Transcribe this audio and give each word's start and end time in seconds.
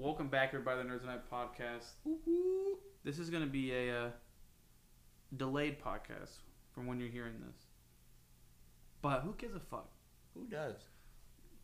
Welcome 0.00 0.28
back, 0.28 0.54
everybody, 0.54 0.80
to 0.80 0.88
the 0.88 0.94
Nerds 0.94 1.04
Night 1.04 1.30
podcast. 1.30 1.84
This 3.04 3.18
is 3.18 3.28
going 3.28 3.42
to 3.42 3.48
be 3.50 3.70
a 3.74 3.94
uh, 3.94 4.08
delayed 5.36 5.78
podcast 5.78 6.38
from 6.74 6.86
when 6.86 6.98
you're 6.98 7.10
hearing 7.10 7.34
this. 7.46 7.66
But 9.02 9.20
who 9.20 9.34
gives 9.36 9.54
a 9.54 9.60
fuck? 9.60 9.90
Who 10.32 10.46
does? 10.46 10.76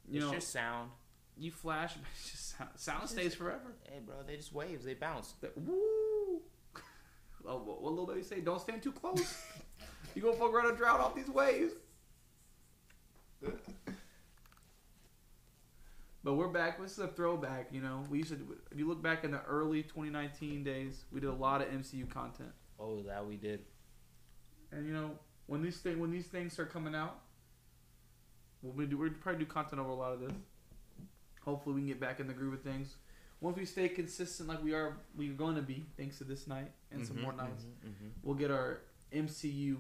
You 0.07 0.19
it's 0.19 0.27
know, 0.27 0.35
just 0.35 0.51
sound. 0.51 0.91
you 1.39 1.51
flash, 1.51 1.95
but 1.95 2.03
it's 2.15 2.31
just 2.31 2.59
sound, 2.59 2.71
sound 2.77 3.03
It's 3.05 3.13
stays 3.13 3.25
just- 3.25 3.39
forever. 3.39 3.73
Hey, 3.85 4.01
bro, 4.05 4.17
they 4.27 4.37
just 4.37 4.53
waves. 4.53 4.85
They 4.85 4.93
bounce. 4.93 5.33
The- 5.41 5.53
Woo! 5.57 6.43
oh, 7.49 7.57
what, 7.57 7.81
what 7.81 7.91
little 7.91 8.07
baby 8.07 8.23
say? 8.23 8.41
Don't 8.41 8.61
stand 8.61 8.83
too 8.83 8.93
close. 8.93 9.35
you 10.15 10.21
gonna 10.21 10.37
fuck 10.37 10.53
around 10.53 10.69
and 10.69 10.77
drown 10.77 11.01
off 11.01 11.15
these 11.15 11.31
waves. 11.31 11.73
But 16.27 16.35
we're 16.35 16.49
back. 16.49 16.83
This 16.83 16.91
is 16.91 16.99
a 16.99 17.07
throwback. 17.07 17.69
You 17.71 17.81
know, 17.81 18.03
we 18.11 18.19
used 18.19 18.31
to. 18.31 18.57
If 18.73 18.77
you 18.77 18.89
look 18.89 19.01
back 19.01 19.23
in 19.23 19.31
the 19.31 19.41
early 19.45 19.85
2019 19.85 20.65
days, 20.65 21.05
we 21.13 21.21
did 21.21 21.29
a 21.29 21.33
lot 21.33 21.63
of 21.63 21.69
MCU 21.69 22.11
content. 22.11 22.51
Oh, 22.81 23.01
that 23.03 23.25
we 23.25 23.37
did. 23.37 23.61
And 24.73 24.89
you 24.89 24.93
know, 24.93 25.13
when 25.47 25.63
these 25.63 25.77
thing 25.77 26.01
when 26.01 26.11
these 26.11 26.27
things 26.27 26.53
start 26.53 26.73
coming 26.73 26.97
out, 26.97 27.21
we'll 28.61 28.73
be 28.73 28.87
do 28.87 28.99
we'll 28.99 29.11
probably 29.21 29.45
do 29.45 29.49
content 29.49 29.81
over 29.81 29.91
a 29.91 29.95
lot 29.95 30.15
of 30.15 30.19
this. 30.19 30.33
Hopefully, 31.45 31.77
we 31.77 31.83
can 31.83 31.89
get 31.91 32.01
back 32.01 32.19
in 32.19 32.27
the 32.27 32.35
groove 32.35 32.55
of 32.55 32.63
things. 32.63 32.97
Once 33.41 33.57
we 33.57 33.65
stay 33.65 33.89
consistent 33.89 34.49
like 34.49 34.65
we 34.65 34.75
are, 34.75 34.97
we're 35.17 35.33
going 35.33 35.55
to 35.55 35.63
be, 35.63 35.87
thanks 35.97 36.19
to 36.19 36.25
this 36.25 36.49
night 36.49 36.73
and 36.91 37.07
some 37.07 37.19
Mhm, 37.19 37.23
more 37.23 37.35
nights, 37.35 37.67
mhm, 37.85 37.91
mhm. 37.91 38.11
we'll 38.25 38.35
get 38.35 38.51
our 38.51 38.81
MCU 39.13 39.77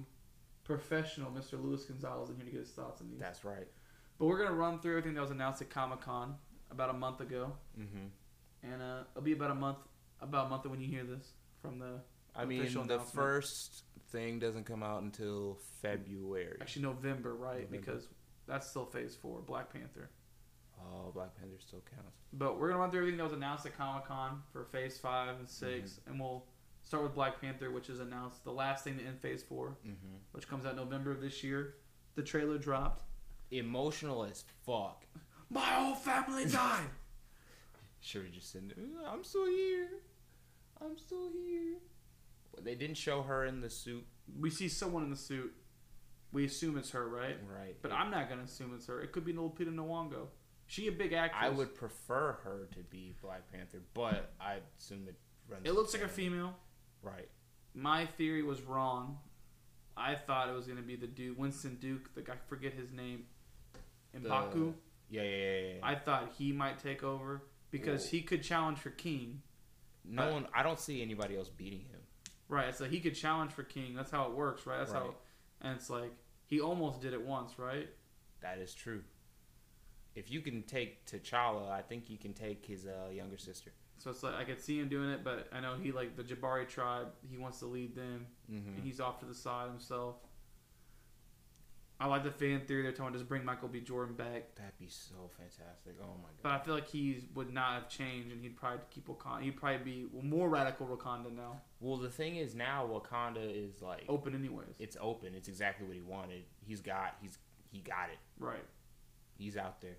professional, 0.62 1.32
Mr. 1.32 1.60
Luis 1.60 1.87
Gonzalez, 1.87 2.30
in 2.30 2.37
here 2.37 2.45
to 2.45 2.51
get 2.52 2.60
his 2.60 2.70
thoughts 2.70 3.01
on 3.01 3.10
these. 3.10 3.18
That's 3.18 3.45
right. 3.45 3.66
But 4.18 4.26
we're 4.26 4.38
gonna 4.38 4.54
run 4.54 4.78
through 4.80 4.92
everything 4.92 5.14
that 5.14 5.20
was 5.20 5.30
announced 5.30 5.60
at 5.62 5.70
Comic 5.70 6.00
Con 6.00 6.34
about 6.70 6.90
a 6.90 6.94
month 6.94 7.20
ago, 7.20 7.52
Mm-hmm. 7.78 8.06
and 8.72 8.82
uh, 8.82 9.00
it'll 9.12 9.22
be 9.22 9.32
about 9.32 9.50
a 9.50 9.54
month, 9.54 9.78
about 10.20 10.46
a 10.46 10.48
month 10.48 10.66
when 10.66 10.80
you 10.80 10.88
hear 10.88 11.04
this 11.04 11.32
from 11.60 11.78
the 11.78 12.00
I 12.34 12.45
mean, 12.45 12.62
the 12.86 12.98
first 12.98 13.84
thing 14.10 14.38
doesn't 14.38 14.64
come 14.64 14.82
out 14.82 15.02
until 15.02 15.58
February. 15.82 16.58
actually 16.60 16.82
November, 16.82 17.34
right? 17.34 17.62
November. 17.62 17.76
Because 17.78 18.08
that's 18.46 18.68
still 18.68 18.84
Phase 18.86 19.16
Four, 19.16 19.40
Black 19.40 19.73
Panther. 19.73 20.10
Oh, 20.78 21.10
Black 21.12 21.34
Panther 21.36 21.56
still 21.58 21.82
counts. 21.95 22.16
But 22.32 22.58
we're 22.60 22.68
gonna 22.68 22.80
run 22.80 22.90
through 22.90 23.01
everything 23.01 23.18
that 23.18 23.24
was 23.24 23.32
announced 23.32 23.64
at 23.66 23.76
Comic 23.76 24.04
Con 24.06 24.42
for 24.52 24.64
Phase 24.64 24.98
Five 24.98 25.38
and 25.38 25.48
6 25.48 25.70
Mm-hmm. 25.70 26.10
and 26.10 26.20
we'll 26.20 26.45
start 26.82 27.02
with 27.02 27.14
Black 27.14 27.40
Panther, 27.40 27.70
which 27.70 27.88
is 27.90 28.01
announced 28.01 28.45
the 28.45 28.52
last 28.52 28.84
thing 28.84 28.98
in 29.06 29.16
Phase 29.16 29.42
Four, 29.42 29.76
Mm-hmm. 29.86 30.16
which 30.32 30.48
comes 30.48 30.64
out 30.66 30.76
November 30.76 31.10
of 31.10 31.20
this 31.20 31.42
year. 31.42 31.74
The 32.16 32.23
trailer 32.23 32.58
dropped. 32.58 33.02
Emotional 33.50 34.24
as 34.24 34.44
fuck. 34.64 35.04
My 35.50 35.60
whole 35.60 35.94
family 35.94 36.46
died. 36.46 36.88
Should 38.00 38.24
have 38.24 38.32
just 38.32 38.52
said, 38.52 38.74
"Uh, 38.76 39.08
"I'm 39.08 39.24
still 39.24 39.46
here. 39.46 39.88
I'm 40.80 40.98
still 40.98 41.30
here." 41.32 41.78
Well, 42.52 42.64
they 42.64 42.74
didn't 42.74 42.96
show 42.96 43.22
her 43.22 43.44
in 43.44 43.60
the 43.60 43.70
suit, 43.70 44.06
we 44.40 44.50
see 44.50 44.68
someone 44.68 45.02
in 45.02 45.10
the 45.10 45.16
suit. 45.16 45.52
We 46.32 46.44
assume 46.44 46.76
it's 46.76 46.90
her, 46.90 47.08
right? 47.08 47.36
right? 47.48 47.76
But 47.80 47.92
I'm 47.92 48.10
not 48.10 48.28
gonna 48.28 48.42
assume 48.42 48.72
it's 48.74 48.86
her. 48.86 49.00
It 49.00 49.12
could 49.12 49.24
be 49.24 49.32
Lupita 49.32 49.72
Nyong'o. 49.74 50.26
She 50.66 50.88
a 50.88 50.92
big 50.92 51.12
actress. 51.12 51.40
I 51.40 51.48
would 51.48 51.74
prefer 51.74 52.38
her 52.42 52.68
to 52.74 52.80
be 52.80 53.14
Black 53.22 53.50
Panther, 53.52 53.80
but 53.94 54.32
I 54.40 54.58
assume 54.78 55.06
it 55.08 55.14
runs. 55.48 55.62
It 55.64 55.74
looks 55.74 55.94
like 55.94 56.02
a 56.02 56.08
female. 56.08 56.54
Right. 57.02 57.28
My 57.74 58.06
theory 58.06 58.42
was 58.42 58.62
wrong. 58.62 59.18
I 59.96 60.14
thought 60.14 60.48
it 60.48 60.54
was 60.54 60.66
gonna 60.66 60.82
be 60.82 60.96
the 60.96 61.06
dude, 61.06 61.38
Winston 61.38 61.76
Duke. 61.80 62.14
The 62.14 62.22
guy, 62.22 62.34
I 62.34 62.48
forget 62.48 62.72
his 62.72 62.92
name. 62.92 63.24
Mbaku. 64.22 64.75
Yeah, 65.10 65.22
yeah, 65.22 65.28
yeah. 65.36 65.60
yeah. 65.75 65.75
I 65.82 65.94
thought 65.94 66.32
he 66.36 66.53
might 66.53 66.78
take 66.78 67.03
over 67.04 67.42
because 67.70 68.04
Whoa. 68.04 68.10
he 68.10 68.22
could 68.22 68.42
challenge 68.42 68.78
for 68.78 68.91
King. 68.91 69.42
no 70.04 70.22
I- 70.28 70.32
one. 70.32 70.47
I 70.54 70.62
don't 70.62 70.78
see 70.81 71.03
anybody 71.03 71.36
else 71.36 71.48
beating 71.48 71.81
him. 71.81 72.00
Right. 72.48 72.75
So 72.75 72.84
he 72.84 73.00
could 73.00 73.14
challenge 73.14 73.53
for 73.53 73.62
King. 73.64 73.94
That's 73.94 74.10
how 74.10 74.25
it 74.26 74.32
works, 74.32 74.66
right? 74.66 74.78
That's 74.78 74.92
how. 74.92 75.14
And 75.62 75.75
it's 75.76 75.91
like 75.91 76.12
he 76.46 76.60
almost 76.60 77.00
did 77.00 77.12
it 77.12 77.22
once, 77.22 77.58
right? 77.58 77.88
That 78.41 78.58
is 78.58 78.72
true. 78.74 79.02
If 80.14 80.30
you 80.30 80.41
can 80.41 80.62
take 80.62 81.04
T'Challa, 81.06 81.70
I 81.70 81.82
think 81.82 82.08
you 82.08 82.16
can 82.18 82.32
take 82.32 82.64
his 82.64 82.86
uh, 82.86 83.10
younger 83.10 83.36
sister. 83.36 83.72
So 83.98 84.10
it's 84.10 84.22
like 84.22 84.34
I 84.34 84.44
could 84.44 84.60
see 84.60 84.78
him 84.78 84.88
doing 84.88 85.10
it, 85.10 85.24
but 85.24 85.48
I 85.52 85.60
know 85.60 85.74
he 85.80 85.91
like 85.92 86.16
the 86.16 86.22
Jabari 86.22 86.68
tribe. 86.68 87.08
He 87.28 87.36
wants 87.38 87.58
to 87.60 87.66
lead 87.66 87.94
them, 87.96 88.26
Mm-hmm. 88.50 88.74
and 88.76 88.84
he's 88.84 89.00
off 89.00 89.18
to 89.20 89.26
the 89.26 89.34
side 89.34 89.68
himself. 89.68 90.16
I 91.98 92.06
like 92.08 92.24
the 92.24 92.30
fan 92.30 92.60
theory 92.66 92.82
they're 92.82 92.92
telling 92.92 93.14
just 93.14 93.26
bring 93.26 93.42
Michael 93.44 93.68
B. 93.68 93.80
Jordan 93.80 94.14
back, 94.14 94.54
That'd 94.56 94.76
be 94.78 94.86
so 94.88 95.30
fantastic. 95.38 95.94
Oh 96.02 96.04
my 96.22 96.28
god. 96.28 96.42
but 96.42 96.52
I 96.52 96.58
feel 96.58 96.74
like 96.74 96.88
he 96.88 97.24
would 97.34 97.50
not 97.52 97.72
have 97.72 97.88
changed, 97.88 98.30
and 98.30 98.42
he'd 98.42 98.54
probably 98.56 98.80
keep 98.90 99.08
Wakanda. 99.08 99.40
He'd 99.42 99.56
probably 99.56 99.78
be 99.78 100.06
more 100.22 100.48
radical 100.50 100.86
Wakanda 100.86 101.34
now, 101.34 101.62
Well, 101.80 101.96
the 101.96 102.10
thing 102.10 102.36
is 102.36 102.54
now 102.54 102.86
Wakanda 102.92 103.38
is 103.40 103.80
like 103.80 104.04
open 104.10 104.34
anyways. 104.34 104.74
it's 104.78 104.96
open. 105.00 105.34
It's 105.34 105.48
exactly 105.48 105.86
what 105.86 105.96
he 105.96 106.02
wanted. 106.02 106.42
He's 106.66 106.80
got. 106.82 107.16
He's 107.22 107.38
he 107.72 107.80
got 107.80 108.10
it. 108.12 108.18
right. 108.38 108.64
He's 109.38 109.56
out 109.56 109.80
there. 109.80 109.96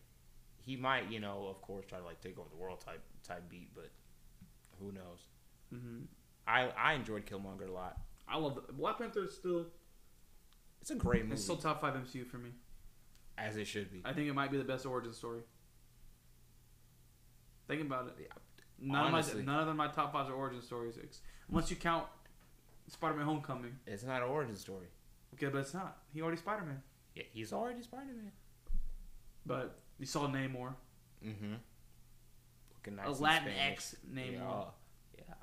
He 0.66 0.76
might, 0.76 1.10
you 1.12 1.20
know, 1.20 1.48
of 1.50 1.62
course, 1.62 1.86
try 1.88 1.98
to 2.00 2.06
like 2.06 2.22
take 2.22 2.38
over 2.38 2.50
the 2.50 2.58
world 2.58 2.80
type 2.80 3.02
type 3.28 3.50
beat, 3.50 3.70
but 3.74 3.90
who 4.80 4.92
knows? 4.92 5.28
hmm 5.72 6.02
I 6.48 6.70
I 6.78 6.94
enjoyed 6.94 7.26
Killmonger 7.26 7.68
a 7.68 7.72
lot. 7.72 7.98
I 8.28 8.38
love 8.38 8.56
the, 8.68 8.72
Black 8.74 9.00
Panther. 9.00 9.24
Is 9.24 9.34
still 9.36 9.66
It's 10.88 10.92
a 10.92 10.96
great 10.96 11.24
movie, 11.24 11.34
it's 11.34 11.44
still 11.44 11.58
top 11.58 11.82
five 11.82 11.96
MCU 11.96 12.26
for 12.26 12.38
me. 12.38 12.52
as 13.38 13.58
it 13.58 13.68
should 13.68 13.92
be. 13.92 14.02
I 14.06 14.14
think 14.14 14.30
it 14.30 14.34
might 14.34 14.52
be 14.52 14.58
the 14.58 14.64
best 14.64 14.86
origin 14.86 15.12
story. 15.12 15.42
Think 17.68 17.82
about 17.82 18.08
it. 18.18 18.32
None 18.80 19.14
honestly. 19.14 19.42
of 19.42 19.46
my 19.46 19.52
none 19.52 19.62
of 19.64 19.68
them 19.68 19.76
my 19.76 19.88
top 19.90 20.14
five 20.14 20.30
are 20.30 20.34
origin 20.34 20.62
stories, 20.62 20.98
ex- 21.04 21.20
unless 21.50 21.70
you 21.70 21.76
count 21.76 22.06
Spider-Man: 22.88 23.26
Homecoming. 23.26 23.76
It's 23.86 24.04
not 24.04 24.22
an 24.22 24.30
origin 24.30 24.56
story. 24.56 24.88
Okay, 25.34 25.48
but 25.48 25.58
it's 25.58 25.74
not. 25.74 25.98
He 26.14 26.22
already 26.22 26.38
Spider-Man. 26.38 26.82
Yeah, 27.16 27.24
he's 27.34 27.52
already 27.52 27.82
Spider 27.82 28.14
Man. 28.14 28.32
But 29.46 29.78
you 30.00 30.06
saw 30.06 30.28
Namor, 30.28 30.76
Mm-hmm. 31.26 31.54
Looking 32.76 32.96
nice 32.96 33.08
a 33.08 33.12
in 33.12 33.20
Latin. 33.22 33.52
X 33.60 33.96
Namor. 34.10 34.32
Yeah, 34.32 34.64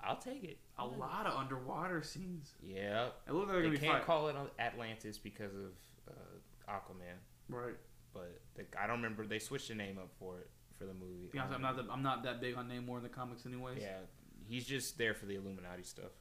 I'll 0.02 0.16
take 0.16 0.44
it. 0.44 0.58
A 0.78 0.86
lot 0.86 1.26
of 1.26 1.34
underwater 1.38 2.02
scenes. 2.02 2.52
Yeah, 2.62 3.08
It 3.28 3.32
looks 3.32 3.52
like 3.52 3.62
gonna 3.62 3.76
can't 3.78 3.92
fight. 3.98 4.06
call 4.06 4.28
it 4.28 4.36
Atlantis 4.58 5.18
because 5.18 5.52
of 5.54 5.72
uh, 6.08 6.70
Aquaman, 6.72 7.16
right. 7.48 7.74
but 8.12 8.40
they, 8.54 8.64
I 8.80 8.86
don't 8.86 8.96
remember 8.96 9.26
they 9.26 9.38
switched 9.38 9.68
the 9.68 9.74
name 9.74 9.98
up 9.98 10.10
for 10.18 10.38
it 10.38 10.50
for 10.78 10.84
the 10.86 10.94
movie. 10.94 11.28
Be 11.32 11.38
honest, 11.38 11.54
I'm 11.54 11.62
not. 11.62 11.76
The, 11.76 11.92
I'm 11.92 12.02
not 12.02 12.22
that 12.24 12.40
big 12.40 12.56
on 12.56 12.68
Namor 12.68 12.96
in 12.98 13.02
the 13.02 13.08
comics, 13.08 13.46
anyways. 13.46 13.78
Yeah, 13.80 13.98
he's 14.46 14.64
just 14.66 14.98
there 14.98 15.14
for 15.14 15.26
the 15.26 15.36
Illuminati 15.36 15.82
stuff. 15.84 16.12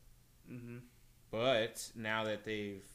Mm-hmm. 0.51 0.77
But 1.31 1.89
now 1.95 2.23
that 2.25 2.43
they've 2.45 2.85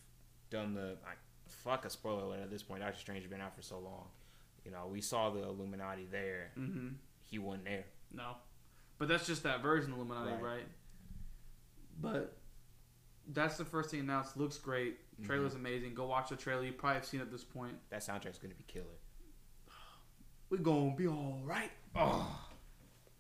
done 0.51 0.75
the 0.75 0.97
I, 1.05 1.15
fuck 1.49 1.85
a 1.85 1.91
spoiler 1.91 2.23
alert 2.23 2.41
at 2.41 2.51
this 2.51 2.63
point, 2.63 2.81
Doctor 2.83 2.99
Strange 3.01 3.23
has 3.23 3.31
been 3.31 3.41
out 3.41 3.57
for 3.57 3.63
so 3.63 3.79
long. 3.79 4.05
You 4.65 4.71
know, 4.71 4.87
we 4.91 5.01
saw 5.01 5.31
the 5.31 5.43
Illuminati 5.43 6.07
there. 6.11 6.51
Mm-hmm. 6.59 6.89
He 7.25 7.39
wasn't 7.39 7.65
there. 7.65 7.85
No, 8.13 8.37
but 8.99 9.09
that's 9.09 9.27
just 9.27 9.43
that 9.45 9.63
version 9.63 9.93
of 9.93 9.99
Illuminati, 9.99 10.33
right? 10.33 10.43
Right. 10.43 10.63
But 12.01 12.37
that's 13.33 13.57
the 13.57 13.65
first 13.65 13.91
thing 13.91 14.01
announced. 14.01 14.37
Looks 14.37 14.59
great. 14.59 14.97
Trailer's 15.25 15.55
amazing. 15.55 15.95
Go 15.95 16.07
watch 16.07 16.31
the 16.31 16.37
trailer. 16.37 16.65
You 16.65 16.73
probably 16.73 16.97
have 16.97 17.05
seen 17.05 17.21
it 17.21 17.25
at 17.25 17.33
this 17.33 17.45
point. 17.45 17.75
That 17.91 18.01
soundtrack's 18.01 18.39
gonna 18.39 18.55
be 18.55 18.65
killer. 18.67 18.87
We're 20.51 20.59
gonna 20.59 20.95
be 20.95 21.07
all 21.07 21.41
right. 21.45 21.71
Oh, 21.95 22.41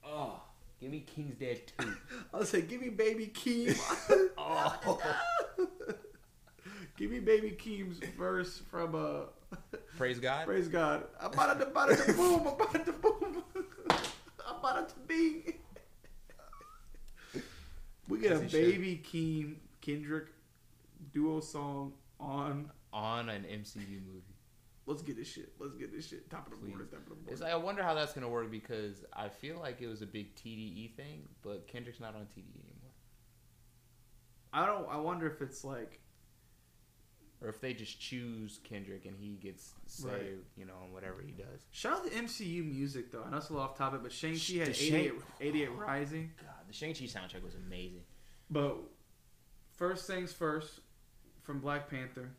oh, 0.05 0.41
give 0.81 0.91
me 0.91 1.01
King's 1.01 1.35
Dead 1.35 1.61
two. 1.67 1.95
I'll 2.35 2.45
say, 2.45 2.63
give 2.63 2.81
me 2.81 2.89
Baby 2.89 3.33
Keem. 3.35 3.77
oh, 4.39 4.99
give 6.97 7.11
me 7.11 7.19
Baby 7.21 7.51
Keem's 7.51 7.99
verse 8.17 8.63
from 8.71 8.95
uh, 8.95 9.59
praise 9.97 10.21
God. 10.21 10.47
Praise 10.47 10.69
God. 10.69 11.05
I'm 11.21 11.33
about 11.33 11.59
to, 11.61 11.67
about 11.67 11.91
to 11.91 12.13
boom. 12.15 12.41
I'm 12.41 12.47
about 12.47 12.87
to 12.87 12.93
boom. 12.93 13.43
I'm 14.47 14.57
about 14.61 14.89
to 14.89 14.95
be. 15.07 15.57
We 18.09 18.19
get 18.19 18.33
a 18.33 18.35
As 18.37 18.43
he 18.43 18.49
should. 18.49 18.71
Baby 18.73 19.03
Keem 19.05 19.57
Kendrick 19.81 20.29
duo 21.13 21.41
song 21.41 21.93
on. 22.19 22.71
on 22.93 23.29
an 23.29 23.45
MCU 23.45 23.77
movie. 24.07 24.35
Let's 24.87 25.03
get 25.03 25.17
this 25.17 25.29
shit. 25.29 25.53
Let's 25.59 25.75
get 25.75 25.93
this 25.95 26.09
shit. 26.09 26.31
Top 26.31 26.47
of 26.47 26.53
the 26.53 26.57
Please. 26.59 26.71
board. 26.73 26.91
Top 26.91 27.01
of 27.03 27.09
the 27.11 27.15
board. 27.17 27.29
It's 27.33 27.43
like, 27.43 27.53
I 27.53 27.57
wonder 27.57 27.83
how 27.83 27.93
that's 27.93 28.15
gonna 28.15 28.29
work 28.29 28.51
because 28.51 29.05
I 29.13 29.29
feel 29.29 29.59
like 29.59 29.83
it 29.83 29.87
was 29.87 30.01
a 30.01 30.07
big 30.07 30.35
TDE 30.35 30.95
thing, 30.97 31.29
but 31.43 31.69
Kendrick's 31.69 32.01
not 32.01 32.15
on 32.15 32.23
TDE 32.23 32.65
anymore. 32.65 32.95
I 34.53 34.65
don't. 34.65 34.89
I 34.91 34.97
wonder 34.97 35.27
if 35.27 35.43
it's 35.43 35.63
like. 35.63 36.01
Or 37.41 37.49
if 37.49 37.61
they 37.61 37.73
just 37.73 38.01
choose 38.01 38.59
Kendrick 38.65 39.05
and 39.07 39.17
he 39.17 39.37
gets 39.37 39.73
say, 39.87 40.09
Right. 40.09 40.23
you 40.57 40.65
know, 40.65 40.73
on 40.83 40.93
whatever 40.93 41.23
he 41.25 41.31
does. 41.31 41.67
Shout 41.71 41.99
out 41.99 42.05
to 42.07 42.11
MCU 42.11 42.65
music 42.65 43.13
though. 43.13 43.23
I 43.25 43.31
know 43.31 43.37
it's 43.37 43.49
a 43.51 43.53
little 43.53 43.69
off 43.69 43.79
topic, 43.79 44.01
but 44.03 44.11
Shang 44.13 44.33
Chi 44.33 44.55
had 44.59 44.69
the 44.75 44.87
88, 44.87 44.91
Shang- 45.13 45.23
88 45.41 45.69
Rising. 45.77 46.31
God, 46.41 46.51
the 46.67 46.73
Shang 46.73 46.95
Chi 46.95 47.05
soundtrack 47.05 47.45
was 47.45 47.55
amazing. 47.55 48.03
But 48.51 48.77
first 49.77 50.07
things 50.07 50.33
first, 50.33 50.81
from 51.43 51.61
Black 51.61 51.89
Panther 51.89 52.31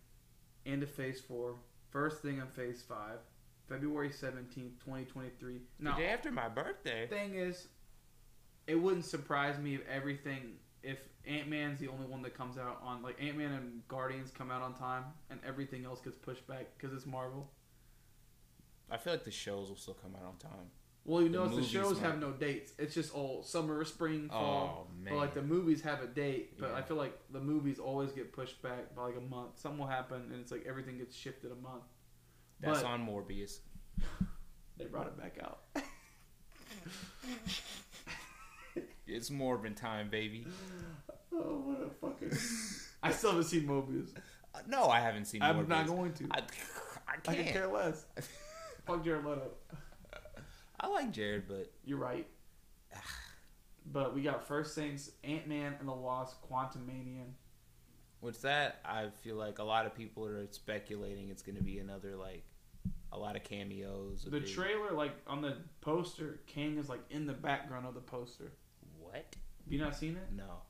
into 0.65 0.85
Phase 0.85 1.21
Four. 1.21 1.55
First 1.91 2.21
thing 2.21 2.39
on 2.41 2.47
Phase 2.49 2.83
Five, 2.87 3.19
February 3.67 4.11
seventeenth, 4.11 4.79
twenty 4.83 5.05
twenty 5.05 5.29
three. 5.39 5.61
The 5.79 5.91
day 5.93 6.07
after 6.09 6.29
my 6.31 6.49
birthday. 6.49 7.07
thing 7.07 7.35
is, 7.35 7.67
it 8.67 8.75
wouldn't 8.75 9.05
surprise 9.05 9.57
me 9.57 9.75
if 9.75 9.81
everything 9.87 10.57
if 10.83 10.97
Ant 11.25 11.47
Man's 11.49 11.79
the 11.79 11.87
only 11.89 12.05
one 12.07 12.21
that 12.23 12.33
comes 12.35 12.57
out 12.57 12.81
on 12.83 13.01
like 13.01 13.21
Ant 13.21 13.37
Man 13.37 13.51
and 13.51 13.87
Guardians 13.87 14.31
come 14.31 14.49
out 14.51 14.61
on 14.61 14.73
time 14.73 15.03
and 15.29 15.39
everything 15.45 15.85
else 15.85 15.99
gets 16.01 16.17
pushed 16.17 16.47
back 16.47 16.67
because 16.77 16.95
it's 16.95 17.05
Marvel. 17.05 17.49
I 18.91 18.97
feel 18.97 19.13
like 19.13 19.23
the 19.23 19.31
shows 19.31 19.69
will 19.69 19.75
still 19.75 19.93
come 19.93 20.15
out 20.15 20.25
on 20.25 20.37
time. 20.37 20.71
Well, 21.05 21.21
you 21.21 21.29
The 21.29 21.37
notice 21.37 21.57
the, 21.57 21.63
shows 21.63 22.01
might- 22.01 22.07
have 22.11 22.19
no 22.19 22.31
dates. 22.31 22.73
It's 22.77 22.93
just 22.93 23.13
all 23.13 23.41
summer, 23.43 23.83
spring, 23.85 24.29
oh, 24.31 24.33
fall. 24.33 24.87
Oh 24.87 24.93
man, 25.03 25.13
But 25.13 25.17
like 25.19 25.33
the 25.33 25.41
movies 25.41 25.81
have 25.81 26.01
a 26.01 26.07
date, 26.07 26.59
but 26.59 26.73
I 26.73 26.81
feel 26.81 26.97
like 26.97 27.17
the 27.31 27.39
movies 27.39 27.79
always 27.79 28.11
get 28.11 28.33
pushed 28.33 28.61
back 28.61 28.95
by 28.95 29.03
like 29.03 29.17
a 29.17 29.21
month. 29.21 29.57
Something 29.59 29.79
will 29.79 29.87
happen, 29.87 30.23
and 30.31 30.41
it's 30.41 30.51
like 30.51 30.65
everything 30.67 30.97
gets 30.97 31.15
shifted 31.15 31.51
a 31.51 31.55
month. 31.55 31.83
that's 32.59 32.81
but- 32.81 32.87
on 32.87 33.05
Morbius. 33.07 33.59
They 34.77 34.85
brought 34.85 35.07
it 35.07 35.17
back 35.17 35.37
out. 35.43 35.59
It's 39.09 39.29
Morbin 39.29 39.75
time, 39.75 40.09
baby. 40.09 40.45
oh, 41.33 41.37
what 41.65 41.81
a 41.81 41.89
fucking! 41.89 42.37
I 43.01 43.11
still 43.11 43.31
haven't 43.31 43.45
seen 43.45 43.63
Mobius. 43.67 44.09
Uh, 44.53 44.59
no, 44.67 44.85
I 44.87 44.99
haven't 44.99 45.25
seen. 45.25 45.41
Mobius. 45.41 45.45
I'm 45.49 45.65
Morbius. 45.65 45.67
not 45.69 45.87
going 45.87 46.13
to. 46.13 46.27
I, 46.31 46.37
I 46.37 46.41
I 47.07 47.17
can't. 47.21 47.37
can 47.45 47.53
care 47.53 47.67
less. 47.67 48.05
Fuck 48.85 49.03
Jared 49.03 49.25
Leto. 49.25 49.51
I 50.79 50.87
like 50.87 51.11
Jared, 51.11 51.47
but 51.47 51.71
You're 51.85 51.97
right. 51.97 52.25
But 53.91 54.13
we 54.13 54.21
got 54.21 54.47
first 54.47 54.75
things: 54.75 55.11
Ant 55.23 55.47
Man 55.47 55.75
and 55.79 55.87
the 55.87 55.93
Wasp, 55.93 56.37
Quantumania. 56.49 57.25
with 58.21 58.41
that, 58.43 58.79
I 58.85 59.07
feel 59.23 59.35
like 59.35 59.59
a 59.59 59.63
lot 59.63 59.85
of 59.85 59.95
people 59.95 60.25
are 60.25 60.45
speculating 60.51 61.29
it's 61.29 61.41
going 61.41 61.55
to 61.57 61.63
be 61.63 61.79
another 61.79 62.15
like 62.15 62.43
a 63.11 63.17
lot 63.17 63.35
of 63.35 63.43
cameos. 63.43 64.23
The 64.29 64.39
big- 64.39 64.47
trailer, 64.47 64.91
like 64.91 65.13
on 65.25 65.41
the 65.41 65.57
poster, 65.81 66.39
Kang 66.47 66.77
is 66.77 66.87
like 66.89 67.01
in 67.09 67.25
the 67.25 67.33
background 67.33 67.87
of 67.87 67.95
the 67.95 68.01
poster. 68.01 68.51
What? 69.69 69.73
Have 69.73 69.79
you 69.79 69.85
not 69.85 69.95
seen 69.95 70.17
it? 70.17 70.27
No. 70.35 70.61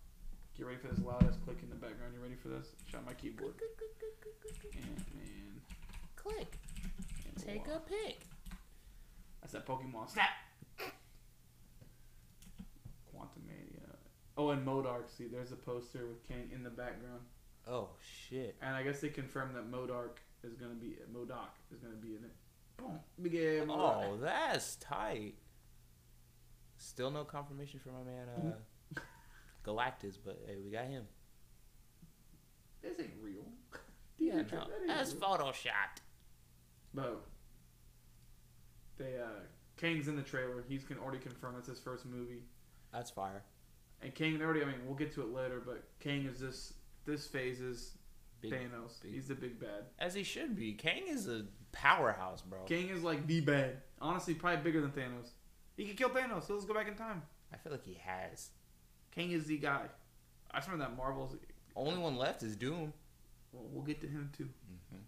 Get 0.58 0.66
ready 0.66 0.78
for 0.80 0.90
this 0.90 1.00
loud 1.00 1.24
ass 1.24 1.38
click 1.46 1.58
in 1.64 1.70
the 1.70 1.76
background. 1.76 2.14
You 2.14 2.22
ready 2.22 2.36
for 2.36 2.50
this? 2.50 2.68
Shut 2.86 3.06
my 3.06 3.14
keyboard. 3.14 3.54
Ant 4.76 5.16
Man. 5.16 5.62
Click. 6.18 6.58
and 7.26 7.36
the 7.38 7.46
Take 7.46 7.68
a 7.68 7.72
Wasp. 7.72 7.88
pic. 7.88 8.20
That's 9.42 9.54
that 9.54 9.66
Pokemon. 9.66 10.10
Snap. 10.10 10.28
Quantumania. 13.16 13.96
Oh, 14.38 14.50
and 14.50 14.66
MODOK. 14.68 15.10
See, 15.18 15.28
there's 15.28 15.54
a 15.54 15.56
poster 15.56 16.06
with 16.08 16.28
Kang 16.28 16.50
in 16.54 16.64
the 16.64 16.70
background. 16.70 17.22
Oh 17.68 17.90
shit. 18.02 18.58
And 18.62 18.76
I 18.76 18.84
guess 18.84 19.00
they 19.00 19.10
confirmed 19.10 19.56
that 19.56 19.72
MODOK 19.72 20.18
is 20.44 20.56
gonna 20.56 20.74
be 20.74 20.98
MODOK 21.14 21.52
is 21.72 21.80
gonna 21.80 21.96
be 21.96 22.10
in 22.18 22.24
it. 22.26 22.36
Boom. 22.76 23.00
Big 23.22 23.36
ass 23.36 23.66
MODOK. 23.66 24.04
Oh, 24.10 24.18
that's 24.22 24.76
tight. 24.76 25.36
Still 26.78 27.12
no 27.12 27.24
confirmation 27.24 27.80
for 27.82 27.90
my 27.92 28.04
man 28.04 28.28
uh, 28.30 28.56
Galactus, 29.66 30.18
but 30.24 30.40
hey, 30.48 30.56
we 30.64 30.72
got 30.72 30.86
him. 30.86 31.04
This 32.82 33.00
ain't 33.00 33.12
real. 33.22 33.44
Yeah, 34.22 34.38
That 34.44 34.52
no, 34.52 34.60
ain't 34.60 34.88
that's 34.88 35.14
real. 35.14 35.22
photoshopped. 35.22 36.02
But 36.94 37.24
they 38.98 39.16
uh 39.18 39.40
Kang's 39.78 40.10
in 40.10 40.18
the 40.18 40.22
trailer. 40.22 40.64
He's 40.68 40.84
can 40.84 40.98
already 40.98 41.20
confirmed 41.20 41.56
that's 41.56 41.70
his 41.70 41.80
first 41.80 42.06
movie. 42.06 42.44
That's 42.92 43.10
fire. 43.10 43.44
And 44.02 44.14
Kang 44.14 44.42
already 44.42 44.62
I 44.62 44.66
mean 44.66 44.76
we'll 44.86 44.96
get 44.98 45.14
to 45.16 45.22
it 45.22 45.34
later, 45.34 45.62
but 45.66 45.84
Kang 46.02 46.26
is 46.26 46.38
this 46.40 46.74
this 47.06 47.28
phase 47.28 47.62
is 47.62 47.94
Big, 48.42 48.52
Thanos. 48.52 49.02
big- 49.02 49.14
He's 49.14 49.28
the 49.30 49.36
big 49.36 49.58
bad. 49.60 49.86
as 50.00 50.14
he 50.14 50.24
should 50.24 50.56
be. 50.56 50.74
Kang 50.74 51.04
is 51.08 51.28
a 51.30 51.46
powerhouse, 51.72 52.42
bro. 52.42 52.60
Kang 52.66 52.90
is 52.90 53.04
like 53.04 53.26
the 53.26 53.40
bad. 53.42 53.78
Honestly, 54.02 54.34
probably 54.34 54.62
bigger 54.64 54.82
than 54.82 54.92
Thanos. 54.92 55.30
He 55.78 55.86
could 55.86 55.98
kill 55.98 56.10
Thanos. 56.10 56.46
So 56.48 56.54
let's 56.56 56.66
go 56.66 56.74
back 56.74 56.88
in 56.90 56.96
time. 56.96 57.22
I 57.54 57.58
feel 57.58 57.72
like 57.72 57.86
he 57.86 57.98
has. 58.04 58.50
Kang 59.14 59.32
is 59.32 59.46
the 59.46 59.58
guy. 59.58 59.84
I 60.52 60.58
just 60.58 60.70
remember 60.70 60.90
that 60.92 60.98
Marvel's. 60.98 61.36
Only 61.76 61.98
one 61.98 62.18
left 62.18 62.44
is 62.44 62.56
Doom. 62.56 62.94
Well, 63.52 63.64
we'll 63.72 63.84
get 63.84 64.02
to 64.02 64.08
him 64.08 64.32
too. 64.38 64.46
Mm-hmm. 64.46 65.02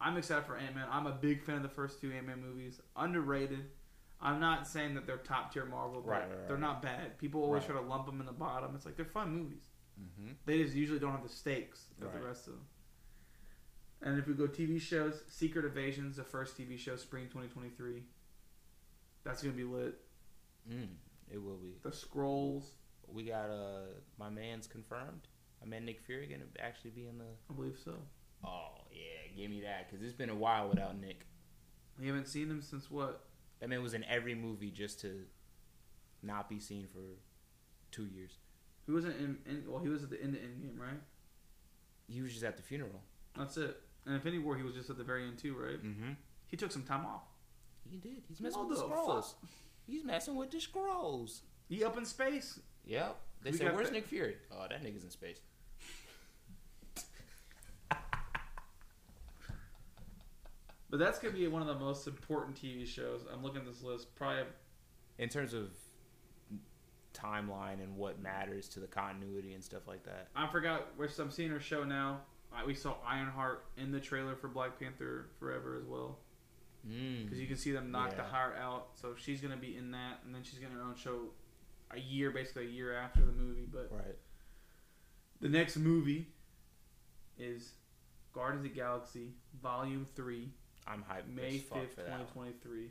I'm 0.00 0.16
excited 0.16 0.44
for 0.46 0.56
Ant 0.56 0.74
Man. 0.74 0.86
I'm 0.90 1.06
a 1.06 1.12
big 1.12 1.42
fan 1.42 1.56
of 1.56 1.62
the 1.62 1.68
first 1.68 2.00
two 2.00 2.12
Ant 2.12 2.26
Man 2.26 2.40
movies. 2.40 2.80
Underrated. 2.96 3.64
I'm 4.20 4.40
not 4.40 4.66
saying 4.66 4.94
that 4.94 5.06
they're 5.06 5.18
top 5.18 5.52
tier 5.52 5.64
Marvel, 5.64 6.00
but 6.00 6.10
Right, 6.10 6.20
right, 6.22 6.30
right. 6.30 6.48
they're 6.48 6.58
not 6.58 6.82
bad. 6.82 7.18
People 7.18 7.42
always 7.42 7.64
try 7.64 7.74
to 7.76 7.80
lump 7.80 8.06
them 8.06 8.18
in 8.20 8.26
the 8.26 8.32
bottom. 8.32 8.72
It's 8.74 8.84
like 8.84 8.96
they're 8.96 9.04
fun 9.04 9.32
movies. 9.32 9.62
Mm-hmm. 10.00 10.32
They 10.44 10.62
just 10.62 10.74
usually 10.74 10.98
don't 10.98 11.12
have 11.12 11.22
the 11.22 11.28
stakes 11.28 11.84
that 12.00 12.12
the 12.12 12.20
rest 12.20 12.46
of 12.48 12.54
them. 12.54 12.66
And 14.02 14.18
if 14.18 14.26
we 14.28 14.34
go 14.34 14.46
TV 14.46 14.80
shows, 14.80 15.22
Secret 15.28 15.64
Invasion's 15.64 16.16
the 16.16 16.24
first 16.24 16.56
TV 16.56 16.78
show, 16.78 16.96
spring 16.96 17.24
2023. 17.24 18.02
That's 19.24 19.42
gonna 19.42 19.54
be 19.54 19.64
lit. 19.64 19.94
Mm, 20.70 20.88
it 21.32 21.42
will 21.42 21.56
be. 21.56 21.74
The 21.82 21.90
Skrulls, 21.90 22.64
We 23.12 23.24
got 23.24 23.50
uh 23.50 23.86
my 24.18 24.28
man's 24.28 24.66
confirmed. 24.66 25.28
My 25.60 25.66
man 25.66 25.84
Nick 25.84 26.00
Fury 26.00 26.26
gonna 26.26 26.44
actually 26.60 26.90
be 26.90 27.06
in 27.06 27.18
the. 27.18 27.24
I 27.50 27.54
believe 27.54 27.78
so. 27.82 27.94
Oh 28.44 28.82
yeah, 28.92 29.32
give 29.36 29.50
me 29.50 29.62
that 29.62 29.88
because 29.90 30.04
it's 30.04 30.16
been 30.16 30.30
a 30.30 30.34
while 30.34 30.68
without 30.68 30.98
Nick. 31.00 31.26
We 31.98 32.06
haven't 32.06 32.28
seen 32.28 32.50
him 32.50 32.62
since 32.62 32.90
what? 32.90 33.24
That 33.60 33.68
man 33.68 33.82
was 33.82 33.94
in 33.94 34.04
every 34.04 34.34
movie 34.34 34.70
just 34.70 35.00
to 35.00 35.24
not 36.22 36.48
be 36.48 36.60
seen 36.60 36.86
for 36.92 37.00
two 37.90 38.06
years. 38.06 38.38
He 38.86 38.92
wasn't 38.92 39.16
in, 39.16 39.38
in 39.46 39.64
well, 39.66 39.82
he 39.82 39.88
was 39.88 40.02
at 40.02 40.10
the 40.10 40.22
end 40.22 40.34
of 40.34 40.40
Endgame, 40.40 40.78
right? 40.78 41.00
He 42.08 42.22
was 42.22 42.32
just 42.32 42.44
at 42.44 42.56
the 42.56 42.62
funeral. 42.62 43.02
That's 43.36 43.56
it. 43.56 43.80
And 44.06 44.14
Infinity 44.14 44.42
War, 44.42 44.56
he 44.56 44.62
was 44.62 44.74
just 44.74 44.88
at 44.88 44.96
the 44.96 45.04
very 45.04 45.24
end 45.26 45.38
too, 45.38 45.54
right? 45.54 45.82
Mm-hmm. 45.84 46.12
He 46.46 46.56
took 46.56 46.72
some 46.72 46.82
time 46.84 47.04
off. 47.04 47.24
He 47.90 47.98
did. 47.98 48.22
He's 48.28 48.40
messing 48.40 48.60
What 48.60 48.70
with 48.70 48.78
the 48.78 48.86
the 48.86 48.90
Skrulls. 48.94 49.34
He's 49.86 50.04
messing 50.04 50.36
with 50.36 50.50
the 50.50 50.58
Skrulls. 50.58 51.40
He 51.68 51.84
up 51.84 51.98
in 51.98 52.04
space. 52.04 52.60
Yep. 52.88 53.16
They 53.42 53.50
We 53.52 53.56
said, 53.56 53.74
"Where's 53.74 53.88
that- 53.88 53.92
Nick 53.94 54.06
Fury?" 54.06 54.36
Oh, 54.50 54.66
that 54.68 54.82
nigga's 54.82 55.04
in 55.04 55.10
space. 55.10 55.40
But 60.90 60.98
that's 60.98 61.18
gonna 61.18 61.34
be 61.34 61.46
one 61.48 61.60
of 61.60 61.68
the 61.68 61.74
most 61.78 62.06
important 62.06 62.56
TV 62.56 62.86
shows. 62.86 63.20
I'm 63.30 63.42
looking 63.42 63.60
at 63.60 63.66
this 63.66 63.82
list. 63.82 64.14
Probably 64.14 64.44
In 65.18 65.28
terms 65.28 65.52
of 65.52 65.70
timeline 67.12 67.82
and 67.82 67.96
what 67.96 68.20
matters 68.22 68.68
to 68.70 68.80
the 68.80 68.86
continuity 68.86 69.52
and 69.52 69.62
stuff 69.62 69.86
like 69.86 70.04
that. 70.04 70.28
I 70.36 70.46
forgot 70.46 70.96
which 70.96 71.18
I'm 71.18 71.30
seeing 71.30 71.50
her 71.50 71.60
show 71.60 71.84
now. 71.84 72.22
We 72.66 72.74
saw 72.74 72.96
Ironheart 73.06 73.66
in 73.76 73.92
the 73.92 74.00
trailer 74.00 74.34
for 74.34 74.48
Black 74.48 74.78
Panther 74.78 75.26
Forever 75.38 75.76
as 75.76 75.84
well, 75.84 76.18
Mm. 76.86 77.24
because 77.24 77.38
you 77.38 77.46
can 77.46 77.56
see 77.58 77.72
them 77.72 77.90
knock 77.90 78.16
the 78.16 78.22
heart 78.22 78.56
out. 78.56 78.92
So 78.98 79.14
she's 79.14 79.40
gonna 79.42 79.56
be 79.58 79.76
in 79.76 79.90
that, 79.90 80.20
and 80.24 80.34
then 80.34 80.42
she's 80.42 80.58
gonna 80.58 80.74
her 80.74 80.80
own 80.82 80.94
show 80.94 81.32
a 81.90 81.98
year, 82.00 82.30
basically 82.30 82.66
a 82.66 82.70
year 82.70 82.94
after 82.94 83.24
the 83.24 83.32
movie. 83.32 83.66
But 83.70 83.90
Right. 83.92 84.16
the 85.40 85.48
next 85.48 85.76
movie 85.76 86.32
is 87.38 87.72
Guardians 88.32 88.64
of 88.66 88.72
the 88.72 88.76
Galaxy 88.78 89.34
Volume 89.62 90.04
Three, 90.04 90.52
I'm 90.86 91.02
hyped. 91.04 91.28
May 91.28 91.58
fifth, 91.58 91.94
twenty 91.96 92.24
twenty 92.32 92.52
three. 92.62 92.90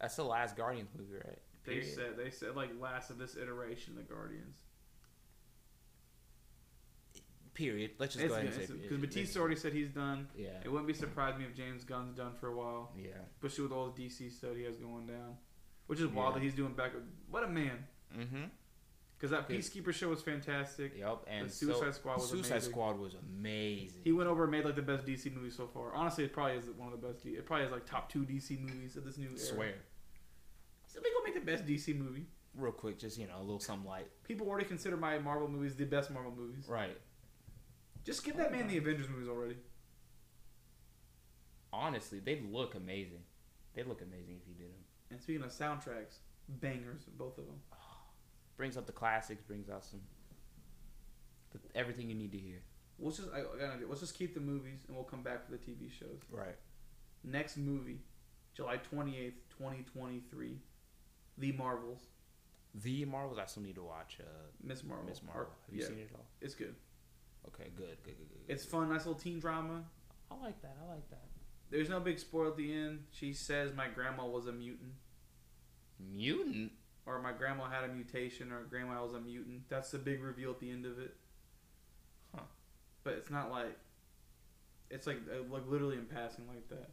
That's 0.00 0.16
the 0.16 0.24
last 0.24 0.56
Guardians 0.56 0.90
movie, 0.96 1.14
right? 1.24 1.38
They 1.64 1.82
said 1.82 2.16
they 2.16 2.30
said 2.30 2.54
like 2.56 2.70
last 2.80 3.10
of 3.10 3.18
this 3.18 3.36
iteration 3.36 3.96
of 3.98 4.06
the 4.06 4.14
Guardians. 4.14 4.58
Period. 7.54 7.92
Let's 7.98 8.14
just 8.14 8.26
go 8.26 8.34
ahead 8.34 8.46
and 8.46 8.54
say 8.54 8.60
Because 8.62 8.80
period. 8.82 9.00
Bautista 9.00 9.38
already 9.38 9.54
said 9.54 9.72
he's 9.72 9.90
done. 9.90 10.26
Yeah. 10.36 10.48
It 10.64 10.68
wouldn't 10.68 10.88
be 10.88 10.92
surprised 10.94 11.38
me 11.38 11.44
if 11.44 11.54
James 11.54 11.84
Gunn's 11.84 12.16
done 12.16 12.32
for 12.40 12.48
a 12.48 12.56
while, 12.56 12.92
Yeah. 12.98 13.10
especially 13.36 13.62
with 13.62 13.72
all 13.72 13.90
the 13.90 14.02
DC 14.08 14.28
stuff 14.28 14.56
he 14.56 14.64
has 14.64 14.76
going 14.76 15.06
down. 15.06 15.36
Which 15.86 16.00
is 16.00 16.08
wild 16.08 16.34
Yeah. 16.34 16.38
that 16.40 16.44
he's 16.44 16.54
doing 16.54 16.74
back. 16.74 16.92
What 17.30 17.44
a 17.44 17.48
man! 17.48 17.86
Mm-hmm. 18.18 18.44
Because 19.16 19.30
that. 19.30 19.48
Peacekeeper 19.48 19.92
show 19.92 20.08
was 20.08 20.22
fantastic. 20.22 20.96
Yep. 20.98 21.24
And 21.28 21.48
The 21.48 21.52
Suicide 21.52 21.80
so- 21.86 21.90
Squad 21.92 22.14
was 22.16 22.30
amazing. 22.30 22.36
Suicide 22.36 22.54
amazing. 22.56 22.70
Squad 22.72 22.98
was 22.98 23.14
amazing. 23.14 24.00
He 24.04 24.12
went 24.12 24.28
over 24.28 24.42
and 24.42 24.52
made 24.52 24.64
like 24.64 24.76
the 24.76 24.82
best 24.82 25.06
DC 25.06 25.34
movie 25.34 25.50
so 25.50 25.66
far. 25.66 25.94
Honestly, 25.94 26.24
it 26.24 26.32
probably 26.32 26.56
is 26.56 26.66
one 26.76 26.92
of 26.92 27.00
the 27.00 27.06
best. 27.08 27.22
D- 27.22 27.30
it 27.30 27.46
probably 27.46 27.66
is 27.66 27.72
like 27.72 27.86
top 27.86 28.10
two 28.10 28.24
DC 28.24 28.60
movies 28.60 28.96
of 28.96 29.04
this 29.04 29.16
new 29.16 29.28
era. 29.28 29.38
swear. 29.38 29.74
So 30.86 31.00
they 31.00 31.08
gonna 31.10 31.24
make 31.24 31.34
the 31.34 31.50
best 31.50 31.64
DC 31.66 31.96
movie. 31.98 32.26
Real 32.56 32.70
quick, 32.72 32.98
just 32.98 33.18
you 33.18 33.26
know, 33.26 33.36
a 33.38 33.40
little 33.40 33.58
something 33.58 33.88
light. 33.88 34.06
People 34.24 34.48
already 34.48 34.66
consider 34.66 34.96
my 34.96 35.18
Marvel 35.18 35.48
movies 35.48 35.74
the 35.74 35.84
best 35.84 36.10
Marvel 36.10 36.32
movies. 36.36 36.66
Right. 36.68 36.96
Just 38.04 38.24
give 38.24 38.36
that 38.36 38.52
man 38.52 38.68
the 38.68 38.76
Avengers 38.76 39.08
movies 39.08 39.28
already. 39.28 39.56
Honestly, 41.72 42.20
they 42.20 42.40
look 42.50 42.74
amazing. 42.74 43.22
They 43.74 43.82
look 43.82 44.02
amazing 44.02 44.36
if 44.40 44.46
you 44.48 44.54
did 44.54 44.72
them. 44.72 44.84
And 45.10 45.20
speaking 45.20 45.42
of 45.42 45.50
soundtracks, 45.50 46.18
bangers, 46.48 47.02
both 47.16 47.38
of 47.38 47.46
them. 47.46 47.56
Brings 48.56 48.76
up 48.76 48.86
the 48.86 48.92
classics. 48.92 49.42
Brings 49.42 49.68
out 49.68 49.84
some. 49.84 50.00
The, 51.52 51.58
everything 51.74 52.08
you 52.08 52.14
need 52.14 52.32
to 52.32 52.38
hear. 52.38 52.60
Let's 52.98 53.16
just 53.16 53.28
I, 53.34 53.38
I 53.40 53.42
got 53.42 53.60
an 53.60 53.70
idea. 53.76 53.86
Let's 53.88 54.00
just 54.00 54.16
keep 54.16 54.34
the 54.34 54.40
movies 54.40 54.80
and 54.86 54.96
we'll 54.96 55.04
come 55.04 55.22
back 55.22 55.44
for 55.44 55.52
the 55.52 55.58
TV 55.58 55.90
shows. 55.90 56.20
Right. 56.30 56.56
Next 57.24 57.56
movie, 57.56 58.00
July 58.54 58.76
twenty 58.76 59.18
eighth, 59.18 59.48
twenty 59.58 59.82
twenty 59.82 60.22
three, 60.30 60.58
The 61.38 61.52
Marvels, 61.52 62.02
The 62.74 63.04
Marvels. 63.04 63.38
I 63.38 63.46
still 63.46 63.62
need 63.62 63.74
to 63.76 63.82
watch. 63.82 64.18
Uh, 64.20 64.24
Miss 64.62 64.84
Marvel. 64.84 65.06
Miss 65.08 65.22
Marvel. 65.22 65.42
Or- 65.44 65.48
Have 65.66 65.74
you 65.74 65.80
yeah, 65.82 65.88
seen 65.88 65.98
it 65.98 66.10
all? 66.14 66.24
it's 66.40 66.54
good. 66.54 66.74
Okay. 67.48 67.70
Good. 67.76 67.86
Good. 67.86 68.04
Good. 68.04 68.18
Good. 68.18 68.46
good. 68.46 68.52
It's 68.54 68.64
fun, 68.64 68.88
nice 68.88 69.06
little 69.06 69.14
teen 69.20 69.38
drama. 69.40 69.84
I 70.30 70.34
like 70.42 70.60
that. 70.62 70.76
I 70.84 70.90
like 70.92 71.08
that. 71.10 71.24
There's 71.70 71.88
no 71.88 71.98
big 72.00 72.18
spoil 72.18 72.48
at 72.48 72.56
the 72.56 72.72
end. 72.72 73.04
She 73.10 73.32
says 73.32 73.72
my 73.74 73.88
grandma 73.88 74.26
was 74.26 74.46
a 74.46 74.52
mutant. 74.52 74.92
Mutant. 75.98 76.72
Or 77.06 77.20
my 77.20 77.32
grandma 77.32 77.68
had 77.68 77.84
a 77.84 77.92
mutation, 77.92 78.50
or 78.52 78.62
grandma 78.62 79.02
was 79.02 79.14
a 79.14 79.20
mutant. 79.20 79.68
That's 79.68 79.90
the 79.90 79.98
big 79.98 80.22
reveal 80.22 80.50
at 80.50 80.60
the 80.60 80.70
end 80.70 80.86
of 80.86 80.98
it. 80.98 81.14
Huh. 82.34 82.42
But 83.02 83.14
it's 83.14 83.30
not 83.30 83.50
like. 83.50 83.76
It's 84.90 85.06
like 85.06 85.18
uh, 85.30 85.42
like 85.50 85.62
literally 85.66 85.96
in 85.96 86.04
passing 86.06 86.46
like 86.46 86.68
that. 86.68 86.90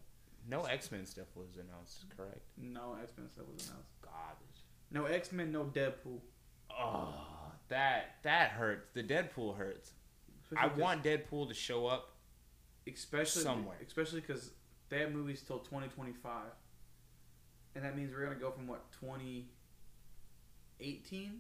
No 0.49 0.63
X 0.63 0.91
Men 0.91 1.05
stuff 1.05 1.27
was 1.35 1.55
announced, 1.55 2.05
correct? 2.15 2.41
No 2.57 2.95
X 3.01 3.11
Men 3.17 3.29
stuff 3.29 3.45
was 3.53 3.67
announced. 3.67 3.89
Garbage. 4.01 4.65
No 4.91 5.05
X 5.05 5.31
Men. 5.31 5.51
No 5.51 5.65
Deadpool. 5.65 6.19
Oh, 6.71 7.13
that 7.67 8.15
that 8.23 8.51
hurts. 8.51 8.87
The 8.93 9.03
Deadpool 9.03 9.57
hurts. 9.57 9.91
I 10.57 10.67
want 10.67 11.03
Deadpool 11.03 11.47
to 11.47 11.53
show 11.53 11.87
up. 11.87 12.15
especially 12.87 13.43
somewhere. 13.43 13.77
especially 13.85 14.21
because 14.21 14.51
they 14.89 14.99
have 14.99 15.11
movies 15.13 15.41
till 15.47 15.59
2025 15.59 16.43
and 17.75 17.85
that 17.85 17.95
means 17.95 18.11
we're 18.13 18.23
gonna 18.23 18.35
go 18.35 18.51
from 18.51 18.67
what 18.67 18.91
2018 20.81 21.31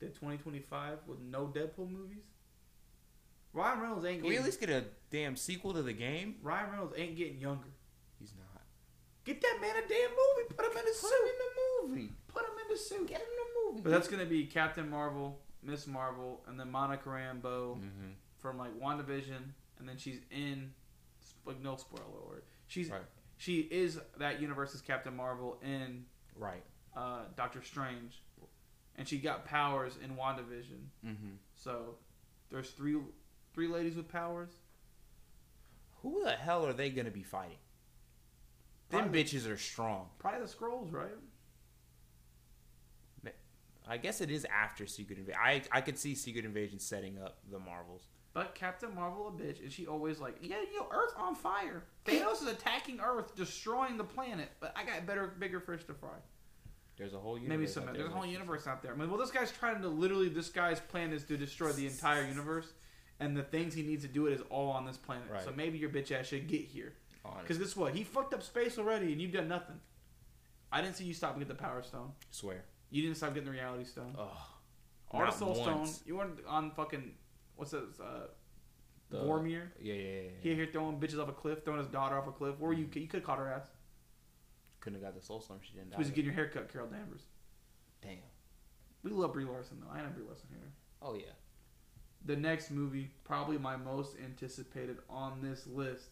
to 0.00 0.06
2025 0.06 0.98
with 1.06 1.20
no 1.20 1.46
deadpool 1.46 1.90
movies 1.90 2.24
ryan 3.52 3.80
reynolds 3.80 4.04
ain't 4.04 4.16
Can 4.20 4.24
we 4.28 4.30
getting 4.30 4.38
at 4.40 4.44
least 4.46 4.60
get 4.60 4.70
a 4.70 4.84
damn 5.10 5.36
sequel 5.36 5.72
to 5.74 5.82
the 5.82 5.92
game? 5.92 6.36
ryan 6.42 6.70
reynolds 6.70 6.94
ain't 6.96 7.16
getting 7.16 7.38
younger 7.38 7.68
He's 8.18 8.32
not. 8.38 8.62
get 9.24 9.40
that 9.40 9.58
man 9.60 9.70
a 9.76 9.88
damn 9.88 10.10
movie 10.10 10.54
put 10.56 10.66
him 10.66 10.72
in 10.72 10.84
the 10.84 10.90
Put 10.90 10.96
suit 10.96 11.22
him 11.22 11.28
in 11.28 11.38
the 11.38 11.94
movie. 11.98 12.12
put 12.28 12.42
him 12.42 12.50
in 12.66 12.72
the 12.74 12.78
suit 12.78 13.06
Get 13.08 13.18
him 13.20 13.26
in 13.26 13.36
the 13.38 13.70
movie. 13.70 13.82
but 13.84 13.90
that's 13.90 14.08
gonna 14.08 14.26
be 14.26 14.44
captain 14.46 14.88
marvel 14.90 15.38
miss 15.62 15.86
marvel 15.86 16.42
and 16.48 16.58
then 16.58 16.70
monica 16.70 17.08
rambeau 17.08 17.76
mm-hmm. 17.76 18.10
from 18.38 18.58
like 18.58 18.72
wandavision 18.80 19.52
and 19.78 19.88
then 19.88 19.96
she's 19.96 20.18
in 20.30 20.72
like 21.46 21.60
no 21.62 21.76
spoiler 21.76 22.04
alert 22.28 22.44
she's 22.66 22.90
Right. 22.90 23.02
she 23.36 23.60
is 23.60 23.98
that 24.18 24.40
universe's 24.40 24.80
Captain 24.80 25.14
Marvel 25.16 25.58
in 25.62 26.04
right. 26.36 26.62
uh, 26.96 27.20
Doctor 27.36 27.62
Strange, 27.62 28.22
and 28.96 29.08
she 29.08 29.18
got 29.18 29.44
powers 29.44 29.96
in 30.02 30.16
WandaVision. 30.16 30.80
Mm-hmm. 31.06 31.34
So 31.54 31.96
there's 32.50 32.70
three 32.70 32.96
three 33.54 33.68
ladies 33.68 33.96
with 33.96 34.08
powers. 34.08 34.50
Who 36.02 36.22
the 36.24 36.32
hell 36.32 36.66
are 36.66 36.72
they 36.72 36.90
gonna 36.90 37.10
be 37.10 37.22
fighting? 37.22 37.58
Them 38.90 39.12
bitches 39.12 39.50
are 39.50 39.56
strong. 39.56 40.08
Probably 40.18 40.40
the 40.40 40.46
Skrulls, 40.46 40.92
right? 40.92 41.12
I 43.88 43.96
guess 43.96 44.20
it 44.20 44.30
is 44.30 44.46
after 44.46 44.86
Secret 44.86 45.18
Invasion. 45.18 45.40
I 45.42 45.62
I 45.72 45.80
could 45.80 45.98
see 45.98 46.14
Secret 46.14 46.44
Invasion 46.44 46.78
setting 46.78 47.18
up 47.18 47.38
the 47.50 47.58
Marvels. 47.58 48.06
But 48.34 48.54
Captain 48.54 48.94
Marvel 48.94 49.28
a 49.28 49.30
bitch, 49.30 49.60
and 49.60 49.70
she 49.70 49.86
always 49.86 50.18
like, 50.18 50.36
yeah, 50.40 50.56
yo, 50.72 50.80
know, 50.80 50.88
Earth's 50.90 51.12
on 51.18 51.34
fire. 51.34 51.84
Thanos 52.06 52.40
is 52.40 52.48
attacking 52.48 52.98
Earth, 53.00 53.36
destroying 53.36 53.98
the 53.98 54.04
planet. 54.04 54.48
But 54.58 54.72
I 54.74 54.84
got 54.84 55.04
better, 55.06 55.34
bigger 55.38 55.60
fish 55.60 55.84
to 55.84 55.94
fry. 55.94 56.16
There's 56.96 57.14
a 57.14 57.18
whole 57.18 57.38
universe. 57.38 57.58
Maybe 57.58 57.66
some. 57.66 57.82
out 57.84 57.94
there 57.94 58.02
There's 58.02 58.12
a 58.12 58.16
whole 58.16 58.26
universe 58.26 58.66
out 58.66 58.82
there. 58.82 58.92
I 58.92 58.96
mean, 58.96 59.08
well, 59.10 59.18
this 59.18 59.30
guy's 59.30 59.50
trying 59.50 59.80
to 59.82 59.88
literally. 59.88 60.28
This 60.28 60.50
guy's 60.50 60.80
plan 60.80 61.12
is 61.12 61.24
to 61.24 61.36
destroy 61.36 61.72
the 61.72 61.86
entire 61.86 62.24
universe, 62.26 62.72
and 63.18 63.36
the 63.36 63.42
things 63.42 63.74
he 63.74 63.82
needs 63.82 64.02
to 64.02 64.08
do 64.08 64.26
it 64.26 64.32
is 64.34 64.42
all 64.50 64.70
on 64.70 64.84
this 64.84 64.96
planet. 64.98 65.24
Right. 65.30 65.42
So 65.42 65.52
maybe 65.56 65.78
your 65.78 65.90
bitch 65.90 66.12
ass 66.12 66.26
should 66.26 66.46
get 66.48 66.62
here. 66.62 66.94
Because 67.40 67.58
guess 67.58 67.76
what? 67.76 67.94
He 67.94 68.02
fucked 68.04 68.34
up 68.34 68.42
space 68.42 68.78
already, 68.78 69.12
and 69.12 69.20
you've 69.20 69.32
done 69.32 69.48
nothing. 69.48 69.80
I 70.70 70.80
didn't 70.80 70.96
see 70.96 71.04
you 71.04 71.14
stop 71.14 71.32
and 71.32 71.40
get 71.40 71.48
the 71.48 71.54
Power 71.54 71.82
Stone. 71.82 72.12
swear. 72.30 72.64
You 72.90 73.02
didn't 73.02 73.16
stop 73.16 73.32
getting 73.32 73.46
the 73.46 73.52
Reality 73.56 73.84
Stone. 73.84 74.14
Oh, 74.18 74.30
or 75.10 75.26
the 75.26 75.30
Soul 75.32 75.54
Stone. 75.54 75.88
You 76.04 76.16
weren't 76.16 76.40
on 76.46 76.72
fucking 76.72 77.12
what's 77.56 77.70
this? 77.70 77.82
Uh, 78.00 78.26
The- 79.10 79.18
Vormir. 79.18 79.68
yeah, 79.80 79.94
yeah, 79.94 80.02
yeah. 80.02 80.20
yeah. 80.22 80.28
He 80.42 80.54
here 80.54 80.68
throwing 80.70 80.98
bitches 80.98 81.22
off 81.22 81.28
a 81.28 81.32
cliff, 81.32 81.64
throwing 81.64 81.78
his 81.80 81.88
daughter 81.88 82.18
off 82.18 82.26
a 82.26 82.32
cliff. 82.32 82.58
Where 82.58 82.68
were 82.68 82.74
you? 82.74 82.88
You 82.92 83.06
could 83.06 83.20
have 83.20 83.24
caught 83.24 83.38
her 83.38 83.50
ass. 83.52 83.66
Couldn't 84.82 85.00
have 85.00 85.14
got 85.14 85.18
the 85.18 85.24
Soul 85.24 85.40
Stone. 85.40 85.60
She 85.62 85.72
didn't 85.72 85.86
She 85.88 85.92
die. 85.92 85.98
was 85.98 86.10
getting 86.10 86.24
your 86.26 86.34
haircut, 86.34 86.70
Carol 86.70 86.88
Danvers. 86.88 87.22
Damn. 88.02 88.18
We 89.02 89.12
love 89.12 89.32
Brie 89.32 89.44
Larson 89.44 89.78
though. 89.80 89.90
I 89.90 90.02
know 90.02 90.10
Brie 90.14 90.24
Larson 90.26 90.48
here. 90.50 90.72
Oh 91.00 91.14
yeah. 91.14 91.32
The 92.24 92.36
next 92.36 92.70
movie, 92.70 93.10
probably 93.24 93.58
my 93.58 93.76
most 93.76 94.16
anticipated 94.22 94.98
on 95.08 95.40
this 95.40 95.66
list, 95.66 96.08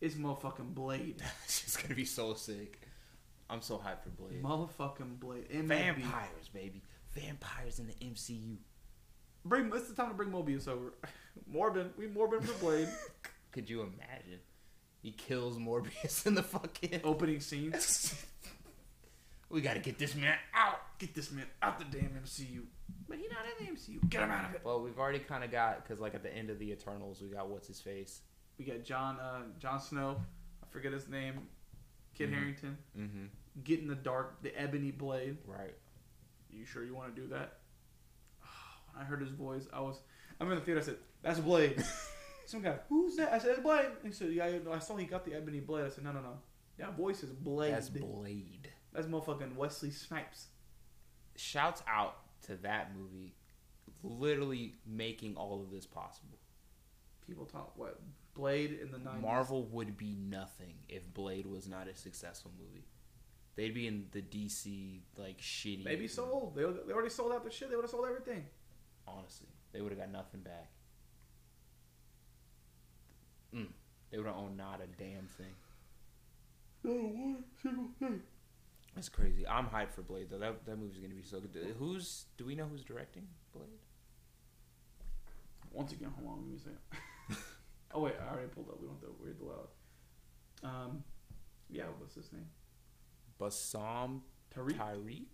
is 0.00 0.14
motherfucking 0.14 0.74
Blade. 0.74 1.22
She's 1.48 1.76
gonna 1.76 1.94
be 1.94 2.04
so 2.04 2.34
sick. 2.34 2.78
I'm 3.50 3.62
so 3.62 3.78
hyped 3.78 4.02
for 4.04 4.10
Blade. 4.10 4.42
Motherfucking 4.42 5.18
Blade. 5.18 5.48
MLB. 5.50 5.66
Vampires, 5.68 6.48
baby. 6.52 6.82
Vampires 7.14 7.78
in 7.78 7.86
the 7.86 7.94
MCU. 7.94 8.56
Bring. 9.44 9.70
It's 9.74 9.88
the 9.88 9.94
time 9.94 10.08
to 10.10 10.14
bring 10.14 10.28
Mobius 10.30 10.68
over. 10.68 10.92
Morbin. 11.52 11.88
We 11.96 12.06
Morbin 12.06 12.42
for 12.44 12.58
Blade. 12.58 12.88
Could 13.52 13.70
you 13.70 13.80
imagine? 13.80 14.40
He 15.02 15.12
kills 15.12 15.58
Morbius 15.58 16.26
in 16.26 16.34
the 16.34 16.42
fucking. 16.42 17.00
Opening 17.04 17.40
scene. 17.40 17.74
We 19.50 19.62
gotta 19.62 19.80
get 19.80 19.98
this 19.98 20.14
man 20.14 20.36
out. 20.54 20.78
Get 20.98 21.14
this 21.14 21.32
man 21.32 21.46
out 21.62 21.78
the 21.78 21.84
damn 21.86 22.10
MCU. 22.10 22.64
But 23.08 23.16
he 23.16 23.24
not 23.28 23.46
in 23.58 23.64
the 23.66 23.72
MCU. 23.72 24.10
Get 24.10 24.20
him 24.22 24.30
out 24.30 24.50
of 24.50 24.54
it. 24.54 24.60
Well, 24.62 24.82
we've 24.82 24.98
already 24.98 25.20
kind 25.20 25.42
of 25.42 25.50
got 25.50 25.82
because 25.82 26.00
like 26.00 26.14
at 26.14 26.22
the 26.22 26.30
end 26.30 26.50
of 26.50 26.58
the 26.58 26.70
Eternals, 26.70 27.22
we 27.22 27.28
got 27.28 27.48
what's 27.48 27.66
his 27.66 27.80
face. 27.80 28.20
We 28.58 28.66
got 28.66 28.84
John. 28.84 29.18
Uh, 29.18 29.44
Jon 29.58 29.80
Snow. 29.80 30.20
I 30.62 30.66
forget 30.70 30.92
his 30.92 31.08
name. 31.08 31.48
Kit 32.14 32.28
Mhm. 32.30 32.34
Harington. 32.34 32.78
Mm-hmm. 32.98 33.24
Get 33.64 33.80
in 33.80 33.86
the 33.88 33.94
dark. 33.94 34.42
The 34.42 34.54
ebony 34.60 34.90
blade. 34.90 35.38
Right. 35.46 35.74
You 36.50 36.66
sure 36.66 36.84
you 36.84 36.94
want 36.94 37.16
to 37.16 37.22
do 37.22 37.28
that? 37.28 37.60
When 38.92 39.02
I 39.02 39.06
heard 39.06 39.22
his 39.22 39.30
voice, 39.30 39.66
I 39.72 39.80
was. 39.80 39.98
I'm 40.40 40.50
in 40.52 40.58
the 40.58 40.64
theater. 40.64 40.80
I 40.80 40.84
said, 40.84 40.96
"That's 41.22 41.40
Blade." 41.40 41.82
Some 42.48 42.62
guy, 42.62 42.78
who's 42.88 43.14
that? 43.16 43.30
I 43.30 43.38
said, 43.38 43.62
Blade." 43.62 43.90
He 44.02 44.10
said, 44.10 44.32
"Yeah, 44.32 44.58
I- 44.70 44.78
saw 44.78 44.96
he 44.96 45.04
got 45.04 45.22
the 45.26 45.34
ebony 45.34 45.60
blade." 45.60 45.84
I 45.84 45.90
said, 45.90 46.02
"No, 46.02 46.12
no, 46.12 46.22
no. 46.22 46.38
That 46.78 46.96
voice 46.96 47.22
is 47.22 47.30
Blade. 47.30 47.74
That's 47.74 47.90
Blade. 47.90 48.72
That's 48.90 49.06
motherfucking 49.06 49.54
Wesley 49.54 49.90
Snipes." 49.90 50.46
Shouts 51.36 51.82
out 51.86 52.16
to 52.44 52.56
that 52.56 52.96
movie, 52.96 53.34
literally 54.02 54.76
making 54.86 55.36
all 55.36 55.60
of 55.60 55.70
this 55.70 55.84
possible. 55.84 56.38
People 57.26 57.44
talk 57.44 57.76
what 57.76 58.00
Blade 58.32 58.78
in 58.80 58.92
the 58.92 58.98
nineties. 58.98 59.20
Marvel 59.22 59.64
would 59.66 59.98
be 59.98 60.14
nothing 60.14 60.76
if 60.88 61.12
Blade 61.12 61.44
was 61.44 61.68
not 61.68 61.86
a 61.86 61.94
successful 61.94 62.50
movie. 62.58 62.86
They'd 63.56 63.74
be 63.74 63.86
in 63.86 64.06
the 64.12 64.22
DC 64.22 65.02
like 65.18 65.38
shitty. 65.38 65.84
Maybe 65.84 66.08
sold. 66.08 66.54
They, 66.56 66.62
they 66.62 66.94
already 66.94 67.10
sold 67.10 67.32
out 67.32 67.44
the 67.44 67.50
shit. 67.50 67.68
They 67.68 67.76
would 67.76 67.82
have 67.82 67.90
sold 67.90 68.06
everything. 68.06 68.46
Honestly, 69.06 69.48
they 69.72 69.82
would 69.82 69.92
have 69.92 69.98
got 69.98 70.10
nothing 70.10 70.40
back. 70.40 70.70
Mm. 73.54 73.68
They 74.10 74.18
would 74.18 74.26
have 74.26 74.36
owned 74.36 74.56
not 74.56 74.80
a 74.82 74.86
damn 75.02 75.26
thing. 75.26 75.54
Not 76.84 76.94
one 76.94 77.44
single 77.62 77.88
thing. 77.98 78.22
That's 78.94 79.08
crazy. 79.08 79.46
I'm 79.46 79.66
hyped 79.66 79.92
for 79.92 80.02
Blade 80.02 80.28
though. 80.30 80.38
That 80.38 80.64
that 80.66 80.76
movie's 80.78 80.98
gonna 80.98 81.14
be 81.14 81.22
so 81.22 81.40
good. 81.40 81.74
Who's? 81.78 82.26
Do 82.36 82.44
we 82.44 82.54
know 82.54 82.66
who's 82.66 82.82
directing 82.82 83.26
Blade? 83.52 83.68
Once 85.72 85.92
again, 85.92 86.10
hold 86.18 86.32
on, 86.32 86.38
let 86.38 86.50
me 86.50 86.58
see. 86.58 87.36
oh 87.94 88.00
wait, 88.00 88.14
I 88.20 88.32
already 88.32 88.48
pulled 88.48 88.68
up. 88.70 88.80
We 88.80 88.86
want 88.86 89.00
the 89.00 89.08
weird 89.20 89.38
the 89.38 89.44
loud. 89.44 89.68
Um, 90.64 91.04
yeah, 91.68 91.84
what's 91.98 92.14
his 92.14 92.32
name? 92.32 92.48
Bassam 93.38 94.22
Tariq. 94.54 94.76
Tariq. 94.76 95.26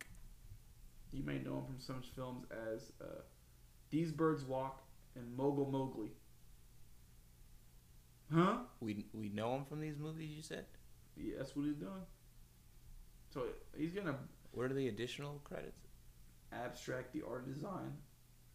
You 1.12 1.22
may 1.22 1.38
know 1.38 1.58
him 1.58 1.64
from 1.66 1.80
such 1.80 2.10
films 2.14 2.44
as 2.74 2.92
uh, 3.00 3.22
These 3.90 4.10
Birds 4.10 4.44
Walk 4.44 4.82
and 5.14 5.36
Mogul 5.36 5.70
Mowgli. 5.70 6.10
Huh? 8.32 8.58
We 8.80 9.06
we 9.12 9.28
know 9.28 9.54
him 9.56 9.64
from 9.64 9.80
these 9.80 9.98
movies. 9.98 10.30
You 10.36 10.42
said. 10.42 10.66
Yeah, 11.16 11.34
that's 11.38 11.54
what 11.54 11.66
he's 11.66 11.76
doing. 11.76 12.02
So 13.30 13.46
he's 13.76 13.92
gonna 13.92 14.16
What 14.52 14.70
are 14.70 14.74
the 14.74 14.88
additional 14.88 15.40
credits? 15.44 15.80
abstract 16.52 17.12
the 17.12 17.22
art 17.28 17.44
and 17.46 17.54
design, 17.54 17.92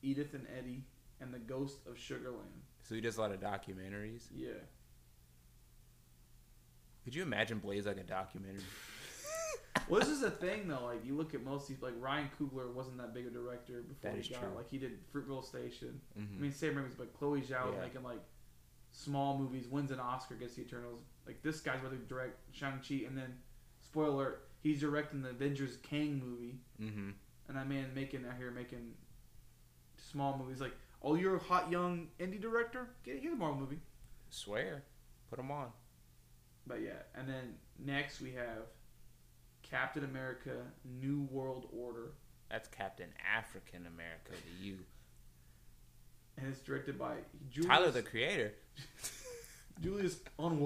Edith 0.01 0.33
and 0.33 0.47
Eddie, 0.57 0.85
and 1.19 1.33
the 1.33 1.39
Ghost 1.39 1.79
of 1.85 1.95
Sugarland. 1.95 2.61
So 2.81 2.95
he 2.95 3.01
does 3.01 3.17
a 3.17 3.21
lot 3.21 3.31
of 3.33 3.41
documentaries. 3.41 4.23
Yeah. 4.33 4.53
Could 7.03 7.15
you 7.15 7.23
imagine 7.23 7.59
Blaze 7.59 7.85
like 7.85 7.97
a 7.97 8.03
documentary? 8.03 8.61
Well, 9.87 9.99
this 9.99 10.09
is 10.09 10.21
the 10.21 10.29
thing 10.31 10.67
though. 10.67 10.83
Like 10.85 11.05
you 11.05 11.15
look 11.15 11.33
at 11.33 11.43
most 11.43 11.63
of 11.63 11.67
these, 11.69 11.81
like 11.81 11.93
Ryan 11.99 12.29
Coogler 12.39 12.71
wasn't 12.73 12.97
that 12.97 13.13
big 13.13 13.25
a 13.27 13.29
director 13.29 13.81
before 13.87 14.11
That 14.11 14.13
he 14.15 14.19
is 14.21 14.27
got 14.27 14.41
true. 14.41 14.49
like 14.55 14.69
he 14.69 14.77
did 14.77 14.91
Fruitvale 15.11 15.43
Station. 15.43 15.99
Mhm. 16.19 16.37
I 16.37 16.41
mean, 16.41 16.51
same 16.51 16.75
movies, 16.75 16.93
but 16.97 17.13
Chloe 17.13 17.41
Zhao 17.41 17.65
was 17.67 17.75
Yeah. 17.75 17.81
making 17.81 18.03
like 18.03 18.19
small 18.91 19.37
movies, 19.37 19.67
wins 19.67 19.91
an 19.91 19.99
Oscar, 19.99 20.35
gets 20.35 20.55
the 20.55 20.61
Eternals. 20.61 21.01
Like 21.25 21.41
this 21.41 21.59
guy's 21.61 21.79
about 21.79 21.91
to 21.91 21.97
direct 21.97 22.37
Shang 22.55 22.79
Chi, 22.87 23.05
and 23.07 23.17
then 23.17 23.35
spoiler, 23.81 24.09
alert, 24.13 24.47
he's 24.61 24.79
directing 24.79 25.21
the 25.21 25.29
Avengers 25.29 25.77
Kang 25.83 26.19
movie, 26.23 26.55
Mm-hmm. 26.81 27.09
and 27.47 27.57
that 27.57 27.67
man 27.69 27.91
making 27.95 28.25
out 28.25 28.35
here 28.37 28.51
making 28.51 28.93
small 30.11 30.37
movies. 30.37 30.59
Like, 30.61 30.73
oh, 31.01 31.15
you're 31.15 31.35
a 31.35 31.39
hot 31.39 31.71
young 31.71 32.07
indie 32.19 32.41
director, 32.41 32.87
get 33.03 33.21
get 33.21 33.31
a 33.33 33.35
Marvel 33.35 33.59
movie. 33.59 33.79
Swear, 34.29 34.83
put 35.29 35.39
him 35.39 35.51
on. 35.51 35.67
But 36.67 36.81
yeah, 36.81 37.01
and 37.15 37.27
then 37.27 37.55
next 37.83 38.21
we 38.21 38.31
have 38.33 38.67
Captain 39.63 40.03
America: 40.03 40.51
New 40.99 41.27
World 41.31 41.67
Order, 41.71 42.11
That's 42.49 42.67
Captain 42.69 43.09
African 43.37 43.85
America 43.87 44.31
to 44.31 44.65
you. 44.65 44.77
And 46.39 46.49
it's 46.51 46.61
directed 46.61 46.97
by 46.97 47.15
Julius, 47.51 47.67
Tyler 47.69 47.91
the 47.91 48.01
Creator. 48.01 48.53
Julius 49.81 50.17
Onah. 50.39 50.59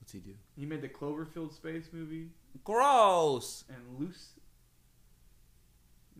What's 0.00 0.12
he 0.12 0.18
do? 0.20 0.32
He 0.56 0.64
made 0.66 0.80
the 0.82 0.88
Cloverfield 0.88 1.52
space 1.54 1.88
movie 1.92 2.28
Gross. 2.64 3.64
and 3.68 3.98
Luce. 3.98 4.30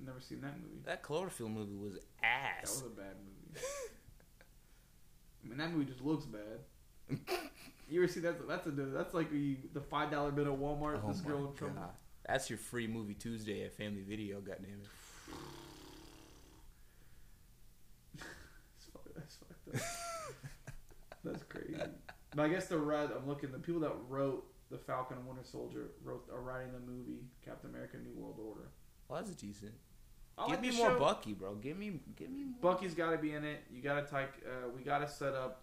Never 0.04 0.20
seen 0.20 0.40
that 0.42 0.54
movie. 0.60 0.80
That 0.84 1.02
Cloverfield 1.02 1.52
movie 1.52 1.75
was 1.76 1.96
ass. 1.96 2.00
That 2.22 2.62
ass. 2.62 2.82
was 2.82 2.92
a 2.92 2.96
bad 2.96 3.14
movie. 3.25 3.66
I 5.44 5.48
mean, 5.48 5.58
that 5.58 5.72
movie 5.72 5.87
just 5.90 6.02
looks 6.02 6.26
bad. 6.26 7.18
You 7.90 8.02
ever 8.02 8.12
see 8.12 8.20
that? 8.20 8.46
That's 8.46 8.66
a 8.66 8.70
that's 8.70 9.14
like 9.14 9.30
the 9.30 9.56
the 9.72 9.80
five 9.80 10.10
dollar 10.10 10.30
bit 10.30 10.46
at 10.46 10.52
Walmart. 10.52 11.00
Oh 11.02 11.08
this 11.08 11.22
my 11.25 11.30
girl 11.30 11.48
in 11.48 11.54
trouble. 11.54 11.76
God. 11.76 11.88
That's 12.26 12.50
your 12.50 12.58
free 12.58 12.87
movie 12.87 13.14
Tuesday 13.14 13.64
at 13.64 13.72
Family 13.72 14.02
Video. 14.06 14.40
Goddamn 14.40 14.82
it. 14.82 14.88
That's 19.16 19.37
fucked, 19.37 19.57
that's 19.72 19.84
fucked 19.84 20.46
up. 20.46 21.25
that's 21.25 21.42
crazy. 21.44 21.80
But 22.34 22.42
I 22.42 22.48
guess 22.48 22.66
the 22.66 22.78
red. 22.78 23.10
I'm 23.16 23.26
looking. 23.28 23.52
The 23.52 23.58
people 23.58 23.80
that 23.80 23.94
wrote 24.08 24.44
the 24.70 24.78
Falcon 24.78 25.16
and 25.18 25.26
Winter 25.26 25.44
Soldier 25.44 25.90
wrote 26.04 26.28
are 26.32 26.40
writing 26.40 26.72
the 26.72 26.90
movie 26.90 27.25
Captain 27.44 27.70
America: 27.70 27.96
New 27.96 28.20
World 28.20 28.38
Order. 28.38 28.68
Well, 29.08 29.20
that's 29.20 29.34
decent. 29.34 29.72
I 30.37 30.46
give 30.46 30.50
like 30.50 30.60
me 30.60 30.76
more 30.76 30.90
show. 30.90 30.98
Bucky, 30.98 31.32
bro. 31.32 31.54
Give 31.56 31.76
me, 31.76 32.00
give 32.16 32.30
me. 32.30 32.44
More. 32.44 32.75
Bucky's 32.75 32.94
got 32.94 33.10
to 33.10 33.18
be 33.18 33.32
in 33.32 33.44
it. 33.44 33.64
You 33.72 33.82
got 33.82 34.06
to 34.06 34.14
take. 34.14 34.28
Uh, 34.46 34.68
we 34.76 34.82
got 34.82 34.98
to 34.98 35.08
set 35.08 35.34
up 35.34 35.62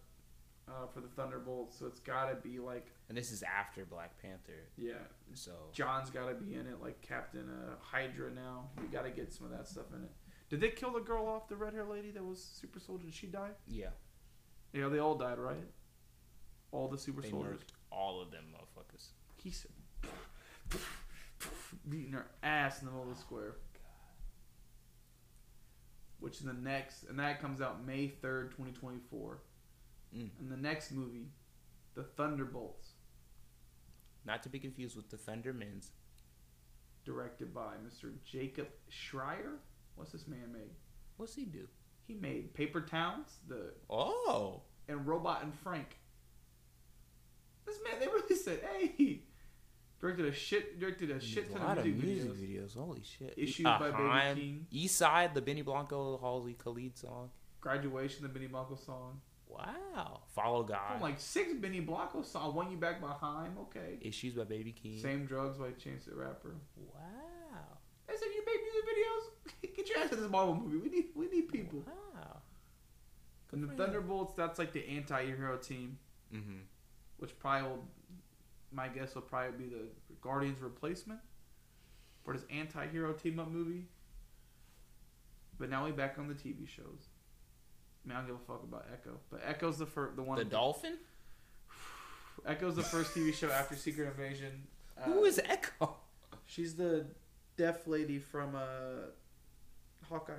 uh, 0.68 0.88
for 0.94 1.02
the 1.02 1.08
Thunderbolts, 1.08 1.78
so 1.78 1.86
it's 1.86 2.00
got 2.00 2.30
to 2.30 2.36
be 2.36 2.60
like 2.60 2.88
And 3.10 3.18
this 3.18 3.32
is 3.32 3.44
after 3.44 3.86
Black 3.86 4.20
Panther, 4.22 4.70
yeah. 4.78 4.94
so 5.34 5.52
John's 5.72 6.10
got 6.10 6.28
to 6.28 6.36
be 6.36 6.56
in 6.56 6.62
it, 6.68 6.82
like 6.82 7.02
Captain 7.02 7.48
uh, 7.50 7.76
Hydra. 7.80 8.32
Now 8.32 8.70
we 8.82 8.88
got 8.88 9.04
to 9.04 9.12
get 9.12 9.34
some 9.34 9.46
of 9.46 9.52
that 9.52 9.68
stuff 9.68 9.86
in 9.94 10.04
it. 10.04 10.12
Did 10.50 10.62
they 10.62 10.70
kill 10.70 10.92
the 10.92 11.00
girl 11.00 11.26
off, 11.28 11.48
the 11.48 11.56
red 11.56 11.74
hair 11.74 11.86
lady 11.86 12.12
that 12.12 12.24
was 12.24 12.42
super 12.44 12.80
soldier? 12.80 13.06
Did 13.06 13.14
she 13.14 13.28
die? 13.28 13.50
yeah, 13.68 13.90
Yeah, 14.74 14.90
they 14.90 15.00
all 15.00 15.16
died, 15.16 15.40
right? 15.40 15.66
All 16.72 16.88
the 16.88 16.98
super 16.98 17.22
they 17.22 17.30
soldiers. 17.30 17.62
all 17.92 18.22
of 18.22 18.32
them 18.32 18.46
motherfuckers. 18.54 19.08
He 19.38 19.50
said, 19.52 19.72
beating 21.90 22.12
her 22.14 22.28
ass 22.44 22.80
in 22.82 22.86
the 22.88 22.92
middle 22.92 23.10
of 23.10 23.16
the 23.16 23.22
square. 23.22 23.56
Which 26.20 26.38
is 26.38 26.44
the 26.46 26.54
next, 26.54 27.04
and 27.04 27.20
that 27.20 27.42
comes 27.42 27.62
out 27.62 27.86
May 27.86 28.08
third, 28.08 28.52
twenty 28.52 28.72
twenty 28.72 29.00
four. 29.10 29.40
Mm. 30.16 30.30
And 30.40 30.52
the 30.52 30.58
next 30.58 30.92
movie, 30.92 31.28
The 31.94 32.04
Thunderbolts, 32.04 32.92
Not 34.26 34.42
to 34.44 34.50
be 34.50 34.60
confused 34.60 34.96
with 34.96 35.10
Defender 35.10 35.54
Men's. 35.54 35.92
directed 37.04 37.54
by 37.54 37.74
Mr. 37.88 38.12
Jacob 38.24 38.68
Schreier. 38.90 39.58
What's 39.96 40.12
this 40.12 40.28
man 40.28 40.52
made? 40.52 40.72
What's 41.18 41.36
he 41.36 41.46
do? 41.46 41.68
He 42.08 42.14
made 42.14 42.54
Paper 42.54 42.82
Towns, 42.82 43.28
the 43.48 43.74
Oh, 43.90 44.62
and 44.88 45.06
Robot 45.08 45.44
and 45.44 45.54
Frank. 45.54 45.98
This 47.66 47.80
man, 47.84 48.00
they 48.00 48.08
really 48.08 48.36
said, 48.36 48.60
"Hey." 48.62 49.22
Directed 50.02 50.26
a 50.26 50.32
shit, 50.34 50.78
directed 50.80 51.10
a 51.10 51.20
shit 51.20 51.50
a 51.50 51.54
ton 51.54 51.62
lot 51.64 51.78
of 51.80 51.86
of 51.86 51.92
music, 51.96 52.26
music 52.26 52.32
videos. 52.34 52.74
videos. 52.74 52.78
Holy 52.78 53.02
shit! 53.02 53.34
Issued 53.38 53.66
Uh, 53.66 53.80
by 53.80 53.92
Baby 53.92 54.42
Keem. 54.42 54.66
East 54.70 54.98
Side, 54.98 55.34
the 55.34 55.42
Benny 55.42 55.62
Blanco, 55.64 56.18
Halsey 56.20 56.54
Khalid 56.54 56.98
song. 56.98 57.32
Graduation, 57.62 58.22
the 58.24 58.30
Benny 58.30 58.48
Blanco 58.48 58.76
song. 58.76 59.22
Wow. 59.48 60.24
Follow 60.36 60.64
God. 60.64 60.96
I'm 60.96 61.02
like 61.02 61.20
six 61.20 61.54
Benny 61.54 61.80
Blanco 61.80 62.22
songs. 62.24 62.54
One 62.54 62.70
you 62.70 62.78
back 62.78 63.00
behind. 63.00 63.58
Okay. 63.58 63.98
Issues 64.02 64.34
by 64.36 64.44
Baby 64.44 64.74
Keem. 64.74 65.02
Same 65.02 65.26
drugs 65.26 65.58
by 65.58 65.72
Chance 65.72 66.06
the 66.06 66.16
Rapper. 66.16 66.56
Wow. 66.76 67.80
I 68.10 68.16
said 68.16 68.28
you 68.36 68.44
make 68.46 68.62
music 68.62 68.86
videos. 68.92 69.75
Get 69.86 69.96
your 69.96 70.04
ass 70.04 70.10
to 70.12 70.16
this 70.16 70.30
Marvel 70.30 70.56
movie. 70.56 70.78
We 70.78 70.90
need 70.90 71.06
we 71.16 71.28
need 71.28 71.50
people. 71.50 71.84
Wow. 71.86 72.38
And 73.52 73.64
the 73.64 73.68
for 73.68 73.74
you. 73.74 73.78
Thunderbolts, 73.78 74.34
that's 74.36 74.60
like 74.60 74.74
the 74.74 74.88
anti-hero 74.88 75.58
team, 75.58 75.98
Mm-hmm. 76.34 76.58
which 77.18 77.38
probably 77.40 77.70
will. 77.70 77.84
My 78.72 78.88
guess 78.90 79.16
will 79.16 79.22
probably 79.22 79.66
be 79.68 79.74
the 79.74 79.86
Guardians 80.22 80.60
replacement 80.62 81.20
for 82.24 82.34
this 82.34 82.44
anti-hero 82.52 83.14
team-up 83.14 83.50
movie. 83.50 83.86
But 85.58 85.70
now 85.70 85.86
we're 85.86 85.94
back 85.94 86.16
on 86.20 86.28
the 86.28 86.34
TV 86.34 86.68
shows. 86.68 87.08
I, 88.04 88.10
mean, 88.10 88.18
I 88.18 88.20
don't 88.20 88.28
give 88.28 88.36
a 88.36 88.40
fuck 88.40 88.64
about 88.64 88.86
Echo, 88.92 89.12
but 89.32 89.42
Echo's 89.46 89.78
the 89.78 89.86
first, 89.86 90.16
the 90.18 90.24
one. 90.24 90.38
The 90.38 90.44
Dolphin? 90.46 90.98
Echo's 92.46 92.76
the 92.76 92.84
first 92.84 93.14
TV 93.14 93.34
show 93.34 93.50
after 93.50 93.76
Secret 93.76 94.08
Invasion. 94.08 94.64
Uh, 94.98 95.04
Who 95.04 95.24
is 95.24 95.40
Echo? 95.46 95.96
She's 96.46 96.76
the 96.76 97.06
deaf 97.58 97.88
lady 97.88 98.20
from 98.20 98.56
uh, 98.56 99.12
Hawkeye. 100.10 100.34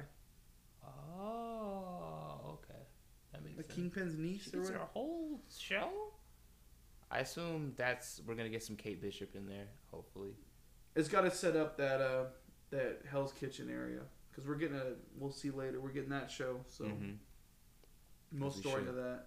Oh, 1.18 2.58
okay. 2.62 2.80
That 3.32 3.44
makes 3.44 3.56
The 3.56 3.62
sense. 3.64 3.74
Kingpin's 3.74 4.14
She 4.14 4.20
niece 4.22 4.48
or 4.48 4.58
gets 4.58 4.68
her 4.68 4.74
whatever. 4.74 4.90
whole 4.92 5.40
show? 5.58 5.90
I 7.10 7.20
assume 7.20 7.72
that's 7.76 8.20
we're 8.26 8.34
gonna 8.34 8.48
get 8.48 8.62
some 8.62 8.76
Kate 8.76 9.00
Bishop 9.00 9.34
in 9.36 9.46
there, 9.46 9.68
hopefully. 9.90 10.30
It's 10.94 11.08
got 11.08 11.20
to 11.22 11.30
set 11.30 11.56
up 11.56 11.76
that 11.76 12.00
uh, 12.00 12.24
that 12.70 13.02
Hell's 13.10 13.32
Kitchen 13.32 13.70
area 13.70 14.00
because 14.30 14.46
we're 14.48 14.56
getting 14.56 14.76
a. 14.76 14.94
We'll 15.18 15.30
see 15.30 15.50
later. 15.50 15.80
We're 15.80 15.90
getting 15.90 16.10
that 16.10 16.30
show, 16.30 16.60
so 16.68 16.84
Mhm. 16.84 17.16
most 18.32 18.58
story 18.58 18.82
should. 18.82 18.86
to 18.86 18.92
that. 18.92 19.26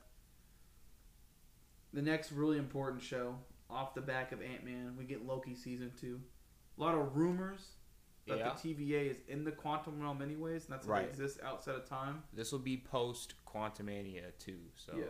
The 1.93 2.02
next 2.02 2.32
really 2.32 2.58
important 2.58 3.02
show 3.02 3.36
off 3.69 3.93
the 3.93 4.02
back 4.02 4.32
of 4.32 4.41
Ant 4.41 4.63
Man, 4.65 4.95
we 4.97 5.06
get 5.06 5.25
Loki 5.25 5.56
season 5.56 5.91
two. 5.99 6.19
A 6.78 6.82
lot 6.82 6.95
of 6.95 7.15
rumors 7.15 7.75
that 8.29 8.37
Yeah. 8.37 8.53
the 8.53 8.73
TVA 8.75 9.09
is 9.09 9.19
in 9.27 9.43
the 9.43 9.51
quantum 9.51 9.99
realm 10.01 10.21
anyways, 10.21 10.65
and 10.65 10.73
that's 10.73 10.85
how 10.87 10.93
Right. 10.93 11.05
it 11.05 11.09
exists 11.09 11.39
outside 11.41 11.75
of 11.75 11.85
time. 11.85 12.23
This 12.33 12.51
will 12.51 12.59
be 12.59 12.77
post 12.77 13.33
Quantumania 13.45 14.37
too, 14.39 14.71
so 14.75 14.95
Yeah. 14.95 15.05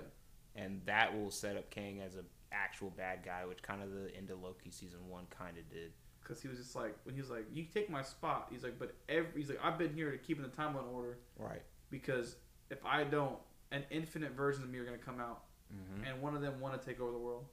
and 0.56 0.86
that 0.86 1.14
will 1.14 1.32
set 1.32 1.56
up 1.58 1.70
Kang 1.70 2.02
as 2.02 2.16
a 2.16 2.26
actual 2.52 2.90
bad 2.90 3.24
guy, 3.24 3.46
which 3.46 3.62
kind 3.62 3.84
of 3.84 3.92
the 3.92 4.14
end 4.16 4.32
of 4.32 4.42
Loki 4.42 4.72
season 4.72 5.08
one 5.08 5.28
kind 5.28 5.58
of 5.58 5.70
did. 5.70 5.94
Because 6.22 6.42
he 6.42 6.48
was 6.48 6.58
just 6.58 6.76
like, 6.76 6.96
when 7.06 7.14
he 7.16 7.22
was 7.22 7.30
like, 7.30 7.46
"You 7.52 7.66
take 7.66 7.90
my 7.90 8.02
spot," 8.02 8.48
he's 8.52 8.64
like, 8.64 8.78
"But 8.80 8.96
every," 9.08 9.42
he's 9.42 9.50
like, 9.50 9.64
"I've 9.64 9.78
been 9.78 9.94
here 9.94 10.12
to 10.12 10.18
keep 10.18 10.38
in 10.38 10.44
the 10.44 10.50
timeline 10.50 10.92
order 10.92 11.20
Right. 11.38 11.62
because 11.90 12.38
if 12.70 12.84
I 12.86 13.04
don't, 13.04 13.40
an 13.72 13.84
infinite 13.92 14.32
version 14.32 14.64
of 14.64 14.70
me 14.70 14.80
are 14.80 14.86
gonna 14.86 14.98
come 14.98 15.20
out, 15.20 15.46
Mm-hmm. 15.72 16.04
and 16.06 16.22
one 16.22 16.36
of 16.36 16.42
them 16.42 16.60
want 16.60 16.80
to 16.82 16.84
take 16.84 17.00
over 17.00 17.12
the 17.12 17.20
world. 17.20 17.48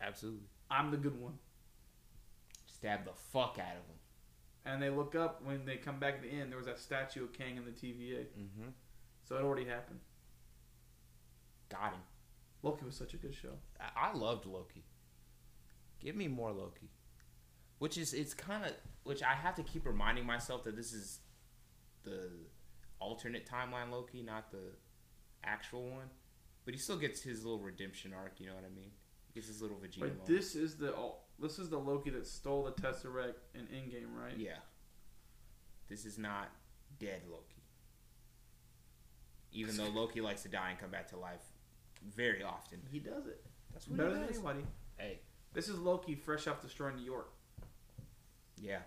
Absolutely. 0.00 0.48
I'm 0.68 0.90
the 0.90 0.96
good 0.96 1.16
one." 1.20 1.38
Stab 2.66 3.04
the 3.04 3.12
fuck 3.14 3.58
out 3.60 3.76
of 3.76 3.86
him. 3.86 3.99
And 4.66 4.82
they 4.82 4.90
look 4.90 5.14
up 5.14 5.40
when 5.44 5.64
they 5.64 5.76
come 5.76 5.98
back 5.98 6.14
at 6.16 6.22
the 6.22 6.28
end. 6.28 6.50
There 6.50 6.58
was 6.58 6.66
that 6.66 6.78
statue 6.78 7.24
of 7.24 7.32
Kang 7.32 7.56
in 7.56 7.64
the 7.64 7.70
TVA, 7.70 8.26
Mm-hmm. 8.38 8.68
so 9.24 9.36
it 9.36 9.42
already 9.42 9.64
happened. 9.64 10.00
Got 11.70 11.92
him. 11.92 12.00
Loki 12.62 12.84
was 12.84 12.96
such 12.96 13.14
a 13.14 13.16
good 13.16 13.34
show. 13.34 13.54
I, 13.80 14.08
I 14.10 14.16
loved 14.16 14.44
Loki. 14.46 14.84
Give 16.00 16.14
me 16.16 16.28
more 16.28 16.52
Loki. 16.52 16.90
Which 17.78 17.96
is 17.96 18.12
it's 18.12 18.34
kind 18.34 18.64
of 18.66 18.72
which 19.04 19.22
I 19.22 19.34
have 19.34 19.54
to 19.56 19.62
keep 19.62 19.86
reminding 19.86 20.26
myself 20.26 20.64
that 20.64 20.76
this 20.76 20.92
is 20.92 21.20
the 22.04 22.28
alternate 22.98 23.48
timeline 23.48 23.90
Loki, 23.90 24.22
not 24.22 24.50
the 24.50 24.74
actual 25.42 25.84
one. 25.88 26.10
But 26.66 26.74
he 26.74 26.80
still 26.80 26.98
gets 26.98 27.22
his 27.22 27.42
little 27.44 27.60
redemption 27.60 28.12
arc. 28.12 28.34
You 28.38 28.48
know 28.48 28.54
what 28.54 28.64
I 28.64 28.74
mean? 28.74 28.90
He 29.28 29.32
gets 29.40 29.46
his 29.48 29.62
little 29.62 29.78
Vegeta. 29.78 30.00
But 30.00 30.08
moment. 30.10 30.26
this 30.26 30.54
is 30.54 30.76
the 30.76 30.92
this 31.40 31.58
is 31.58 31.68
the 31.68 31.78
Loki 31.78 32.10
that 32.10 32.26
stole 32.26 32.64
the 32.64 32.72
Tesseract 32.72 33.34
in 33.54 33.62
Endgame, 33.66 34.14
right? 34.16 34.36
Yeah. 34.36 34.56
This 35.88 36.04
is 36.04 36.18
not 36.18 36.50
dead 36.98 37.22
Loki. 37.30 37.62
Even 39.52 39.76
though 39.76 39.88
Loki 39.88 40.20
likes 40.20 40.42
to 40.42 40.48
die 40.48 40.70
and 40.70 40.78
come 40.78 40.90
back 40.90 41.08
to 41.08 41.16
life 41.16 41.40
very 42.14 42.42
often. 42.42 42.78
He 42.90 42.98
does 43.00 43.26
it 43.26 43.44
That's 43.72 43.88
what 43.88 43.98
better 43.98 44.10
he 44.10 44.14
than 44.20 44.28
anybody. 44.28 44.60
Hey, 44.96 45.20
This 45.52 45.68
is 45.68 45.78
Loki 45.78 46.14
fresh 46.14 46.46
off 46.46 46.60
destroying 46.62 46.96
New 46.96 47.04
York. 47.04 47.32
yeah. 48.60 48.80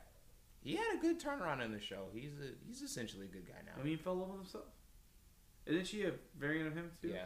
He 0.62 0.78
had 0.78 0.96
a 0.96 1.02
good 1.02 1.20
turnaround 1.20 1.62
in 1.66 1.74
the 1.74 1.82
show. 1.82 2.06
He's 2.14 2.32
a, 2.40 2.52
he's 2.66 2.82
essentially 2.82 3.26
a 3.26 3.28
good 3.28 3.46
guy 3.46 3.60
now. 3.66 3.74
I 3.78 3.84
mean, 3.84 3.98
he 3.98 4.02
fell 4.02 4.14
in 4.14 4.20
love 4.20 4.30
with 4.30 4.38
himself. 4.40 4.64
Isn't 5.66 5.86
she 5.88 6.04
a 6.06 6.12
variant 6.40 6.68
of 6.70 6.74
him 6.76 6.90
too? 7.02 7.10
Yeah. 7.10 7.26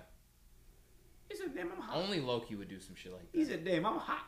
He 1.30 1.36
said, 1.36 1.54
"Damn, 1.54 1.72
I'm 1.72 1.80
hot." 1.82 1.96
Only 1.98 2.20
Loki 2.20 2.56
would 2.56 2.68
do 2.68 2.80
some 2.80 2.96
shit 2.96 3.12
like 3.14 3.32
that. 3.32 3.38
He 3.38 3.46
said, 3.46 3.64
"Damn, 3.64 3.86
I'm 3.86 3.98
hot. 4.00 4.26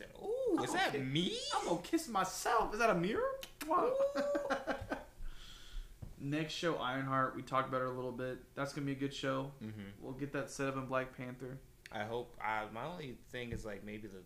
Said, 0.00 0.10
"Ooh, 0.22 0.62
is 0.62 0.72
that 0.72 0.88
Okay. 0.88 0.98
me?" 1.04 1.38
I'm 1.56 1.66
gonna 1.68 1.80
kiss 1.82 2.08
myself. 2.08 2.72
Is 2.72 2.78
that 2.80 2.90
a 2.90 2.94
mirror?" 2.94 3.40
Wow. 3.66 3.92
Next 6.22 6.52
show, 6.52 6.76
Ironheart. 6.76 7.34
We 7.34 7.42
talked 7.42 7.68
about 7.68 7.80
her 7.80 7.86
a 7.86 7.92
little 7.92 8.12
bit. 8.12 8.38
That's 8.54 8.72
gonna 8.74 8.84
be 8.86 8.92
a 8.92 8.96
good 8.96 9.14
show. 9.14 9.52
Mm-hmm. 9.64 9.80
We'll 10.00 10.12
get 10.12 10.32
that 10.34 10.50
set 10.50 10.68
up 10.68 10.76
in 10.76 10.84
Black 10.86 11.16
Panther. 11.16 11.58
I 11.92 12.04
hope. 12.04 12.36
I, 12.42 12.64
my 12.72 12.84
only 12.84 13.16
thing 13.32 13.52
is 13.52 13.64
like 13.64 13.84
maybe 13.84 14.06
the 14.08 14.22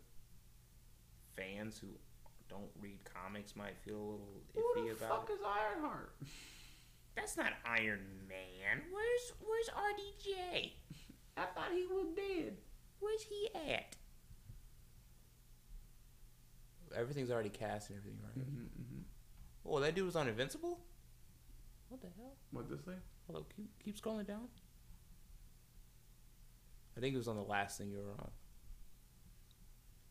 fans 1.41 1.79
who 1.79 1.87
don't 2.49 2.71
read 2.81 2.99
comics 3.05 3.55
might 3.57 3.77
feel 3.79 3.97
a 3.97 3.99
little 4.11 4.43
Who 4.55 4.61
iffy 4.81 4.89
the 4.99 5.05
about 5.07 5.29
fuck 5.29 5.31
is 5.31 5.41
Ironheart? 5.45 6.15
That's 7.17 7.37
not 7.37 7.53
Iron 7.65 8.01
Man. 8.29 8.83
Where's 8.93 9.33
Where's 9.41 9.69
RDJ? 9.69 10.73
I 11.37 11.45
thought 11.55 11.71
he 11.73 11.87
was 11.87 12.07
dead. 12.17 12.57
Where's 12.99 13.23
he 13.23 13.51
at? 13.73 13.95
Everything's 16.97 17.31
already 17.31 17.49
cast 17.49 17.91
and 17.91 17.99
everything, 17.99 18.19
right? 18.23 18.39
Mm-hmm, 18.39 18.63
mm-hmm. 18.63 19.03
Oh, 19.67 19.81
that 19.81 19.95
dude 19.95 20.07
was 20.07 20.17
on 20.17 20.29
Invincible. 20.29 20.81
What 21.89 22.01
the 22.01 22.09
hell? 22.17 22.33
What 22.51 22.69
this 22.69 22.81
thing? 22.81 23.01
Hold 23.27 23.39
up, 23.39 23.53
keep 23.55 23.71
keep 23.83 24.01
scrolling 24.01 24.27
down. 24.27 24.49
I 26.97 27.01
think 27.01 27.15
it 27.15 27.19
was 27.19 27.29
on 27.29 27.37
the 27.37 27.43
last 27.43 27.79
thing 27.79 27.91
you 27.91 27.99
were 27.99 28.13
on. 28.13 28.31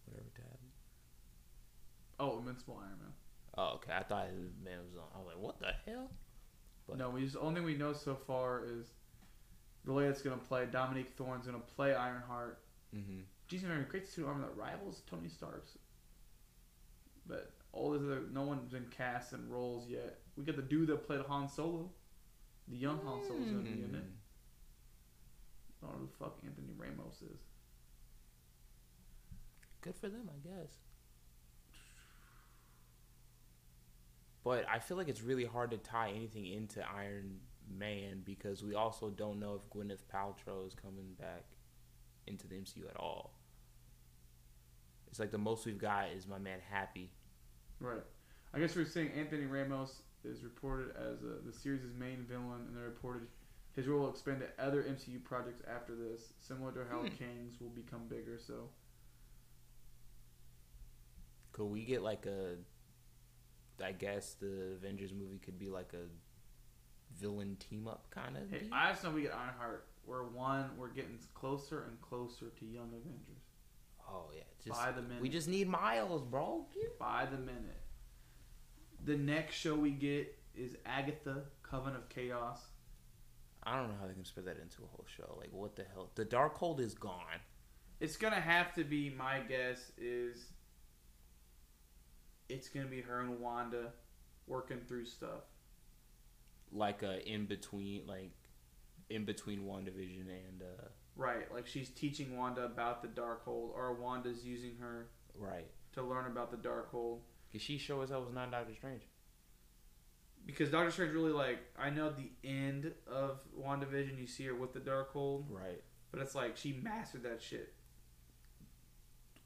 Whatever 0.06 0.30
tab. 0.36 0.60
Oh, 2.20 2.40
Invincible 2.40 2.78
Iron 2.82 3.00
Man. 3.00 3.14
Oh, 3.58 3.74
okay. 3.76 3.94
I 3.94 4.04
thought 4.04 4.28
it 4.28 4.40
was, 4.40 4.52
man 4.64 4.80
was 4.86 4.98
on. 4.98 5.08
I 5.16 5.18
was 5.20 5.28
like, 5.28 5.38
what 5.38 5.60
the 5.60 5.92
hell? 5.92 6.12
But- 6.88 6.98
no, 6.98 7.10
we 7.10 7.24
just 7.24 7.38
only 7.38 7.56
thing 7.56 7.64
we 7.66 7.76
know 7.76 7.94
so 7.94 8.16
far 8.16 8.64
is 8.66 8.88
the 9.86 9.94
way 9.94 10.06
it's 10.06 10.22
gonna 10.22 10.38
play. 10.38 10.66
Dominique 10.72 11.12
Thorne's 11.18 11.46
gonna 11.46 11.60
play 11.60 11.94
Ironheart. 11.94 12.60
Mm-hmm. 12.96 13.22
Jason 13.48 13.72
Aaron 13.72 13.86
creates 13.86 14.14
two 14.14 14.28
armor 14.28 14.42
that 14.42 14.58
rivals 14.58 15.02
Tony 15.10 15.30
Stark's. 15.30 15.78
But 17.28 17.52
all 17.72 17.92
this 17.92 18.02
other, 18.02 18.22
no 18.32 18.44
one's 18.44 18.72
been 18.72 18.88
cast 18.96 19.34
in 19.34 19.50
roles 19.50 19.88
yet. 19.88 20.20
We 20.38 20.44
got 20.44 20.56
the 20.56 20.62
dude 20.62 20.90
that 20.90 21.06
played 21.08 21.22
Han 21.22 21.48
Solo. 21.50 21.90
The 22.68 22.78
young 22.78 23.00
Han 23.04 23.24
Solo's 23.24 23.46
gonna 23.46 23.64
be 23.64 23.70
in 23.70 23.90
mm. 23.92 23.96
it. 23.96 24.04
I 25.82 25.86
don't 25.86 25.96
know 25.96 26.00
who 26.00 26.06
the 26.08 26.18
fuck 26.18 26.38
Anthony 26.46 26.74
Ramos 26.78 27.22
is. 27.22 27.40
Good 29.82 29.96
for 29.96 30.08
them, 30.08 30.30
I 30.30 30.48
guess. 30.48 30.72
But 34.44 34.66
I 34.70 34.80
feel 34.80 34.98
like 34.98 35.08
it's 35.08 35.22
really 35.22 35.46
hard 35.46 35.72
to 35.72 35.78
tie 35.78 36.10
anything 36.10 36.46
into 36.46 36.82
Iron 36.90 37.40
Man 37.70 38.22
because 38.26 38.64
we 38.64 38.76
also 38.76 39.10
don't 39.10 39.40
know 39.40 39.56
if 39.56 39.70
Gwyneth 39.70 40.04
Paltrow 40.14 40.68
is 40.68 40.74
coming 40.74 41.14
back 41.20 41.46
into 42.28 42.48
the 42.48 42.56
MCU 42.56 42.90
at 42.90 42.98
all. 42.98 43.34
It's 45.14 45.20
like 45.20 45.30
the 45.30 45.38
most 45.38 45.68
we've 45.68 45.78
got 45.78 46.10
is 46.10 46.26
my 46.26 46.40
man 46.40 46.58
Happy. 46.72 47.12
Right. 47.80 48.02
I 48.52 48.58
guess 48.58 48.76
we're 48.76 48.84
saying 48.84 49.12
Anthony 49.16 49.46
Ramos 49.46 50.02
is 50.26 50.44
reported 50.44 50.90
as 50.96 51.20
uh 51.20 51.36
the 51.46 51.54
series' 51.54 51.84
main 51.96 52.26
villain, 52.28 52.66
and 52.68 52.76
they 52.76 52.82
reported 52.82 53.28
his 53.76 53.86
role 53.88 54.00
will 54.02 54.10
expand 54.10 54.42
to 54.42 54.66
other 54.66 54.82
MCU 54.82 55.24
projects 55.24 55.62
after 55.72 55.94
this, 55.94 56.34
similar 56.40 56.72
to 56.72 56.80
how 56.90 57.02
Hmm. 57.02 57.10
Kang's 57.10 57.62
will 57.62 57.70
become 57.70 58.08
bigger. 58.10 58.40
So 58.40 58.70
Could 61.52 61.66
we 61.66 61.84
get 61.84 62.02
like 62.02 62.26
a? 62.26 62.56
I 63.86 63.92
guess 63.92 64.34
the 64.34 64.78
Avengers 64.78 65.14
movie 65.14 65.38
could 65.38 65.60
be 65.60 65.70
like 65.70 65.94
a 65.94 66.08
villain 67.22 67.58
team 67.58 67.88
up 67.88 68.08
kind 68.10 68.36
of. 68.36 68.50
hey, 68.50 68.68
I 68.72 68.90
just 68.90 69.04
know 69.04 69.12
we 69.12 69.22
get 69.22 69.36
Ironheart. 69.36 69.86
We're 70.08 70.24
one. 70.24 70.72
We're 70.76 70.88
getting 70.88 71.20
closer 71.36 71.84
and 71.84 72.02
closer 72.02 72.48
to 72.50 72.66
Young 72.66 72.88
Avengers 72.88 73.44
oh 74.10 74.30
yeah, 74.36 74.44
just 74.66 74.80
by 74.80 74.92
the 74.92 75.02
minute. 75.02 75.22
we 75.22 75.30
just 75.30 75.48
need 75.48 75.68
Miles, 75.68 76.24
bro. 76.24 76.66
by 77.00 77.26
the 77.30 77.38
minute. 77.38 77.82
The 79.06 79.18
next 79.18 79.56
show 79.56 79.76
we 79.76 79.92
get 79.92 80.34
is 80.56 80.76
Agatha, 80.86 81.44
Coven 81.64 81.96
of 81.96 82.08
Chaos. 82.10 82.60
I 83.64 83.78
don't 83.78 83.90
know 83.90 83.96
how 84.00 84.08
they 84.08 84.14
can 84.14 84.26
spread 84.26 84.46
that 84.46 84.60
into 84.62 84.84
a 84.84 84.88
whole 84.88 85.06
show. 85.08 85.36
Like 85.40 85.50
what 85.52 85.76
the 85.76 85.84
hell? 85.94 86.10
The 86.16 86.26
Darkhold 86.26 86.80
is 86.80 86.94
gone. 86.94 87.40
It's 88.00 88.18
gonna 88.18 88.42
have 88.42 88.74
to 88.76 88.84
be 88.84 89.10
my 89.10 89.40
guess 89.40 89.92
is 89.98 90.46
it's 92.50 92.70
gonna 92.70 92.88
be 92.88 93.02
her 93.02 93.22
and 93.22 93.40
Wanda 93.40 93.92
working 94.48 94.80
through 94.88 95.06
stuff. 95.06 95.42
like 96.72 97.04
a 97.04 97.26
in 97.28 97.46
between 97.46 98.06
like 98.08 98.32
in 99.10 99.26
between 99.26 99.62
WandaVision 99.64 100.22
and 100.28 100.62
uh 100.62 100.88
Right, 101.16 101.52
like 101.54 101.68
she's 101.68 101.90
teaching 101.90 102.36
Wanda 102.38 102.64
about 102.64 103.02
the 103.04 103.08
dark 103.08 103.46
Darkhold, 103.46 103.70
or 103.76 103.94
Wanda's 103.94 104.44
using 104.44 104.78
her 104.80 105.10
right 105.38 105.68
to 105.94 106.02
learn 106.02 106.26
about 106.26 106.50
the 106.50 106.58
dark 106.58 106.92
Darkhold. 106.92 107.20
because 107.52 107.62
she 107.64 107.78
sure 107.78 108.02
as 108.04 108.10
hell 108.10 108.24
was 108.24 108.34
not 108.34 108.50
Doctor 108.52 108.74
Strange. 108.76 109.04
Because 110.46 110.70
Doctor 110.70 110.90
Strange 110.92 111.14
really 111.14 111.32
like 111.32 111.60
I 111.78 111.90
know 111.92 112.10
the 112.12 112.32
end 112.44 112.92
of 113.08 113.40
WandaVision, 113.58 114.20
you 114.20 114.26
see 114.28 114.46
her 114.46 114.56
with 114.56 114.74
the 114.74 114.80
dark 114.80 115.14
Darkhold, 115.14 115.46
Right. 115.50 115.82
but 116.12 116.20
it's 116.22 116.34
like 116.36 116.58
she 116.58 116.74
mastered 116.82 117.24
that 117.24 117.42
shit. 117.42 117.74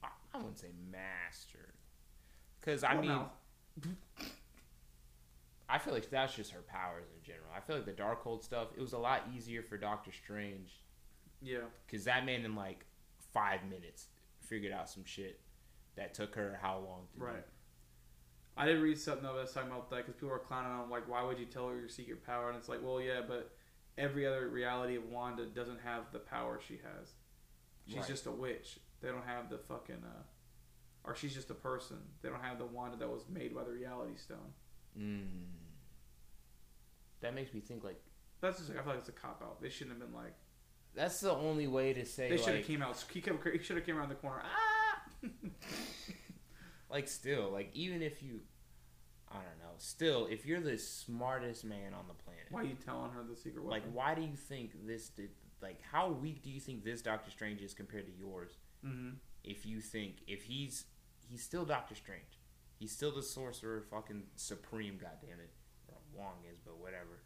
I, 0.03 0.07
I 0.33 0.37
wouldn't 0.37 0.57
say 0.59 0.71
mastered. 0.89 1.73
because 2.61 2.83
I 2.83 2.93
Well, 2.93 3.01
mean 3.01 3.11
no. 3.11 3.29
I 5.69 5.79
feel 5.79 5.93
like 5.93 6.09
that's 6.09 6.33
just 6.33 6.51
her 6.51 6.61
powers 6.61 7.05
in 7.15 7.21
general. 7.23 7.49
I 7.55 7.59
feel 7.59 7.75
like 7.75 7.85
the 7.85 7.91
dark 7.91 8.23
Darkhold 8.23 8.41
stuff 8.41 8.69
it 8.75 8.79
was 8.81 8.93
a 8.93 8.97
lot 8.97 9.23
easier 9.35 9.61
for 9.63 9.77
Doctor 9.77 10.11
Strange 10.13 10.71
yeah, 11.41 11.59
because 11.85 12.05
that 12.05 12.25
man 12.25 12.43
in 12.45 12.55
like 12.55 12.85
five 13.33 13.61
minutes 13.69 14.07
figured 14.41 14.71
out 14.71 14.89
some 14.89 15.03
shit 15.05 15.39
that 15.95 16.13
took 16.13 16.35
her 16.35 16.57
how 16.61 16.75
long 16.77 17.07
to 17.13 17.19
do. 17.19 17.25
right. 17.25 17.45
I 18.59 18.65
did 18.65 18.79
read 18.81 18.97
something 18.97 19.23
though 19.23 19.35
that's 19.37 19.53
talking 19.53 19.69
about 19.69 19.89
that 19.91 19.97
because 19.97 20.15
people 20.15 20.31
are 20.31 20.39
clowning 20.39 20.71
on 20.71 20.89
like, 20.89 21.07
why 21.07 21.21
would 21.23 21.37
you 21.37 21.45
tell 21.45 21.69
her 21.69 21.77
your 21.79 21.89
secret 21.89 22.25
power? 22.25 22.49
And 22.49 22.57
it's 22.57 22.67
like, 22.67 22.79
well, 22.83 22.99
yeah, 22.99 23.21
but 23.27 23.51
every 23.99 24.25
other 24.25 24.47
reality 24.49 24.95
of 24.95 25.03
Wanda 25.11 25.45
doesn't 25.45 25.79
have 25.83 26.11
the 26.11 26.17
power 26.19 26.59
she 26.67 26.75
has. 26.75 27.13
She's 27.85 27.97
Right. 27.97 28.07
just 28.07 28.25
a 28.25 28.31
witch. 28.31 28.79
They 29.01 29.09
don't 29.09 29.25
have 29.25 29.49
the 29.51 29.59
fucking, 29.59 30.03
uh, 30.03 30.23
or 31.03 31.13
she's 31.15 31.35
just 31.35 31.51
a 31.51 31.53
person. 31.53 31.97
They 32.23 32.29
don't 32.29 32.41
have 32.43 32.57
the 32.57 32.65
Wanda 32.65 32.97
that 32.97 33.07
was 33.09 33.25
made 33.29 33.53
by 33.53 33.63
the 33.63 33.71
Reality 33.71 34.15
Stone. 34.17 34.53
Mm. 34.97 35.27
That 37.21 37.33
makes 37.35 37.53
me 37.53 37.59
think 37.61 37.83
like 37.83 38.01
That's 38.41 38.57
just 38.57 38.69
like 38.69 38.79
I 38.79 38.81
feel 38.81 38.91
like 38.91 38.99
it's 38.99 39.09
a 39.09 39.13
cop 39.13 39.41
out. 39.43 39.61
They 39.61 39.69
shouldn't 39.69 39.99
have 39.99 40.07
been 40.11 40.17
like 40.19 40.33
that's 40.97 41.21
the 41.21 41.31
only 41.31 41.67
way 41.67 41.93
to 41.93 42.05
say 42.05 42.29
they 42.29 42.37
should 42.37 42.47
have 42.47 42.55
like, 42.55 42.65
came 42.65 42.81
out. 42.81 43.05
He, 43.11 43.21
kept, 43.21 43.47
he 43.47 43.59
should 43.59 43.77
have 43.77 43.85
came 43.85 43.97
around 43.97 44.09
the 44.09 44.15
corner. 44.15 44.41
Ah! 44.43 45.01
like 46.89 47.07
still 47.07 47.49
like 47.51 47.69
even 47.73 48.01
if 48.01 48.23
you 48.23 48.39
i 49.29 49.35
don't 49.35 49.59
know 49.59 49.73
still 49.77 50.27
if 50.29 50.45
you're 50.45 50.61
the 50.61 50.77
smartest 50.77 51.65
man 51.65 51.93
on 51.93 52.05
the 52.07 52.13
planet 52.13 52.45
Why 52.49 52.61
are 52.61 52.65
you 52.65 52.77
telling 52.85 53.11
her 53.11 53.23
the 53.29 53.35
secret 53.35 53.65
like 53.65 53.83
why 53.91 54.15
do 54.15 54.21
you 54.21 54.35
think 54.35 54.71
this 54.85 55.09
did 55.09 55.29
like 55.61 55.79
how 55.91 56.09
weak 56.09 56.43
do 56.43 56.49
you 56.49 56.59
think 56.59 56.83
this 56.83 57.01
doctor 57.01 57.31
strange 57.31 57.61
is 57.61 57.73
compared 57.73 58.05
to 58.05 58.13
yours 58.17 58.51
mm-hmm. 58.85 59.15
if 59.43 59.65
you 59.65 59.81
think 59.81 60.17
if 60.27 60.43
he's 60.43 60.85
he's 61.27 61.43
still 61.43 61.65
doctor 61.65 61.95
strange 61.95 62.39
he's 62.79 62.91
still 62.91 63.13
the 63.13 63.23
sorcerer 63.23 63.83
fucking 63.89 64.23
supreme 64.35 64.97
goddamn 64.97 65.39
it 65.39 65.51
wong 66.13 66.35
is 66.51 66.59
but 66.65 66.77
whatever 66.79 67.21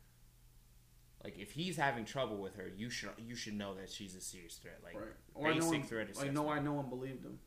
like 1.24 1.38
if 1.38 1.52
he's 1.52 1.78
having 1.78 2.06
trouble 2.06 2.38
with 2.38 2.56
her 2.56 2.72
you 2.76 2.90
should 2.90 3.10
you 3.18 3.36
should 3.36 3.54
know 3.54 3.74
that 3.74 3.90
she's 3.90 4.16
a 4.16 4.22
serious 4.22 4.56
threat 4.56 4.80
like 4.84 4.96
right. 4.96 5.14
Or 5.34 5.54
basic 5.54 5.70
one, 5.70 5.84
threat 5.84 6.08
like 6.08 6.12
assessment. 6.12 6.34
no, 6.36 6.44
why 6.44 6.60
no 6.60 6.74
one 6.74 6.90
believed 6.90 7.26
him 7.26 7.40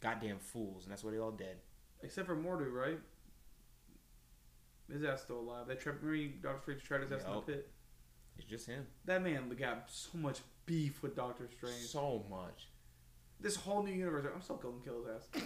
goddamn 0.00 0.38
fools 0.38 0.84
and 0.84 0.92
that's 0.92 1.02
why 1.02 1.10
they 1.10 1.18
all 1.18 1.30
dead 1.32 1.56
except 2.02 2.26
for 2.26 2.36
Mordo, 2.36 2.70
right? 2.70 2.98
His 4.92 5.02
ass 5.02 5.22
still 5.22 5.40
alive. 5.40 5.66
They 5.66 5.74
tried. 5.74 5.96
Remember 6.00 6.36
Doctor 6.42 6.60
Strange 6.62 6.84
tried 6.84 7.00
his 7.02 7.12
ass 7.12 7.24
in 7.26 7.34
the 7.34 7.40
pit. 7.40 7.70
it's 8.36 8.46
just 8.46 8.66
him 8.66 8.86
That 9.04 9.22
man 9.22 9.48
got 9.58 9.90
so 9.90 10.18
much 10.18 10.40
beef 10.66 11.02
with 11.02 11.16
Doctor 11.16 11.48
Strange. 11.52 11.86
so 11.86 12.24
much 12.30 12.68
this 13.40 13.56
whole 13.56 13.82
new 13.82 13.92
universe, 13.92 14.24
I'm 14.34 14.40
still 14.40 14.56
going 14.56 14.78
to 14.78 14.84
kill 14.84 15.04
his 15.04 15.16
ass. 15.16 15.42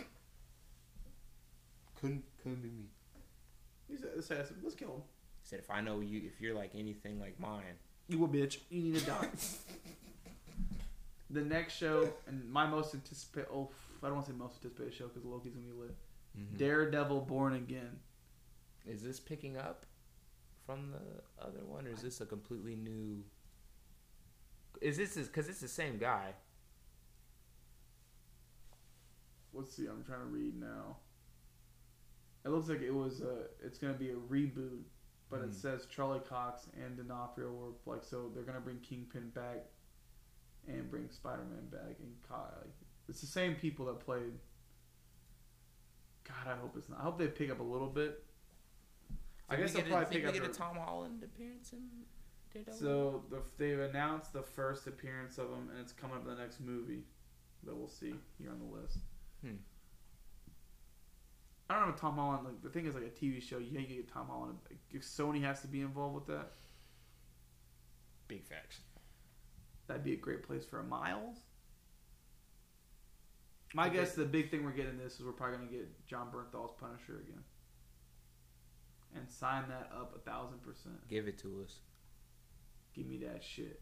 couldn't 2.00 2.24
couldn't 2.42 2.62
be 2.62 2.68
me 2.68 2.84
He's 3.88 4.04
his 4.14 4.30
ass. 4.30 4.52
Let's 4.62 4.76
kill 4.76 4.88
him. 4.88 5.02
He 5.50 5.56
said, 5.56 5.64
"If 5.64 5.70
I 5.70 5.80
know 5.80 6.00
you, 6.00 6.22
if 6.24 6.40
you're 6.40 6.54
like 6.54 6.70
anything 6.76 7.18
like 7.18 7.38
mine, 7.40 7.78
You 8.08 8.24
a 8.24 8.28
bitch. 8.28 8.58
You 8.70 8.82
need 8.82 8.96
to 9.00 9.06
die. 9.06 9.28
the 11.30 11.42
next 11.42 11.74
show 11.74 12.08
and 12.28 12.48
my 12.50 12.66
most 12.66 12.94
anticipated. 12.94 13.48
Oh, 13.52 13.70
I 14.02 14.06
don't 14.06 14.14
want 14.14 14.26
to 14.26 14.32
say 14.32 14.38
most 14.38 14.56
anticipated 14.56 14.94
show 14.94 15.08
because 15.08 15.24
Loki's 15.24 15.52
gonna 15.54 15.66
be 15.66 15.72
lit. 15.72 15.96
Mm-hmm. 16.38 16.56
Daredevil 16.56 17.22
Born 17.22 17.54
Again. 17.54 17.98
is 18.86 19.02
this 19.02 19.18
picking 19.18 19.56
up 19.56 19.86
from 20.64 20.92
the 20.92 21.44
other 21.44 21.64
one, 21.66 21.86
or 21.86 21.90
is 21.90 22.02
this 22.02 22.20
a 22.20 22.26
completely 22.26 22.76
new? 22.76 23.24
Is 24.80 24.96
this 24.96 25.16
because 25.16 25.48
it's 25.48 25.60
the 25.60 25.68
same 25.68 25.98
guy? 25.98 26.34
Let's 29.52 29.74
see. 29.74 29.86
I'm 29.86 30.04
trying 30.04 30.20
to 30.20 30.26
read 30.26 30.60
now. 30.60 30.96
It 32.44 32.50
looks 32.50 32.68
like 32.68 32.82
it 32.82 32.94
was 32.94 33.20
a. 33.20 33.46
It's 33.64 33.78
gonna 33.78 33.94
be 33.94 34.10
a 34.10 34.14
reboot, 34.14 34.82
but 35.30 35.38
Hmm. 35.40 35.44
it 35.50 35.54
says 35.54 35.86
Charlie 35.86 36.20
Cox 36.20 36.66
and 36.84 36.96
D'Onofrio 36.96 37.52
were 37.52 37.92
like 37.92 38.04
so 38.04 38.28
they're 38.34 38.42
gonna 38.44 38.60
bring 38.60 38.80
Kingpin 38.80 39.30
back, 39.30 39.64
and 40.68 40.90
bring 40.90 41.08
Spider 41.10 41.44
Man 41.44 41.66
back 41.70 41.96
and 42.00 42.14
Kyle. 42.28 42.64
It's 43.08 43.20
the 43.20 43.26
same 43.26 43.54
people 43.56 43.86
that 43.86 44.00
played. 44.00 44.38
God, 46.24 46.46
I 46.52 46.56
hope 46.56 46.76
it's 46.76 46.88
not. 46.88 47.00
I 47.00 47.02
hope 47.02 47.18
they 47.18 47.26
pick 47.28 47.50
up 47.50 47.60
a 47.60 47.64
little 47.64 47.88
bit. 47.88 48.24
I 49.48 49.56
guess 49.56 49.72
they'll 49.72 49.82
get 49.82 49.90
a, 49.90 49.94
probably 49.96 50.04
did 50.04 50.12
pick 50.24 50.32
we 50.32 50.38
up. 50.38 50.46
get 50.46 50.56
a 50.56 50.58
Tom 50.58 50.76
Holland 50.76 51.22
appearance 51.24 51.72
in 51.72 51.88
Daredevil? 52.52 52.78
So 52.78 53.24
the, 53.30 53.42
they've 53.58 53.80
announced 53.80 54.32
the 54.32 54.42
first 54.42 54.86
appearance 54.86 55.38
of 55.38 55.46
him, 55.50 55.70
and 55.70 55.80
it's 55.80 55.92
coming 55.92 56.16
up 56.16 56.22
in 56.22 56.28
the 56.28 56.40
next 56.40 56.60
movie 56.60 57.02
that 57.64 57.74
we'll 57.74 57.88
see 57.88 58.14
here 58.38 58.50
on 58.50 58.58
the 58.60 58.80
list. 58.80 58.98
Hmm. 59.42 59.56
I 61.70 61.74
don't 61.74 61.86
know 61.86 61.94
if 61.94 62.00
Tom 62.00 62.16
Holland. 62.16 62.44
Like 62.44 62.62
the 62.62 62.68
thing 62.68 62.86
is, 62.86 62.94
like 62.96 63.04
a 63.04 63.10
TV 63.24 63.40
show, 63.40 63.58
you 63.58 63.70
get 63.70 64.12
Tom 64.12 64.26
Holland. 64.26 64.58
Like, 64.68 64.80
if 64.90 65.02
Sony 65.02 65.40
has 65.42 65.60
to 65.60 65.68
be 65.68 65.82
involved 65.82 66.16
with 66.16 66.26
that, 66.26 66.50
big 68.26 68.44
facts. 68.44 68.80
that'd 69.86 70.04
be 70.04 70.12
a 70.12 70.16
great 70.16 70.42
place 70.42 70.64
for 70.64 70.80
a 70.80 70.84
Miles. 70.84 71.38
My 73.72 73.86
Okay. 73.86 73.96
guess, 73.96 74.14
the 74.16 74.24
big 74.24 74.50
thing 74.50 74.64
we're 74.64 74.72
getting 74.72 74.98
this 74.98 75.18
is 75.20 75.24
we're 75.24 75.32
probably 75.32 75.58
gonna 75.58 75.70
get 75.70 76.06
Jon 76.06 76.30
Bernthal's 76.32 76.72
Punisher 76.78 77.20
again, 77.20 77.44
and 79.14 79.30
sign 79.30 79.68
that 79.68 79.90
up 79.92 80.14
a 80.14 80.18
thousand 80.18 80.62
percent. 80.62 81.06
Give 81.08 81.28
it 81.28 81.38
to 81.38 81.62
us. 81.62 81.80
Give 82.94 83.06
me 83.06 83.18
that 83.18 83.44
shit. 83.44 83.80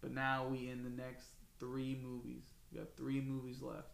But 0.00 0.10
now 0.10 0.48
we 0.48 0.68
in 0.68 0.82
the 0.82 0.90
next 0.90 1.28
three 1.60 1.94
movies. 1.94 2.42
We 2.72 2.78
got 2.78 2.96
three 2.96 3.20
movies 3.20 3.62
left. 3.62 3.91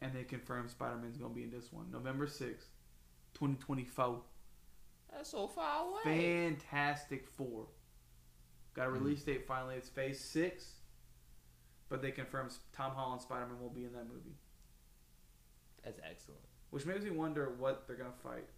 And 0.00 0.12
they 0.12 0.22
confirmed 0.24 0.70
Spider 0.70 0.96
Man's 0.96 1.16
gonna 1.16 1.34
be 1.34 1.42
in 1.42 1.50
this 1.50 1.72
one. 1.72 1.90
November 1.90 2.26
sixth, 2.26 2.68
2024. 3.34 4.20
That's 5.12 5.30
so 5.30 5.46
far 5.48 5.86
away. 5.88 6.00
Fantastic 6.04 7.26
Four. 7.26 7.66
Got 8.74 8.86
a 8.88 8.90
Hmm. 8.90 8.98
release 9.02 9.22
date 9.24 9.46
finally. 9.46 9.74
It's 9.76 9.88
Phase 9.88 10.20
Six, 10.20 10.76
but 11.88 12.00
they 12.02 12.12
confirmed 12.12 12.52
Tom 12.72 12.92
Holland 12.92 13.22
Spider 13.22 13.46
Man 13.46 13.60
will 13.60 13.70
be 13.70 13.84
in 13.84 13.92
that 13.94 14.06
movie, 14.06 14.36
That's 15.82 15.98
excellent. 16.04 16.42
which 16.70 16.86
makes 16.86 17.02
me 17.04 17.10
wonder 17.10 17.50
what 17.56 17.86
they're 17.86 17.96
gonna 17.96 18.12
fight, 18.12 18.48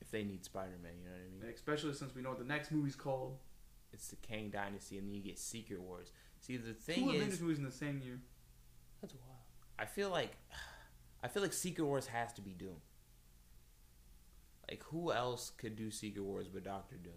If 0.00 0.10
they 0.10 0.24
need 0.24 0.44
Spider 0.44 0.76
Man, 0.82 0.98
you 0.98 1.04
know 1.04 1.12
what 1.12 1.20
I 1.20 1.28
mean? 1.44 1.54
especially 1.54 1.92
since 1.94 2.12
we 2.14 2.22
know 2.22 2.30
what 2.30 2.38
the 2.40 2.44
next 2.44 2.72
movie's 2.72 2.96
called. 2.96 3.38
It's 3.92 4.08
the 4.08 4.16
Kang 4.16 4.50
Dynasty, 4.50 4.98
and 4.98 5.06
then 5.06 5.14
you 5.14 5.22
get 5.22 5.38
Secret 5.38 5.80
Wars. 5.80 6.10
See, 6.40 6.56
the 6.56 6.72
thing 6.74 6.94
Two 6.96 7.00
thing 7.02 7.16
Avengers 7.16 7.34
is, 7.34 7.40
movies 7.42 7.58
in 7.58 7.64
the 7.64 7.70
same 7.70 8.00
year. 8.00 8.18
that's 9.00 9.14
wild. 9.14 9.31
I 9.78 9.84
feel 9.86 10.10
like, 10.10 10.32
I 11.22 11.28
feel 11.28 11.42
like 11.42 11.52
Secret 11.52 11.84
Wars 11.84 12.06
has 12.06 12.32
to 12.34 12.40
be 12.42 12.50
Doom. 12.52 12.76
Like, 14.70 14.82
who 14.84 15.12
else 15.12 15.50
could 15.50 15.76
do 15.76 15.90
Secret 15.90 16.22
Wars 16.22 16.48
but 16.48 16.64
Doctor 16.64 16.96
Doom? 16.96 17.12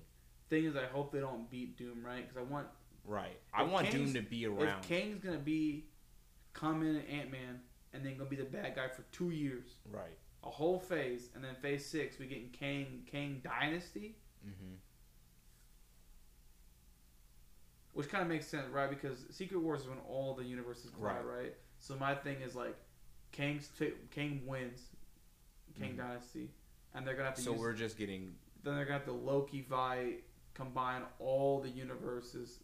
Thing 0.50 0.66
is, 0.66 0.76
I 0.76 0.86
hope 0.86 1.12
they 1.12 1.20
don't 1.20 1.50
beat 1.50 1.78
Doom, 1.78 2.06
right? 2.06 2.28
Because 2.28 2.38
I 2.38 2.52
want 2.52 2.68
Right. 3.04 3.40
I 3.54 3.64
want 3.64 3.88
Kang's- 3.88 4.14
Doom 4.14 4.24
to 4.24 4.30
be 4.30 4.46
around. 4.48 4.80
if 4.80 4.88
Kang's 4.88 5.24
gonna 5.24 5.38
be 5.38 5.86
come 6.54 6.82
in 6.82 6.98
Ant 7.02 7.32
Man 7.32 7.62
and 7.94 8.04
then 8.06 8.18
gonna 8.18 8.30
be 8.30 8.36
the 8.36 8.46
bad 8.46 8.76
guy 8.76 8.88
for 8.90 9.04
two 9.12 9.30
years, 9.30 9.78
right. 9.92 10.18
a 10.44 10.50
whole 10.50 10.80
phase, 10.80 11.30
and 11.36 11.44
then 11.44 11.56
Phase 11.56 11.86
Six 11.86 12.18
we 12.18 12.26
getting 12.26 12.50
Kang 12.50 13.04
Kang 13.06 13.42
Dynasty. 13.44 14.18
Mm-hmm. 14.46 14.76
Which 17.94 18.10
kind 18.10 18.22
of 18.22 18.28
makes 18.28 18.46
sense, 18.48 18.68
right? 18.70 18.90
Because 18.90 19.26
Secret 19.32 19.60
Wars 19.60 19.82
is 19.82 19.88
when 19.88 20.00
all 20.00 20.34
the 20.36 20.44
universes 20.44 20.90
collide, 20.92 21.24
Right. 21.26 21.38
right? 21.44 21.56
So 21.86 21.96
my 21.96 22.16
thing 22.16 22.38
is 22.42 22.56
like, 22.56 22.76
Kang's 23.32 23.68
t- 23.78 23.94
Kang 24.10 24.42
wins, 24.48 24.88
Kang 25.78 25.94
Mhm. 25.94 25.98
Dynasty, 25.98 26.50
and 26.96 27.06
they're 27.06 27.14
gonna 27.14 27.28
have 27.28 27.36
to 27.36 27.42
So 27.44 27.52
use. 27.52 27.60
we're 27.60 27.74
just 27.74 27.96
getting 27.96 28.40
Then 28.64 28.76
they're 28.76 28.86
gonna 28.86 28.98
have 28.98 29.06
to 29.06 29.12
Loki 29.12 29.62
Vi 29.62 30.24
combine 30.56 31.04
all 31.20 31.62
the 31.62 31.70
universes, 31.70 32.64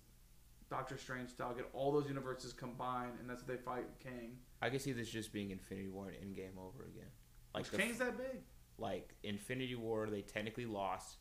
Doctor 0.71 0.97
Strange 0.97 1.29
style, 1.29 1.53
get 1.53 1.69
all 1.73 1.91
those 1.91 2.07
universes 2.07 2.51
combined, 2.51 3.19
and 3.19 3.29
that's 3.29 3.43
what 3.43 3.47
they 3.49 3.57
fight 3.63 3.85
Kang. 3.99 4.39
I 4.59 4.71
can 4.71 4.79
see 4.79 4.91
this 4.91 5.07
just 5.11 5.31
being 5.31 5.51
Infinity 5.51 5.89
War 5.89 6.09
and 6.09 6.17
Endgame 6.35 6.57
over 6.57 6.85
again. 6.85 7.11
Like 7.53 7.65
the, 7.67 7.77
Kang's 7.77 7.99
that 7.99 8.17
big. 8.17 8.41
like 8.79 9.13
Infinity 9.21 9.75
War, 9.75 10.09
they 10.09 10.23
technically 10.23 10.65
lost, 10.65 11.17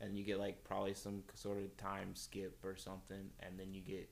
and 0.00 0.18
you 0.18 0.24
get 0.24 0.38
like 0.38 0.64
probably 0.64 0.92
some 0.92 1.24
sort 1.32 1.56
of 1.62 1.74
time 1.78 2.14
skip 2.14 2.62
or 2.62 2.76
something, 2.76 3.30
and 3.40 3.58
then 3.58 3.72
you 3.72 3.80
get 3.80 4.10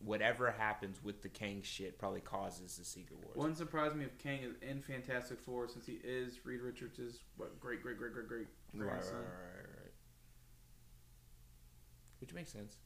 whatever 0.00 0.50
happens 0.50 1.02
with 1.02 1.22
the 1.22 1.28
Kang 1.28 1.62
shit 1.62 1.98
probably 1.98 2.20
causes 2.20 2.76
the 2.76 2.84
Secret 2.84 3.18
Wars. 3.22 3.36
Wouldn't 3.36 3.58
surprise 3.58 3.94
me 3.94 4.04
if 4.04 4.16
Kang 4.18 4.40
is 4.42 4.54
in 4.62 4.80
Fantastic 4.82 5.40
Four 5.40 5.68
since 5.68 5.86
he 5.86 5.98
is 6.04 6.38
Reed 6.44 6.60
Richards' 6.60 7.20
what 7.36 7.58
great 7.60 7.82
great 7.82 7.98
great 7.98 8.12
great 8.12 8.28
great 8.28 8.46
right, 8.74 8.82
right, 8.82 8.90
grandson. 8.90 9.16
right, 9.16 9.24
right, 9.24 9.66
right. 9.82 9.92
Which 12.20 12.34
makes 12.34 12.52
sense, 12.52 12.76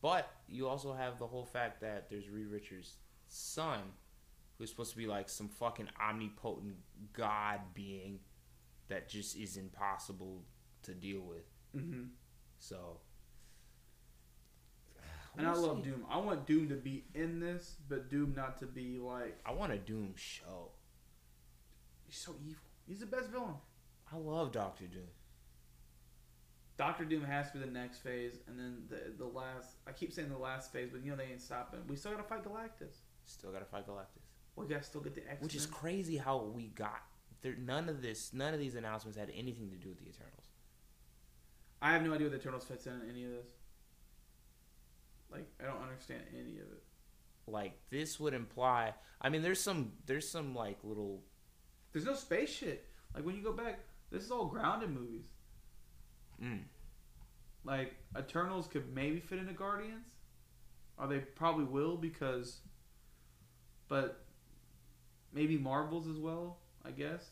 but 0.00 0.28
you 0.48 0.68
also 0.68 0.92
have 0.92 1.18
the 1.18 1.26
whole 1.26 1.44
fact 1.44 1.80
that 1.80 2.08
there's 2.10 2.28
Reed 2.28 2.48
Richards' 2.48 2.98
son, 3.28 3.80
who's 4.58 4.70
supposed 4.70 4.90
to 4.92 4.96
be 4.96 5.06
like 5.06 5.28
some 5.28 5.48
fucking 5.48 5.88
omnipotent 6.00 6.76
god 7.12 7.60
being 7.74 8.20
that 8.88 9.08
just 9.08 9.36
is 9.36 9.56
impossible 9.56 10.42
to 10.82 10.94
deal 10.94 11.20
with. 11.20 11.46
Mm-hmm. 11.76 12.04
So, 12.58 13.00
And 15.36 15.46
I 15.46 15.52
love 15.54 15.78
see. 15.78 15.90
Doom. 15.90 16.04
I 16.08 16.18
want 16.18 16.46
Doom 16.46 16.68
to 16.68 16.76
be 16.76 17.04
in 17.14 17.40
this, 17.40 17.76
but 17.88 18.08
Doom 18.10 18.34
not 18.36 18.58
to 18.58 18.66
be 18.66 18.98
like 18.98 19.38
I 19.44 19.52
want 19.52 19.72
a 19.72 19.78
Doom 19.78 20.14
show. 20.16 20.70
he's 22.06 22.16
so 22.16 22.34
evil. 22.46 22.62
He's 22.86 23.00
the 23.00 23.06
best 23.06 23.30
villain. 23.30 23.54
I 24.12 24.16
love 24.16 24.52
Doctor 24.52 24.86
Doom. 24.86 25.08
Doctor 26.76 27.04
Doom 27.04 27.22
has 27.24 27.50
to 27.52 27.58
be 27.58 27.64
the 27.64 27.70
next 27.70 27.98
phase, 27.98 28.38
and 28.48 28.58
then 28.58 28.82
the 28.88 29.12
the 29.16 29.24
last. 29.28 29.76
I 29.86 29.92
keep 29.92 30.12
saying 30.12 30.28
the 30.28 30.38
last 30.38 30.72
phase, 30.72 30.90
but 30.92 31.04
you 31.04 31.10
know 31.10 31.16
they 31.16 31.24
ain't 31.30 31.40
stopping. 31.40 31.80
We 31.88 31.96
still 31.96 32.10
gotta 32.12 32.24
fight 32.24 32.44
Galactus. 32.44 32.96
Still 33.24 33.52
gotta 33.52 33.64
fight 33.64 33.86
Galactus, 33.86 34.22
We 34.56 34.66
gotta 34.66 34.82
still 34.82 35.00
get 35.00 35.14
the 35.14 35.28
X. 35.30 35.42
which 35.42 35.54
is 35.54 35.66
crazy 35.66 36.16
how 36.16 36.38
we 36.38 36.68
got 36.68 37.02
there. 37.42 37.54
None 37.56 37.88
of 37.88 38.02
this, 38.02 38.32
none 38.32 38.52
of 38.54 38.60
these 38.60 38.74
announcements 38.74 39.16
had 39.16 39.30
anything 39.34 39.70
to 39.70 39.76
do 39.76 39.88
with 39.88 39.98
the 39.98 40.08
Eternals. 40.08 40.46
I 41.80 41.92
have 41.92 42.02
no 42.02 42.12
idea 42.12 42.26
what 42.26 42.32
the 42.32 42.38
Eternals 42.38 42.64
fits 42.64 42.86
in 42.86 43.00
any 43.08 43.24
of 43.24 43.30
this. 43.30 43.46
Like 45.98 46.10
I 46.10 46.12
don't 46.12 46.22
understand 46.22 46.22
any 46.34 46.56
of 46.58 46.72
it. 46.72 46.82
Like 47.46 47.72
this 47.90 48.18
would 48.20 48.34
imply. 48.34 48.94
I 49.20 49.28
mean, 49.28 49.42
there's 49.42 49.60
some, 49.60 49.92
there's 50.06 50.28
some 50.28 50.54
like 50.54 50.78
little. 50.82 51.22
There's 51.92 52.04
no 52.04 52.14
space 52.14 52.50
shit. 52.50 52.84
Like 53.14 53.24
when 53.24 53.36
you 53.36 53.42
go 53.42 53.52
back, 53.52 53.80
this 54.10 54.22
is 54.24 54.30
all 54.30 54.46
grounded 54.46 54.90
movies. 54.90 55.24
Mm, 56.42 56.62
Like 57.64 57.94
Eternals 58.18 58.66
could 58.66 58.92
maybe 58.94 59.20
fit 59.20 59.38
into 59.38 59.52
Guardians, 59.52 60.06
or 60.98 61.06
they 61.06 61.18
probably 61.20 61.64
will 61.64 61.96
because. 61.96 62.58
But 63.88 64.24
maybe 65.32 65.56
Marvels 65.58 66.06
as 66.08 66.18
well. 66.18 66.58
I 66.84 66.90
guess. 66.90 67.30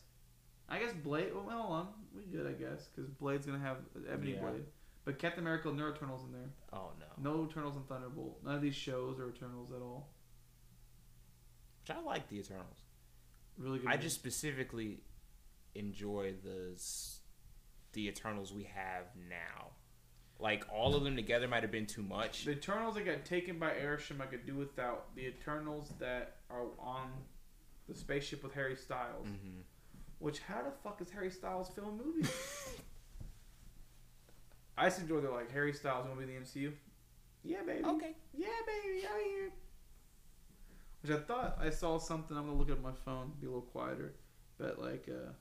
I 0.69 0.79
guess 0.79 0.93
Blade. 0.93 1.33
Well, 1.33 1.45
hold 1.49 1.71
on, 1.73 1.87
we 2.15 2.23
good. 2.23 2.47
I 2.47 2.53
guess 2.53 2.87
because 2.95 3.09
Blade's 3.09 3.45
gonna 3.45 3.59
have 3.59 3.77
Ebony 4.11 4.33
Yeah. 4.33 4.41
Blade, 4.41 4.63
but 5.05 5.19
Captain 5.19 5.43
America 5.43 5.69
no 5.73 5.89
Eternals 5.89 6.23
in 6.25 6.31
there. 6.31 6.49
oh 6.73 6.91
no. 6.99 7.05
No 7.31 7.45
Eternals 7.49 7.75
and 7.75 7.87
Thunderbolt. 7.87 8.39
None 8.45 8.55
of 8.55 8.61
these 8.61 8.75
shows 8.75 9.19
are 9.19 9.29
Eternals 9.29 9.71
at 9.71 9.81
all. 9.81 10.09
Which 11.81 11.95
I 11.97 12.01
like 12.01 12.29
the 12.29 12.37
Eternals. 12.39 12.77
Really 13.57 13.79
good. 13.79 13.87
I 13.87 13.91
movie. 13.91 14.03
just 14.03 14.15
specifically 14.15 15.01
enjoy 15.75 16.33
the 16.43 16.79
the 17.93 18.07
Eternals 18.07 18.53
we 18.53 18.63
have 18.63 19.05
now. 19.29 19.71
Like 20.39 20.65
all 20.73 20.95
of 20.95 21.03
them 21.03 21.15
together 21.15 21.47
might 21.47 21.61
have 21.63 21.71
been 21.71 21.85
too 21.85 22.01
much. 22.01 22.45
the 22.45 22.51
Eternals 22.51 22.95
that 22.95 23.05
got 23.05 23.23
taken 23.25 23.59
by 23.59 23.71
Arishem 23.71 24.19
I 24.21 24.25
could 24.25 24.45
do 24.45 24.55
without. 24.55 25.15
The 25.15 25.27
Eternals 25.27 25.91
that 25.99 26.37
are 26.49 26.65
on 26.79 27.09
the 27.87 27.93
spaceship 27.95 28.43
with 28.43 28.53
Harry 28.53 28.75
Styles. 28.75 29.27
hmm 29.27 29.59
Which 30.19 30.39
how 30.39 30.63
the 30.63 30.71
fuck 30.83 31.01
is 31.01 31.09
Harry 31.11 31.29
Styles 31.29 31.69
film 31.69 32.01
movies? 32.03 32.31
I 34.77 34.85
just 34.85 35.01
enjoy 35.01 35.21
the 35.21 35.29
like 35.29 35.51
Harry 35.51 35.73
Styles 35.73 36.05
want 36.07 36.19
to 36.19 36.25
be 36.25 36.33
in 36.33 36.39
the 36.39 36.45
MCU. 36.45 36.73
Yeah, 37.43 37.61
baby. 37.65 37.83
Okay. 37.85 38.15
Yeah, 38.33 38.47
baby. 38.65 39.05
Out 39.05 39.19
here. 39.23 39.51
Which 41.01 41.11
I 41.11 41.19
thought 41.19 41.57
I 41.59 41.69
saw 41.69 41.97
something. 41.99 42.35
I'm 42.37 42.45
gonna 42.47 42.57
look 42.57 42.69
at 42.71 42.81
my 42.81 42.93
phone, 43.05 43.33
be 43.39 43.45
a 43.47 43.49
little 43.49 43.61
quieter. 43.63 44.15
But 44.57 44.79
like, 44.79 45.07
uh, 45.09 45.33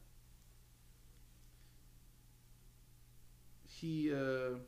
he, 3.65 4.13
uh, 4.13 4.59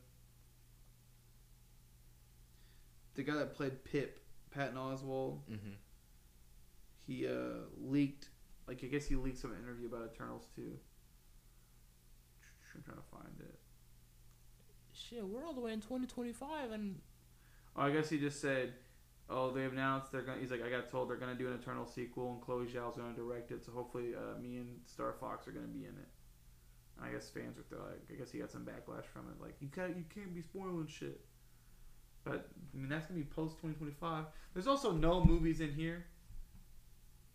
the 3.15 3.23
guy 3.23 3.35
that 3.35 3.53
played 3.55 3.83
Pip, 3.83 4.19
Patton 4.51 4.75
Oswalt, 4.77 5.39
hmm 5.47 5.73
he 7.05 7.27
uh 7.27 7.67
leaked. 7.79 8.29
Like 8.67 8.83
I 8.83 8.87
guess 8.87 9.05
he 9.05 9.15
leaked 9.15 9.37
some 9.37 9.53
interview 9.53 9.87
about 9.87 10.11
Eternals 10.13 10.47
too. 10.55 10.77
I'm 12.75 12.83
trying 12.83 12.97
to 12.97 13.03
find 13.11 13.39
it. 13.39 13.54
Shit, 15.09 15.23
we're 15.25 15.45
all 15.45 15.53
the 15.53 15.61
way 15.61 15.73
in 15.73 15.81
2025, 15.81 16.71
and 16.71 16.99
Oh, 17.75 17.81
I 17.81 17.91
guess 17.91 18.09
he 18.09 18.17
just 18.17 18.39
said, 18.39 18.73
"Oh, 19.29 19.51
they 19.51 19.65
announced 19.65 20.11
they're 20.11 20.21
gonna." 20.21 20.39
He's 20.39 20.51
like, 20.51 20.63
"I 20.63 20.69
got 20.69 20.89
told 20.89 21.09
they're 21.09 21.17
gonna 21.17 21.35
do 21.35 21.47
an 21.47 21.53
Eternal 21.53 21.85
sequel, 21.85 22.31
and 22.31 22.41
Chloe 22.41 22.65
Zhao's 22.65 22.95
gonna 22.95 23.13
direct 23.13 23.51
it. 23.51 23.65
So 23.65 23.71
hopefully, 23.73 24.15
uh, 24.15 24.39
me 24.39 24.57
and 24.57 24.79
Star 24.85 25.13
Fox 25.13 25.47
are 25.47 25.51
gonna 25.51 25.67
be 25.67 25.83
in 25.85 25.95
it." 25.97 26.09
And 26.97 27.05
I 27.05 27.11
guess 27.11 27.29
fans 27.29 27.57
were 27.57 27.77
like, 27.77 28.09
I 28.09 28.13
guess 28.15 28.31
he 28.31 28.39
got 28.39 28.49
some 28.49 28.65
backlash 28.65 29.03
from 29.05 29.27
it, 29.29 29.41
like 29.41 29.55
you 29.59 29.67
can't, 29.67 29.97
you 29.97 30.05
can't 30.13 30.33
be 30.33 30.41
spoiling 30.41 30.87
shit. 30.87 31.19
But 32.23 32.49
I 32.73 32.77
mean, 32.77 32.87
that's 32.89 33.05
gonna 33.07 33.19
be 33.19 33.25
post 33.25 33.59
twenty 33.59 33.75
twenty 33.75 33.93
five. 33.93 34.25
There's 34.53 34.67
also 34.67 34.91
no 34.91 35.23
movies 35.23 35.59
in 35.59 35.73
here. 35.73 36.05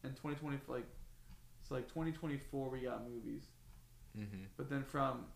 In 0.03 0.15
twenty 0.15 0.37
twenty, 0.37 0.59
like, 0.67 0.87
so 1.63 1.75
like 1.75 1.89
twenty 1.89 2.13
twenty 2.13 2.39
four, 2.39 2.71
we 2.71 2.81
got 2.81 3.07
movies. 3.09 3.45
mm-hmm. 4.19 4.45
But 4.57 4.71
then 4.71 4.83
from 4.83 5.27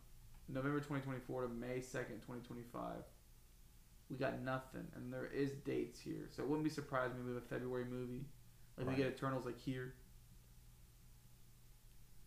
November 0.48 0.78
2024 0.78 1.42
to 1.42 1.48
May 1.48 1.78
2nd, 1.78 2.20
2025, 2.22 2.96
we 4.10 4.16
got 4.16 4.42
nothing. 4.42 4.86
And 4.94 5.12
there 5.12 5.26
is 5.26 5.52
dates 5.52 5.98
here. 6.00 6.28
So 6.30 6.42
it 6.42 6.48
wouldn't 6.48 6.64
be 6.64 6.70
surprising 6.70 7.18
if 7.20 7.26
we 7.26 7.34
have 7.34 7.42
a 7.42 7.46
February 7.46 7.86
movie. 7.90 8.26
Like 8.76 8.86
Right. 8.86 8.96
we 8.96 9.02
get 9.02 9.12
Eternals 9.12 9.46
like 9.46 9.58
here. 9.58 9.94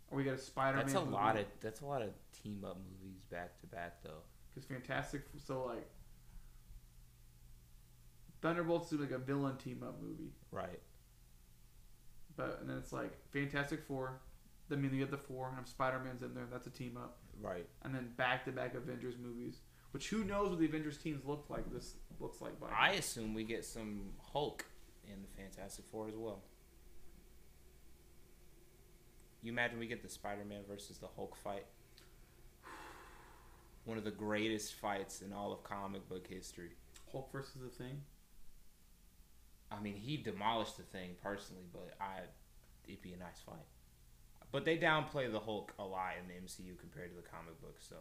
Or 0.10 0.18
we 0.18 0.24
get 0.24 0.36
a 0.36 0.38
Spider-Man 0.38 0.86
that's 0.86 0.96
a 0.96 1.02
movie. 1.02 1.12
lot 1.12 1.38
of 1.38 1.46
that's 1.60 1.82
a 1.82 1.86
lot 1.86 2.02
of 2.02 2.10
team 2.32 2.64
up 2.66 2.78
movies 2.78 3.20
back 3.30 3.60
to 3.60 3.68
back 3.68 4.02
though. 4.04 4.24
Because 4.54 4.68
Fantastic... 4.68 5.24
So 5.46 5.66
like... 5.66 5.90
Thunderbolts 8.42 8.94
is 8.94 9.00
like 9.00 9.12
a 9.12 9.18
villain 9.18 9.58
team-up 9.58 10.02
movie. 10.02 10.32
Right. 10.52 10.80
But 12.36 12.60
and 12.62 12.70
then 12.70 12.78
it's 12.78 12.94
like 12.94 13.12
Fantastic 13.32 13.84
Four. 13.88 14.22
I 14.72 14.76
mean, 14.76 14.94
you 14.94 15.00
get 15.00 15.12
the 15.12 15.18
four, 15.18 15.54
and 15.58 15.68
Spider-Man's 15.68 16.22
in 16.22 16.34
there, 16.34 16.46
that's 16.52 16.68
a 16.68 16.70
team-up. 16.70 17.18
Right. 17.42 17.68
And 17.84 17.94
then 17.94 18.10
back-to-back 18.18 18.76
Avengers 18.76 19.16
movies. 19.22 19.60
Which 19.92 20.10
who 20.10 20.24
knows 20.24 20.50
what 20.50 20.60
the 20.60 20.66
Avengers 20.66 20.98
teams 20.98 21.26
look 21.26 21.46
like? 21.50 21.72
This 21.72 21.96
looks 22.20 22.42
like 22.42 22.60
by 22.60 22.68
I 22.68 22.92
assume 22.94 23.34
we 23.34 23.44
get 23.44 23.64
some 23.64 24.12
Hulk 24.34 24.66
in 25.06 25.22
the 25.22 25.42
Fantastic 25.42 25.86
Four 25.92 26.08
as 26.08 26.16
well. 26.16 26.42
You 29.42 29.52
imagine 29.52 29.80
we 29.80 29.88
get 29.88 30.02
the 30.02 30.10
Spider-Man 30.10 30.62
versus 30.68 30.98
the 30.98 31.08
Hulk 31.08 31.38
fight. 31.44 31.66
One 33.86 33.98
of 33.98 34.04
the 34.04 34.12
greatest 34.12 34.74
fights 34.74 35.22
in 35.22 35.32
all 35.32 35.54
of 35.54 35.64
comic 35.64 36.08
book 36.10 36.28
history. 36.28 36.72
Hulk 37.12 37.32
versus 37.32 37.62
the 37.62 37.70
Thing. 37.70 38.02
I 39.72 39.80
mean, 39.80 39.96
he 39.96 40.18
demolished 40.18 40.78
the 40.78 40.84
thing 40.84 41.12
personally, 41.22 41.64
but 41.74 41.94
I, 42.00 42.22
it'd 42.88 43.02
be 43.02 43.14
a 43.14 43.18
nice 43.18 43.42
fight. 43.46 43.66
But 44.52 44.66
they 44.66 44.78
downplay 44.78 45.32
the 45.32 45.40
Hulk 45.40 45.74
a 45.78 45.84
lot 45.84 46.14
in 46.22 46.28
the 46.28 46.34
MCU 46.34 46.78
compared 46.80 47.10
to 47.10 47.16
the 47.16 47.28
comic 47.28 47.60
book, 47.62 47.78
so 47.80 47.96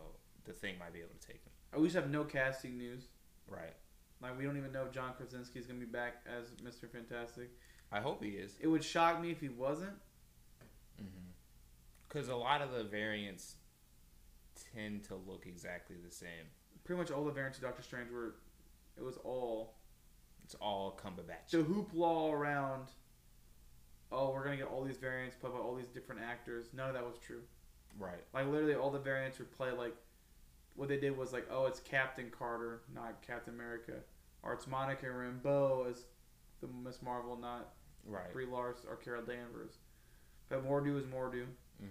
the 0.44 0.52
thing 0.52 0.78
might 0.78 0.92
be 0.92 1.00
able 1.00 1.10
to 1.18 1.26
take 1.26 1.42
him. 1.42 1.52
I 1.74 1.78
wish 1.78 1.92
have 1.94 2.08
no 2.10 2.24
casting 2.24 2.78
news. 2.78 3.08
Right. 3.48 3.74
Like 4.22 4.38
we 4.38 4.44
don't 4.44 4.56
even 4.56 4.72
know 4.72 4.84
if 4.84 4.92
John 4.92 5.12
Krasinski 5.16 5.58
is 5.58 5.66
gonna 5.66 5.80
be 5.80 5.86
back 5.86 6.24
as 6.26 6.50
Mr. 6.62 6.88
Fantastic. 6.90 7.50
I 7.92 8.00
hope 8.00 8.22
he 8.22 8.30
is. 8.30 8.56
It 8.60 8.68
would 8.68 8.82
shock 8.82 9.20
me 9.20 9.30
if 9.30 9.40
he 9.40 9.48
wasn't. 9.48 9.94
Mm-hmm. 11.00 11.30
Because 12.08 12.28
a 12.28 12.36
lot 12.36 12.62
of 12.62 12.72
the 12.72 12.84
variants 12.84 13.56
tend 14.74 15.04
to 15.04 15.16
look 15.16 15.44
exactly 15.46 15.96
the 16.04 16.10
same. 16.10 16.46
Pretty 16.84 16.98
much 17.00 17.10
all 17.10 17.24
the 17.24 17.32
variants 17.32 17.58
of 17.58 17.64
Doctor 17.64 17.82
Strange 17.82 18.10
were. 18.10 18.36
It 18.96 19.02
was 19.04 19.18
all 19.18 19.74
It's 20.44 20.54
all 20.54 20.98
Cumberbatch. 21.02 21.50
the 21.50 21.58
hoopla 21.58 22.32
around. 22.32 22.88
Oh, 24.12 24.30
we're 24.32 24.44
gonna 24.44 24.56
get 24.56 24.66
all 24.68 24.84
these 24.84 24.96
variants 24.98 25.36
played 25.36 25.52
by 25.52 25.58
all 25.58 25.74
these 25.74 25.88
different 25.88 26.20
actors. 26.22 26.66
None 26.72 26.88
of 26.88 26.94
that 26.94 27.04
was 27.04 27.18
true. 27.18 27.42
right. 27.98 28.22
Like 28.34 28.46
literally, 28.46 28.74
all 28.74 28.90
the 28.90 28.98
variants 28.98 29.38
would 29.38 29.50
play 29.52 29.70
like. 29.72 29.94
What 30.74 30.88
they 30.90 30.98
did 30.98 31.16
was 31.16 31.32
like, 31.32 31.46
oh, 31.50 31.64
it's 31.64 31.80
Captain 31.80 32.30
Carter, 32.30 32.82
not 32.94 33.22
Captain 33.26 33.54
America, 33.54 33.94
or 34.42 34.52
it's 34.52 34.66
Monica 34.66 35.06
Rambeau 35.06 35.88
as 35.90 36.04
the 36.60 36.68
Miss 36.68 37.00
Marvel, 37.02 37.34
not 37.36 37.70
Right. 38.04 38.30
Brie 38.32 38.44
Larson 38.46 38.84
or 38.90 38.96
Carol 38.96 39.22
Danvers. 39.22 39.78
But 40.50 40.64
Mordo 40.68 40.94
was 40.94 41.04
Mordo. 41.04 41.46
hmm 41.80 41.86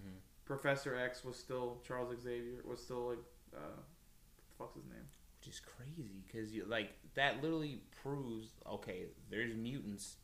Professor 0.46 0.96
X 0.96 1.26
was 1.26 1.36
still 1.36 1.82
Charles 1.86 2.14
Xavier. 2.22 2.62
Was 2.64 2.80
still 2.84 3.10
like, 3.10 3.18
uh, 3.56 3.58
what 3.58 4.48
the 4.48 4.56
fuck's 4.58 4.76
his 4.76 4.86
name? 4.86 5.04
Which 5.40 5.54
is 5.56 5.60
crazy 5.60 6.22
because 6.28 6.54
you 6.54 6.66
like 6.68 6.92
that 7.16 7.42
literally 7.42 7.82
proves 8.04 8.50
okay. 8.72 9.06
There's 9.32 9.56
mutants. 9.56 10.18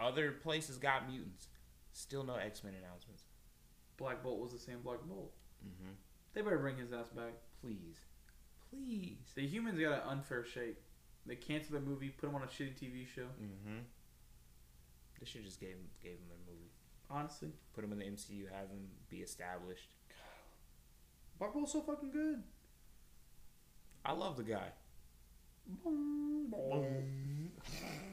Other 0.00 0.32
places 0.32 0.78
got 0.78 1.08
mutants. 1.08 1.48
Still 1.92 2.24
no 2.24 2.36
X 2.36 2.64
Men 2.64 2.74
announcements. 2.78 3.24
Black 3.96 4.22
Bolt 4.22 4.40
was 4.40 4.52
the 4.52 4.58
same 4.58 4.80
Black 4.82 5.00
Bolt. 5.06 5.32
Mm-hmm. 5.64 5.92
They 6.34 6.40
better 6.40 6.58
bring 6.58 6.76
his 6.76 6.92
ass 6.92 7.08
back. 7.08 7.34
Please, 7.60 7.98
please. 8.70 9.18
The 9.34 9.46
humans 9.46 9.78
got 9.78 9.92
an 9.92 10.00
unfair 10.08 10.44
shake. 10.44 10.78
They 11.26 11.36
canceled 11.36 11.74
their 11.74 11.88
movie, 11.88 12.08
put 12.08 12.28
him 12.28 12.34
on 12.34 12.42
a 12.42 12.46
shitty 12.46 12.74
TV 12.74 13.06
show. 13.06 13.26
Mm-hmm. 13.40 13.78
They 15.20 15.26
should 15.26 15.44
just 15.44 15.60
gave 15.60 15.70
him 15.70 15.88
gave 16.02 16.12
him 16.12 16.28
their 16.28 16.52
movie. 16.52 16.70
Honestly, 17.10 17.50
Put 17.74 17.84
him 17.84 17.92
in 17.92 17.98
the 17.98 18.06
MCU. 18.06 18.50
Have 18.50 18.70
him 18.70 18.88
be 19.10 19.18
established. 19.18 19.90
Black 21.38 21.52
Bolt's 21.52 21.72
so 21.72 21.82
fucking 21.82 22.10
good. 22.10 22.42
I 24.04 24.12
love 24.12 24.36
the 24.36 24.42
guy. 24.42 24.68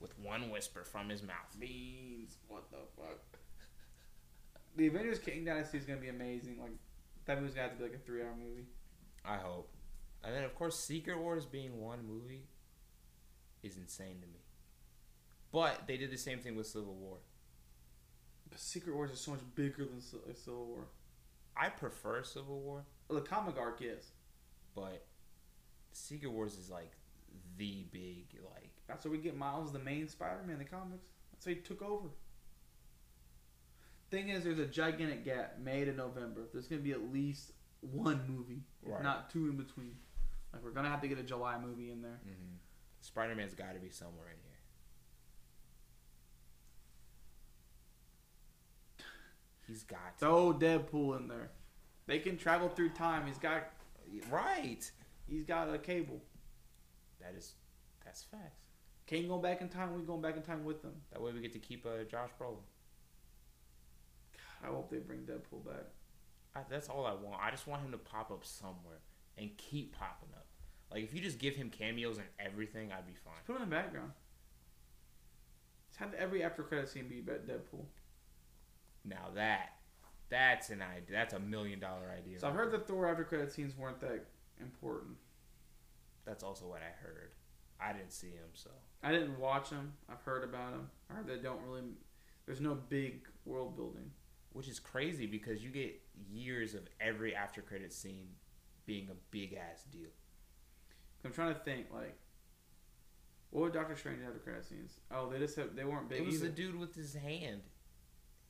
With 0.00 0.16
one 0.18 0.50
whisper 0.50 0.84
from 0.84 1.08
his 1.08 1.22
mouth. 1.22 1.56
Beans. 1.58 2.36
What 2.48 2.70
the 2.70 2.78
fuck? 2.96 3.18
The 4.76 4.86
Avengers 4.86 5.18
Kang 5.18 5.44
Dynasty 5.44 5.78
is 5.78 5.84
gonna 5.84 6.00
be 6.00 6.08
amazing. 6.08 6.58
Like 6.60 6.70
that 7.24 7.38
movie's 7.40 7.54
gonna 7.54 7.68
have 7.68 7.76
to 7.78 7.82
be 7.84 7.90
like 7.90 7.98
a 8.00 8.04
three-hour 8.04 8.34
movie. 8.38 8.66
I 9.24 9.36
hope. 9.36 9.70
And 10.22 10.34
then 10.34 10.44
of 10.44 10.54
course 10.54 10.78
Secret 10.78 11.18
Wars 11.18 11.44
being 11.44 11.80
one 11.80 12.06
movie 12.06 12.44
is 13.62 13.76
insane 13.76 14.20
to 14.20 14.26
me. 14.26 14.40
But 15.50 15.86
they 15.88 15.96
did 15.96 16.10
the 16.12 16.16
same 16.18 16.38
thing 16.38 16.54
with 16.56 16.66
Civil 16.66 16.94
War. 16.94 17.18
But 18.48 18.60
Secret 18.60 18.94
Wars 18.94 19.10
is 19.10 19.20
so 19.20 19.32
much 19.32 19.40
bigger 19.54 19.84
than 19.84 19.98
uh, 19.98 20.32
Civil 20.34 20.66
War. 20.66 20.86
I 21.56 21.70
prefer 21.70 22.22
Civil 22.22 22.60
War, 22.60 22.84
Well, 23.08 23.18
the 23.20 23.26
comic 23.26 23.56
arc 23.58 23.80
is. 23.82 24.12
but 24.76 25.04
Secret 25.92 26.30
Wars 26.30 26.56
is 26.56 26.70
like 26.70 26.92
the 27.56 27.84
big 27.90 28.26
like 28.54 28.70
That's 28.88 29.04
where 29.04 29.12
we 29.12 29.18
get 29.18 29.36
Miles, 29.36 29.72
the 29.72 29.78
main 29.78 30.08
Spider-Man 30.08 30.52
in 30.54 30.58
the 30.58 30.64
comics. 30.64 31.08
That's 31.32 31.44
how 31.44 31.50
he 31.50 31.56
took 31.58 31.82
over. 31.82 32.08
Thing 34.10 34.30
is, 34.30 34.44
there's 34.44 34.58
a 34.58 34.64
gigantic 34.66 35.24
gap. 35.24 35.58
May 35.62 35.84
to 35.84 35.92
November. 35.92 36.48
There's 36.52 36.66
gonna 36.66 36.80
be 36.80 36.92
at 36.92 37.12
least 37.12 37.52
one 37.82 38.22
movie, 38.26 38.62
Right. 38.82 39.02
not 39.02 39.30
two 39.30 39.48
in 39.48 39.56
between. 39.56 39.94
Like 40.52 40.64
we're 40.64 40.70
gonna 40.70 40.88
have 40.88 41.02
to 41.02 41.08
get 41.08 41.18
a 41.18 41.22
July 41.22 41.58
movie 41.58 41.90
in 41.90 42.00
there. 42.02 42.18
hmm 42.24 42.56
Spider 43.00 43.34
Man's 43.36 43.54
got 43.54 43.74
to 43.74 43.78
be 43.78 43.90
somewhere 43.90 44.26
in 44.28 44.36
here. 44.42 44.58
He's 49.66 49.82
got 49.84 50.18
to. 50.18 50.24
Throw 50.24 50.52
Deadpool 50.54 51.20
in 51.20 51.28
there. 51.28 51.50
They 52.06 52.18
can 52.18 52.36
travel 52.38 52.68
through 52.68 52.90
time. 52.90 53.26
He's 53.26 53.38
got 53.38 53.70
right. 54.30 54.90
he's 55.28 55.44
got 55.44 55.72
a 55.72 55.78
Cable. 55.78 56.20
That 57.20 57.34
is 57.36 57.54
that's 58.04 58.22
facts. 58.22 58.67
Can't 59.08 59.26
go 59.26 59.38
back 59.38 59.62
in 59.62 59.70
time. 59.70 59.94
We 59.94 60.02
going 60.02 60.20
back 60.20 60.36
in 60.36 60.42
time 60.42 60.64
with 60.64 60.82
them. 60.82 60.92
That 61.12 61.22
way 61.22 61.32
we 61.32 61.40
get 61.40 61.52
to 61.54 61.58
keep 61.58 61.86
uh, 61.86 62.04
Josh 62.10 62.28
Brolin. 62.38 62.58
God, 64.36 64.64
I 64.64 64.66
hope 64.66 64.90
they 64.90 64.98
bring 64.98 65.20
Deadpool 65.20 65.64
back. 65.64 65.86
I, 66.54 66.60
that's 66.68 66.90
all 66.90 67.06
I 67.06 67.14
want. 67.14 67.40
I 67.42 67.50
just 67.50 67.66
want 67.66 67.82
him 67.82 67.90
to 67.92 67.98
pop 67.98 68.30
up 68.30 68.44
somewhere 68.44 69.00
and 69.38 69.50
keep 69.56 69.96
popping 69.98 70.28
up. 70.36 70.46
Like 70.92 71.04
if 71.04 71.14
you 71.14 71.22
just 71.22 71.38
give 71.38 71.56
him 71.56 71.70
cameos 71.70 72.18
and 72.18 72.26
everything, 72.38 72.92
I'd 72.92 73.06
be 73.06 73.14
fine. 73.14 73.34
Put 73.46 73.56
him 73.56 73.62
in 73.62 73.70
the 73.70 73.76
background. 73.76 74.12
Just 75.88 76.00
have 76.00 76.12
every 76.12 76.42
after 76.42 76.62
credit 76.62 76.90
scene 76.90 77.08
be 77.08 77.20
about 77.20 77.46
Deadpool. 77.46 77.86
Now 79.06 79.30
that 79.34 79.70
that's 80.28 80.68
an 80.68 80.82
idea. 80.82 81.12
That's 81.12 81.32
a 81.32 81.40
million 81.40 81.80
dollar 81.80 82.10
idea. 82.14 82.40
So 82.40 82.48
I've 82.48 82.54
heard 82.54 82.72
the 82.72 82.78
Thor 82.78 83.08
after 83.08 83.24
credit 83.24 83.52
scenes 83.52 83.74
weren't 83.74 84.00
that 84.00 84.26
important. 84.60 85.16
That's 86.26 86.44
also 86.44 86.66
what 86.66 86.82
I 86.82 86.92
heard. 87.02 87.30
I 87.80 87.92
didn't 87.92 88.12
see 88.12 88.30
him, 88.30 88.48
so 88.54 88.70
I 89.02 89.12
didn't 89.12 89.38
watch 89.38 89.70
him. 89.70 89.92
I've 90.10 90.20
heard 90.22 90.42
about 90.44 90.72
him. 90.72 90.90
I 91.10 91.14
heard 91.14 91.26
they 91.26 91.36
don't 91.36 91.62
really. 91.62 91.82
There's 92.46 92.60
no 92.60 92.74
big 92.74 93.26
world 93.44 93.76
building. 93.76 94.10
which 94.52 94.66
is 94.68 94.80
crazy 94.80 95.26
because 95.26 95.62
you 95.62 95.70
get 95.70 96.00
years 96.30 96.74
of 96.74 96.82
every 97.00 97.34
after 97.34 97.60
credit 97.62 97.92
scene 97.92 98.28
being 98.86 99.08
a 99.10 99.14
big 99.30 99.54
ass 99.54 99.84
deal. 99.92 100.08
I'm 101.24 101.32
trying 101.32 101.52
to 101.54 101.60
think 101.60 101.86
like, 101.92 102.16
what 103.50 103.62
would 103.62 103.72
Doctor 103.72 103.94
Strange 103.96 104.20
after 104.26 104.38
credit 104.38 104.64
scenes? 104.64 104.98
Oh, 105.10 105.28
they 105.30 105.38
just 105.38 105.56
have, 105.56 105.76
they 105.76 105.84
weren't 105.84 106.08
big 106.08 106.20
it 106.20 106.26
was 106.26 106.36
either. 106.36 106.46
the 106.46 106.52
dude 106.52 106.78
with 106.78 106.94
his 106.94 107.14
hand. 107.14 107.60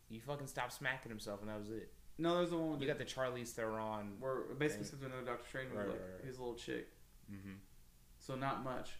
He 0.09 0.19
fucking 0.19 0.47
stopped 0.47 0.73
smacking 0.73 1.11
himself, 1.11 1.41
and 1.41 1.51
that 1.51 1.59
was 1.59 1.71
it. 1.71 1.93
no, 2.19 2.37
there's 2.37 2.51
the 2.51 2.57
one 2.57 2.71
with 2.71 2.81
You 2.81 2.87
the, 2.87 2.93
got 2.95 2.99
the 2.99 3.05
Charlize 3.05 3.49
Theron. 3.51 4.13
where 4.21 4.43
basically 4.59 4.87
thing. 4.87 5.07
another 5.07 5.25
Doctor 5.27 5.45
Strange 5.49 5.69
movie, 5.71 5.79
Right, 5.81 5.89
like 5.91 6.01
right, 6.01 6.15
right. 6.19 6.25
his 6.27 6.39
little 6.39 6.55
chick. 6.55 6.89
Mm-hmm. 7.31 7.55
So 8.19 8.35
not 8.37 8.65
much. 8.65 8.91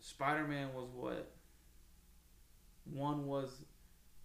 Spider 0.00 0.46
Man 0.46 0.72
was 0.74 0.88
what? 0.94 1.30
One 2.92 3.26
was, 3.26 3.50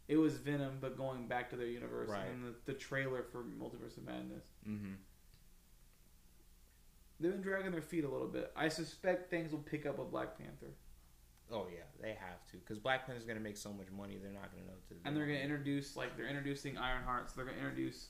it 0.08 0.18
was 0.18 0.38
Venom, 0.38 0.78
but 0.82 0.98
going 0.98 1.28
back 1.28 1.50
to 1.52 1.56
their 1.56 1.68
universe, 1.68 2.10
Right. 2.10 2.28
and 2.28 2.44
the, 2.46 2.54
the 2.72 2.74
trailer 2.78 3.24
for 3.32 3.44
Multiverse 3.44 3.98
of 3.98 4.06
Madness. 4.06 4.46
Mm-hmm. 4.68 4.94
They've 7.20 7.32
been 7.32 7.42
dragging 7.42 7.72
their 7.72 7.82
feet 7.82 8.04
a 8.04 8.10
little 8.10 8.28
bit. 8.28 8.52
I 8.56 8.68
suspect 8.68 9.30
things 9.30 9.52
will 9.52 9.60
pick 9.60 9.86
up 9.86 9.98
with 10.00 10.12
Black 10.12 10.38
Panther, 10.38 10.74
Oh 11.52 11.68
yeah, 11.72 11.84
they 12.02 12.10
have 12.10 12.44
to 12.52 12.58
because 12.58 12.80
Black 12.80 13.06
Panther's 13.06 13.24
gonna 13.26 13.40
make 13.40 13.56
so 13.56 13.72
much 13.72 13.86
money. 13.96 14.18
They're 14.20 14.32
not 14.32 14.52
gonna 14.52 14.66
know 14.66 14.74
what 14.74 14.88
to. 14.88 14.96
do. 14.96 15.00
and 15.06 15.16
they're 15.16 15.28
gonna 15.28 15.38
introduce 15.38 15.96
like 15.96 16.18
they're 16.18 16.28
introducing 16.28 16.76
Ironheart, 16.76 17.30
so 17.30 17.36
they're 17.36 17.46
gonna 17.46 17.60
introduce. 17.60 18.08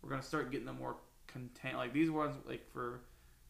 We're 0.00 0.10
gonna 0.10 0.22
start 0.22 0.52
getting 0.52 0.66
the 0.66 0.72
more 0.72 0.94
content. 1.26 1.76
Like 1.76 1.92
these 1.92 2.08
ones, 2.08 2.36
like 2.46 2.70
for 2.72 3.00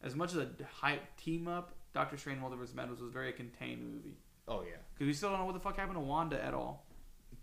as 0.02 0.14
much 0.16 0.30
as 0.32 0.38
a 0.38 0.48
hype 0.80 1.14
team 1.18 1.46
up, 1.46 1.74
Doctor 1.94 2.16
Strange 2.16 2.40
Multiverse 2.40 2.70
of 2.70 2.76
Madness 2.76 3.00
was 3.00 3.12
very 3.12 3.30
a 3.30 3.32
contained 3.32 3.82
movie 3.82 4.16
Oh 4.46 4.62
yeah, 4.62 4.76
because 4.94 5.06
we 5.06 5.12
still 5.12 5.30
don't 5.30 5.38
know 5.40 5.44
what 5.44 5.54
the 5.54 5.60
fuck 5.60 5.76
happened 5.76 5.96
to 5.96 6.00
Wanda 6.00 6.42
at 6.42 6.54
all. 6.54 6.86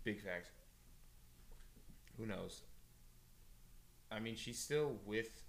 big 0.04 0.20
facts. 0.20 0.50
Who 2.18 2.26
knows? 2.26 2.62
I 4.10 4.18
mean, 4.20 4.36
she's 4.36 4.58
still 4.58 4.96
with 5.04 5.42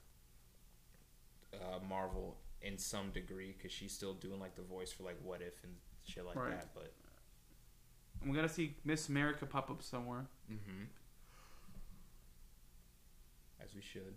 uh, 1.53 1.79
Marvel 1.87 2.37
in 2.61 2.77
some 2.77 3.11
degree 3.11 3.53
because 3.55 3.71
she's 3.71 3.91
still 3.93 4.13
doing 4.13 4.39
like 4.39 4.55
the 4.55 4.61
voice 4.63 4.91
for 4.91 5.03
like 5.03 5.17
What 5.23 5.41
If 5.41 5.63
and 5.63 5.73
shit 6.05 6.25
like 6.25 6.35
Right. 6.35 6.51
that. 6.51 6.73
But 6.73 6.91
And 8.21 8.29
we 8.31 8.35
gotta 8.35 8.49
see 8.49 8.75
Miss 8.83 9.09
America 9.09 9.45
pop 9.45 9.69
up 9.69 9.81
somewhere. 9.81 10.25
mm-hmm. 10.51 10.83
as 13.63 13.73
we 13.75 13.81
should. 13.81 14.15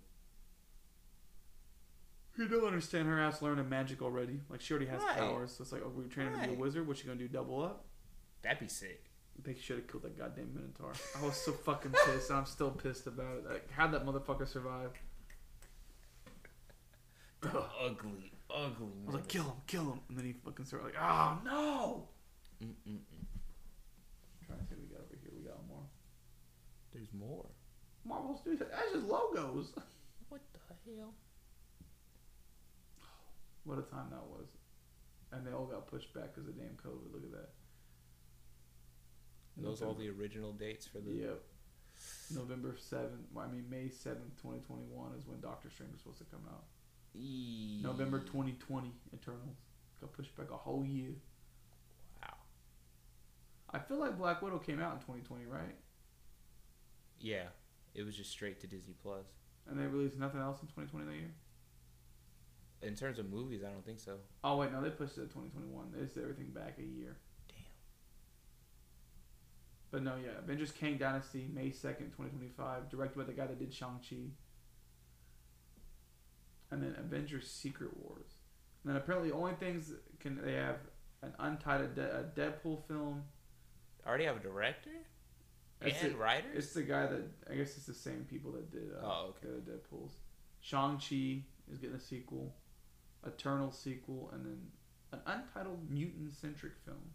You 2.40 2.48
don't 2.48 2.64
understand 2.66 3.06
her 3.06 3.20
ass 3.20 3.42
learning 3.42 3.68
magic 3.68 4.00
already. 4.00 4.40
Like 4.48 4.62
she 4.62 4.72
already 4.72 4.88
has 4.88 5.02
Right. 5.02 5.18
powers. 5.18 5.52
So 5.56 5.62
it's 5.62 5.72
like, 5.72 5.82
oh, 5.84 5.92
we're 5.94 6.04
training 6.04 6.32
her 6.34 6.42
to 6.42 6.48
be 6.48 6.54
a 6.54 6.58
wizard. 6.58 6.86
What's 6.86 7.00
she 7.00 7.06
gonna 7.06 7.18
do? 7.18 7.28
Double 7.28 7.62
up? 7.62 7.84
That'd 8.42 8.60
be 8.60 8.68
sick. 8.68 9.04
They 9.42 9.54
should 9.54 9.76
have 9.76 9.86
killed 9.88 10.04
that 10.04 10.18
goddamn 10.18 10.54
Minotaur. 10.54 10.92
I 11.18 11.24
was 11.24 11.36
so 11.36 11.52
fucking 11.52 11.92
pissed. 12.06 12.30
I'm 12.30 12.46
still 12.46 12.70
pissed 12.70 13.06
about 13.06 13.36
it. 13.38 13.46
Like, 13.48 13.70
how'd 13.72 13.92
that 13.92 14.06
motherfucker 14.06 14.48
survive? 14.48 14.90
The 17.42 17.64
ugly, 17.82 18.32
ugly. 18.54 18.88
I 19.02 19.06
was 19.06 19.14
like, 19.14 19.28
kill 19.28 19.44
him, 19.44 19.52
kill 19.66 19.84
him, 19.92 20.00
and 20.08 20.18
then 20.18 20.26
he 20.26 20.32
fucking 20.32 20.64
started 20.66 20.86
like, 20.86 20.94
oh 21.00 21.38
no. 21.44 22.08
Mm-mm-mm. 22.62 22.98
trying 24.46 24.58
to 24.60 24.64
see 24.66 24.74
what 24.74 24.82
we 24.82 24.94
got 24.94 25.00
over 25.04 25.16
here. 25.22 25.32
We 25.34 25.48
got 25.48 25.66
more. 25.66 25.84
There's 26.92 27.08
more. 27.18 27.46
Marvel 28.04 28.36
Studios. 28.36 28.68
That's 28.70 28.92
just 28.92 29.06
logos. 29.06 29.72
What 30.28 30.40
the 30.52 30.58
hell? 30.98 31.14
What 33.64 33.78
a 33.78 33.82
time 33.82 34.06
that 34.10 34.24
was. 34.26 34.46
And 35.32 35.46
they 35.46 35.52
all 35.52 35.66
got 35.66 35.86
pushed 35.86 36.12
back 36.12 36.34
because 36.34 36.48
of 36.48 36.56
damn 36.56 36.76
COVID. 36.76 37.12
Look 37.12 37.24
at 37.24 37.30
that. 37.32 37.50
Are 39.58 39.62
those 39.62 39.82
all 39.82 39.94
the 39.94 40.08
original 40.08 40.52
dates 40.52 40.86
for 40.86 40.98
the. 40.98 41.12
Yep. 41.12 41.42
November 42.34 42.76
7th, 42.78 43.26
I 43.36 43.46
mean, 43.48 43.64
May 43.68 43.84
7th, 43.84 44.32
2021 44.40 45.12
is 45.18 45.26
when 45.26 45.40
Doctor 45.40 45.68
Strange 45.68 45.92
was 45.92 46.00
supposed 46.00 46.18
to 46.18 46.24
come 46.24 46.40
out. 46.48 46.64
E- 47.14 47.80
November 47.82 48.20
2020, 48.20 48.90
Eternals. 49.12 49.56
Got 50.00 50.12
pushed 50.12 50.34
back 50.36 50.50
a 50.50 50.56
whole 50.56 50.84
year. 50.84 51.10
Wow. 52.22 52.34
I 53.72 53.80
feel 53.80 53.98
like 53.98 54.16
Black 54.16 54.40
Widow 54.40 54.58
came 54.58 54.80
out 54.80 54.94
in 54.94 54.98
2020, 55.00 55.44
right? 55.44 55.76
Yeah, 57.20 57.48
it 57.94 58.04
was 58.04 58.16
just 58.16 58.30
straight 58.30 58.60
to 58.60 58.66
Disney 58.66 58.94
Plus. 59.02 59.26
And 59.68 59.78
they 59.78 59.86
released 59.86 60.16
nothing 60.16 60.40
else 60.40 60.62
in 60.62 60.68
2020 60.68 61.06
that 61.06 61.12
year? 61.12 61.30
In 62.82 62.94
terms 62.94 63.18
of 63.18 63.28
movies, 63.30 63.60
I 63.66 63.70
don't 63.70 63.84
think 63.84 64.00
so. 64.00 64.16
Oh, 64.42 64.56
wait, 64.56 64.72
no, 64.72 64.80
they 64.80 64.88
pushed 64.90 65.18
it 65.18 65.28
to 65.28 65.34
2021. 65.34 65.92
They 65.92 66.00
just 66.02 66.14
did 66.14 66.22
everything 66.22 66.48
back 66.48 66.76
a 66.78 66.82
year. 66.82 67.16
Damn. 67.48 67.56
But 69.90 70.02
no, 70.02 70.14
yeah, 70.16 70.38
Avengers 70.38 70.72
Kang 70.72 70.96
Dynasty, 70.96 71.46
May 71.52 71.66
2nd, 71.70 72.12
2025, 72.16 72.88
directed 72.88 73.18
by 73.18 73.24
the 73.24 73.32
guy 73.32 73.46
that 73.46 73.58
did 73.58 73.72
Shang-Chi. 73.74 74.16
And 76.70 76.82
then 76.82 76.94
Avengers 76.98 77.50
Secret 77.50 77.90
Wars. 77.98 78.30
And 78.84 78.90
then 78.94 78.96
apparently, 78.96 79.30
the 79.30 79.36
only 79.36 79.52
things 79.54 79.92
can 80.20 80.40
they 80.42 80.52
have 80.54 80.76
an 81.22 81.34
untitled 81.38 81.94
De- 81.96 82.18
a 82.20 82.22
Deadpool 82.22 82.86
film. 82.86 83.24
Already 84.06 84.24
have 84.24 84.36
a 84.36 84.40
director 84.40 84.90
It's 85.82 86.02
and 86.02 86.14
the- 86.14 86.16
writers. 86.16 86.52
It's 86.64 86.72
the 86.72 86.82
guy 86.82 87.06
that 87.08 87.22
I 87.50 87.56
guess 87.56 87.76
it's 87.76 87.84
the 87.86 87.92
same 87.92 88.24
people 88.30 88.52
that 88.52 88.70
did 88.70 88.90
uh, 88.94 89.00
Oh, 89.04 89.34
okay. 89.36 89.48
the 89.62 89.70
Deadpool's. 89.72 90.12
Shang-Chi 90.62 91.42
is 91.70 91.78
getting 91.78 91.96
a 91.96 92.00
sequel, 92.00 92.54
Eternal 93.26 93.70
sequel, 93.70 94.30
and 94.32 94.44
then 94.44 94.58
an 95.12 95.20
untitled 95.26 95.90
mutant-centric 95.90 96.72
film. 96.84 97.12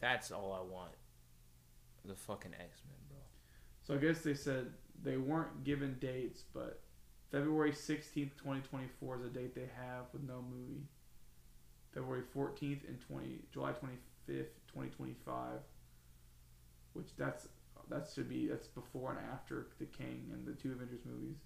That's 0.00 0.30
all 0.30 0.52
I 0.52 0.72
want. 0.72 0.92
The 2.04 2.14
fucking 2.14 2.52
X 2.54 2.80
Men, 2.86 2.96
bro. 3.08 3.18
So 3.82 3.94
I 3.94 3.96
guess 3.98 4.22
they 4.22 4.34
said 4.34 4.66
they 5.02 5.16
weren't 5.16 5.64
given 5.64 5.96
dates, 6.00 6.44
but 6.54 6.80
February 7.30 7.72
16th, 7.72 8.36
2024 8.36 9.16
is 9.16 9.24
a 9.24 9.28
date 9.28 9.54
they 9.54 9.68
have 9.76 10.04
with 10.12 10.22
no 10.22 10.44
movie. 10.48 10.84
February 11.92 12.22
14th 12.34 12.86
and 12.88 13.00
20 13.00 13.40
July 13.52 13.70
25th, 13.70 14.52
2025. 14.68 15.60
Which 16.92 17.08
that's 17.18 17.48
that 17.88 18.08
should 18.12 18.28
be 18.28 18.48
that's 18.48 18.68
before 18.68 19.10
and 19.10 19.20
after 19.32 19.68
the 19.78 19.86
King 19.86 20.30
and 20.32 20.46
the 20.46 20.52
two 20.52 20.72
Avengers 20.72 21.00
movies. 21.04 21.36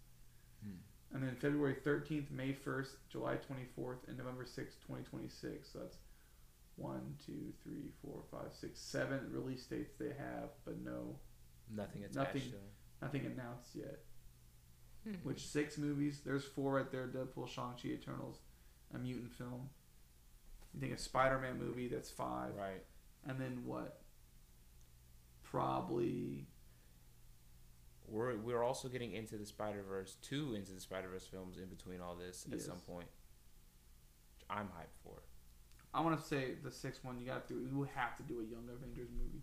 Hmm. 0.63 0.79
And 1.13 1.23
then 1.23 1.35
February 1.37 1.77
13th, 1.85 2.31
May 2.31 2.53
1st, 2.53 2.91
July 3.11 3.35
24th, 3.37 4.07
and 4.07 4.17
November 4.17 4.45
6th, 4.45 4.79
2026. 4.87 5.69
So 5.73 5.81
that's 5.81 5.97
one, 6.77 7.15
two, 7.25 7.53
three, 7.65 7.91
four, 8.01 8.23
five, 8.31 8.53
six, 8.53 8.79
seven 8.81 9.21
release 9.33 9.65
dates 9.67 9.95
they 9.99 10.09
have, 10.17 10.51
but 10.65 10.81
no 10.85 11.17
Nothing 11.75 12.03
attached 12.03 12.17
Nothing. 12.17 12.43
to 12.43 12.57
nothing 13.03 13.27
announced 13.27 13.75
yet. 13.75 14.01
Hmm. 15.05 15.15
Which 15.23 15.47
six 15.47 15.79
movies? 15.79 16.21
There's 16.25 16.45
four 16.45 16.75
right 16.75 16.91
there: 16.91 17.07
Deadpool, 17.07 17.49
Shang-Chi, 17.49 17.89
Eternals, 17.89 18.39
a 18.95 18.99
mutant 18.99 19.33
film. 19.33 19.71
You 20.75 20.81
think 20.81 20.93
a 20.93 20.99
Spider-Man 20.99 21.59
movie? 21.59 21.89
That's 21.89 22.11
five. 22.11 22.55
Right. 22.57 22.83
And 23.27 23.41
then 23.41 23.63
what? 23.65 24.01
Probably 25.43 26.47
We're 28.11 28.37
we're 28.37 28.63
also 28.65 28.89
getting 28.89 29.13
into 29.13 29.37
the 29.37 29.47
Spider 29.47 29.83
Verse, 29.89 30.17
two 30.21 30.55
into 30.55 30.73
the 30.73 30.81
Spider 30.81 31.09
Verse 31.09 31.27
films 31.27 31.59
in 31.59 31.67
between 31.69 32.01
all 32.01 32.17
this 32.17 32.45
at 32.51 32.59
Yes. 32.59 32.67
some 32.67 32.79
point. 32.81 33.07
I'm 34.51 34.67
hyped 34.67 34.97
for. 35.05 35.23
I 35.95 36.01
want 36.01 36.21
to 36.21 36.27
say 36.27 36.55
the 36.63 36.71
sixth 36.73 37.05
one. 37.05 37.19
You 37.21 37.27
got 37.27 37.47
to 37.49 37.55
do. 37.55 37.69
We 37.79 37.87
have 37.95 38.17
to 38.17 38.23
do 38.25 38.41
a 38.41 38.45
Young 38.45 38.69
Avengers 38.73 39.09
movie. 39.17 39.43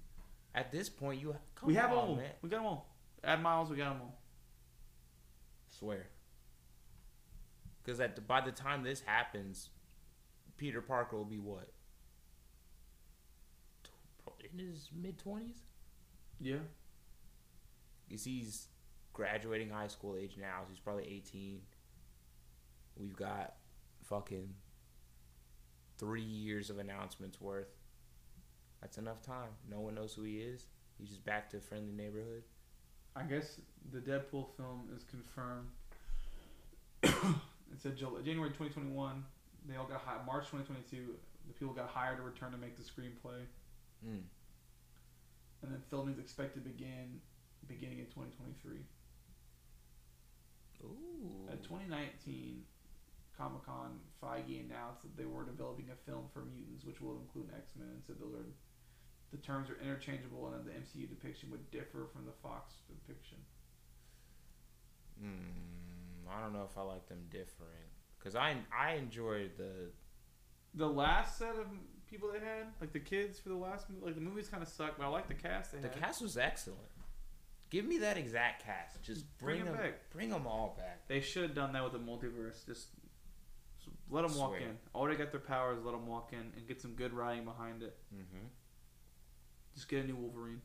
At 0.53 0.71
this 0.71 0.89
point, 0.89 1.21
you 1.21 1.35
come 1.55 1.67
we 1.67 1.75
have 1.75 1.91
on, 1.91 1.95
them 1.97 2.05
all. 2.09 2.15
man. 2.17 2.31
We 2.41 2.49
got 2.49 2.57
them 2.57 2.65
all. 2.65 2.93
Add 3.23 3.41
Miles. 3.41 3.69
We 3.69 3.77
got 3.77 3.93
them 3.93 4.01
all. 4.01 4.19
Swear. 5.69 6.07
Because 7.83 7.99
at 8.01 8.15
the, 8.15 8.21
by 8.21 8.41
the 8.41 8.51
time 8.51 8.83
this 8.83 9.01
happens, 9.01 9.69
Peter 10.57 10.81
Parker 10.81 11.15
will 11.15 11.23
be 11.25 11.39
what? 11.39 11.69
In 14.51 14.59
his 14.59 14.89
mid 14.95 15.17
twenties. 15.17 15.57
Yeah. 16.39 16.57
Because 18.07 18.23
he's 18.23 18.67
graduating 19.13 19.69
high 19.69 19.87
school 19.87 20.15
age 20.19 20.37
now. 20.39 20.59
So 20.63 20.67
he's 20.69 20.79
probably 20.79 21.07
eighteen. 21.07 21.61
We've 22.95 23.15
got 23.15 23.53
fucking 24.05 24.53
three 25.97 26.21
years 26.21 26.69
of 26.69 26.77
announcements 26.79 27.39
worth. 27.41 27.67
That's 28.81 28.97
enough 28.97 29.21
time. 29.21 29.49
No 29.69 29.79
one 29.79 29.95
knows 29.95 30.13
who 30.13 30.23
he 30.23 30.37
is. 30.37 30.65
He's 30.99 31.09
just 31.09 31.25
back 31.25 31.49
to 31.51 31.57
a 31.57 31.59
friendly 31.61 31.91
neighborhood. 31.93 32.43
I 33.15 33.23
guess 33.23 33.59
the 33.91 33.99
Deadpool 33.99 34.55
film 34.55 34.89
is 34.95 35.03
confirmed. 35.03 35.67
it 37.03 37.79
said 37.81 37.97
January 37.97 38.49
2021. 38.49 39.23
They 39.67 39.75
all 39.75 39.85
got 39.85 40.01
hired. 40.01 40.25
March 40.25 40.45
2022. 40.51 41.15
The 41.47 41.53
people 41.53 41.73
got 41.73 41.87
hired 41.89 42.17
to 42.17 42.23
return 42.23 42.51
to 42.51 42.57
make 42.57 42.75
the 42.77 42.83
screenplay, 42.83 43.41
Mm. 44.05 44.21
and 45.63 45.71
then 45.71 45.81
filming 45.89 46.13
is 46.13 46.19
expected 46.19 46.63
to 46.63 46.69
begin 46.69 47.21
beginning 47.65 47.99
in 47.99 48.05
2023. 48.05 48.77
Ooh. 50.83 51.49
At 51.51 51.63
2019 51.63 52.63
Comic 53.37 53.65
Con, 53.65 53.99
Feige 54.21 54.65
announced 54.65 55.01
that 55.03 55.15
they 55.17 55.25
were 55.25 55.43
developing 55.45 55.89
a 55.91 55.95
film 56.09 56.25
for 56.33 56.45
mutants, 56.45 56.85
which 56.85 57.01
will 57.01 57.17
include 57.21 57.49
X 57.55 57.71
Men, 57.77 57.87
and 57.89 58.03
said 58.05 58.15
those 58.19 58.33
are 58.33 58.45
the 59.31 59.37
terms 59.37 59.69
are 59.69 59.77
interchangeable, 59.83 60.47
and 60.47 60.55
that 60.55 60.65
the 60.65 60.71
MCU 60.71 61.07
depiction 61.09 61.51
would 61.51 61.69
differ 61.69 62.07
from 62.13 62.25
the 62.25 62.31
Fox 62.41 62.75
depiction. 62.87 63.37
Mm, 65.23 66.29
I 66.31 66.41
don't 66.41 66.53
know 66.53 66.67
if 66.69 66.77
I 66.77 66.81
like 66.81 67.07
them 67.09 67.25
differing 67.31 67.89
because 68.19 68.35
I 68.35 68.55
I 68.75 68.93
enjoyed 68.93 69.51
the 69.57 69.91
The 70.75 70.87
last 70.87 71.37
set 71.37 71.55
of 71.55 71.65
people 72.09 72.29
they 72.31 72.39
had, 72.39 72.67
like 72.79 72.93
the 72.93 72.99
kids 72.99 73.39
for 73.39 73.49
the 73.49 73.55
last 73.55 73.89
movie, 73.89 74.05
like 74.05 74.15
the 74.15 74.21
movies 74.21 74.47
kind 74.49 74.63
of 74.63 74.69
suck, 74.69 74.97
but 74.97 75.05
I 75.05 75.09
like 75.09 75.27
the 75.27 75.33
cast 75.33 75.71
they 75.73 75.79
the 75.79 75.89
had. 75.89 75.99
cast 75.99 76.21
was 76.21 76.37
excellent. 76.37 76.79
Give 77.69 77.85
me 77.85 77.97
that 77.99 78.17
exact 78.17 78.63
cast. 78.63 79.03
Just 79.03 79.25
Bring 79.39 79.57
bring, 79.57 79.67
'em 79.67 79.73
them 79.73 79.83
back. 79.83 80.09
Bring 80.11 80.29
them 80.29 80.47
all 80.47 80.75
back. 80.77 81.07
They 81.07 81.19
should 81.19 81.43
have 81.43 81.53
done 81.53 81.73
that 81.73 81.83
with 81.83 81.93
the 81.93 81.99
multiverse. 81.99 82.65
Just, 82.65 82.87
just 83.83 83.95
let 84.09 84.27
them 84.27 84.37
walk 84.37 84.55
in. 84.61 84.77
Already 84.95 85.17
got 85.17 85.31
their 85.31 85.41
powers. 85.41 85.79
Let 85.83 85.91
them 85.91 86.07
walk 86.07 86.31
in 86.31 86.39
and 86.55 86.67
get 86.67 86.81
some 86.81 86.93
good 86.93 87.13
writing 87.13 87.43
behind 87.43 87.83
it. 87.83 87.97
Mm-hmm. 88.13 88.47
Just 89.75 89.89
get 89.89 90.03
a 90.03 90.07
new 90.07 90.15
Wolverine. 90.15 90.61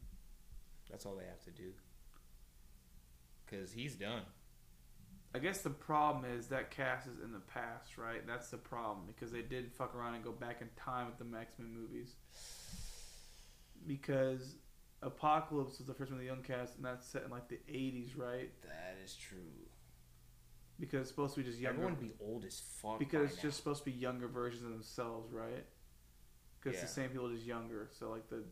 That's 0.91 1.05
all 1.07 1.17
they 1.17 1.25
have 1.25 1.43
to 1.45 1.51
do. 1.51 1.73
Cause 3.51 3.73
he's 3.73 3.95
done. 3.95 4.23
I 5.35 5.39
guess 5.39 5.63
the 5.63 5.71
problem 5.71 6.25
is 6.25 6.49
that 6.49 6.71
cast 6.71 7.07
is 7.07 7.19
in 7.23 7.33
the 7.33 7.41
past, 7.41 7.97
right? 7.97 8.27
That's 8.27 8.51
the 8.51 8.59
problem 8.59 9.07
because 9.07 9.33
they 9.33 9.41
did 9.43 9.73
fuck 9.73 9.95
around 9.95 10.15
and 10.15 10.25
go 10.25 10.33
back 10.33 10.61
in 10.61 10.69
time 10.77 11.07
with 11.07 11.19
the 11.19 11.39
X 11.39 11.55
Men 11.59 11.73
movies. 11.75 12.15
Because 13.87 14.57
Apocalypse 15.03 15.79
was 15.79 15.87
the 15.87 15.95
first 15.95 16.11
one 16.13 16.19
with 16.19 16.27
the 16.29 16.33
young 16.33 16.43
cast, 16.43 16.77
and 16.77 16.85
that's 16.85 17.07
set 17.07 17.25
in 17.25 17.31
like 17.31 17.49
the 17.49 17.59
'80s, 17.69 18.17
right? 18.17 18.51
That 18.63 18.97
is 19.05 19.15
true. 19.17 19.39
Because 20.79 21.03
it's 21.03 21.11
supposed 21.11 21.35
to 21.35 21.41
be 21.43 21.47
just 21.47 21.59
younger. 21.59 21.83
Everyone 21.83 21.95
be 22.01 22.13
old 22.21 22.45
as 22.45 22.61
fuck. 22.81 22.99
because 22.99 23.21
by 23.21 23.25
it's 23.27 23.37
now. 23.37 23.43
just 23.43 23.57
supposed 23.59 23.81
to 23.81 23.91
be 23.91 23.97
younger 23.97 24.29
versions 24.29 24.63
of 24.65 24.71
themselves, 24.71 25.33
right? 25.33 25.67
Because 26.61 26.77
Yeah. 26.77 26.83
the 26.83 26.89
same 26.89 27.11
people 27.11 27.29
just 27.31 27.45
younger. 27.45 27.89
So 27.93 28.11
like 28.11 28.29
the, 28.29 28.45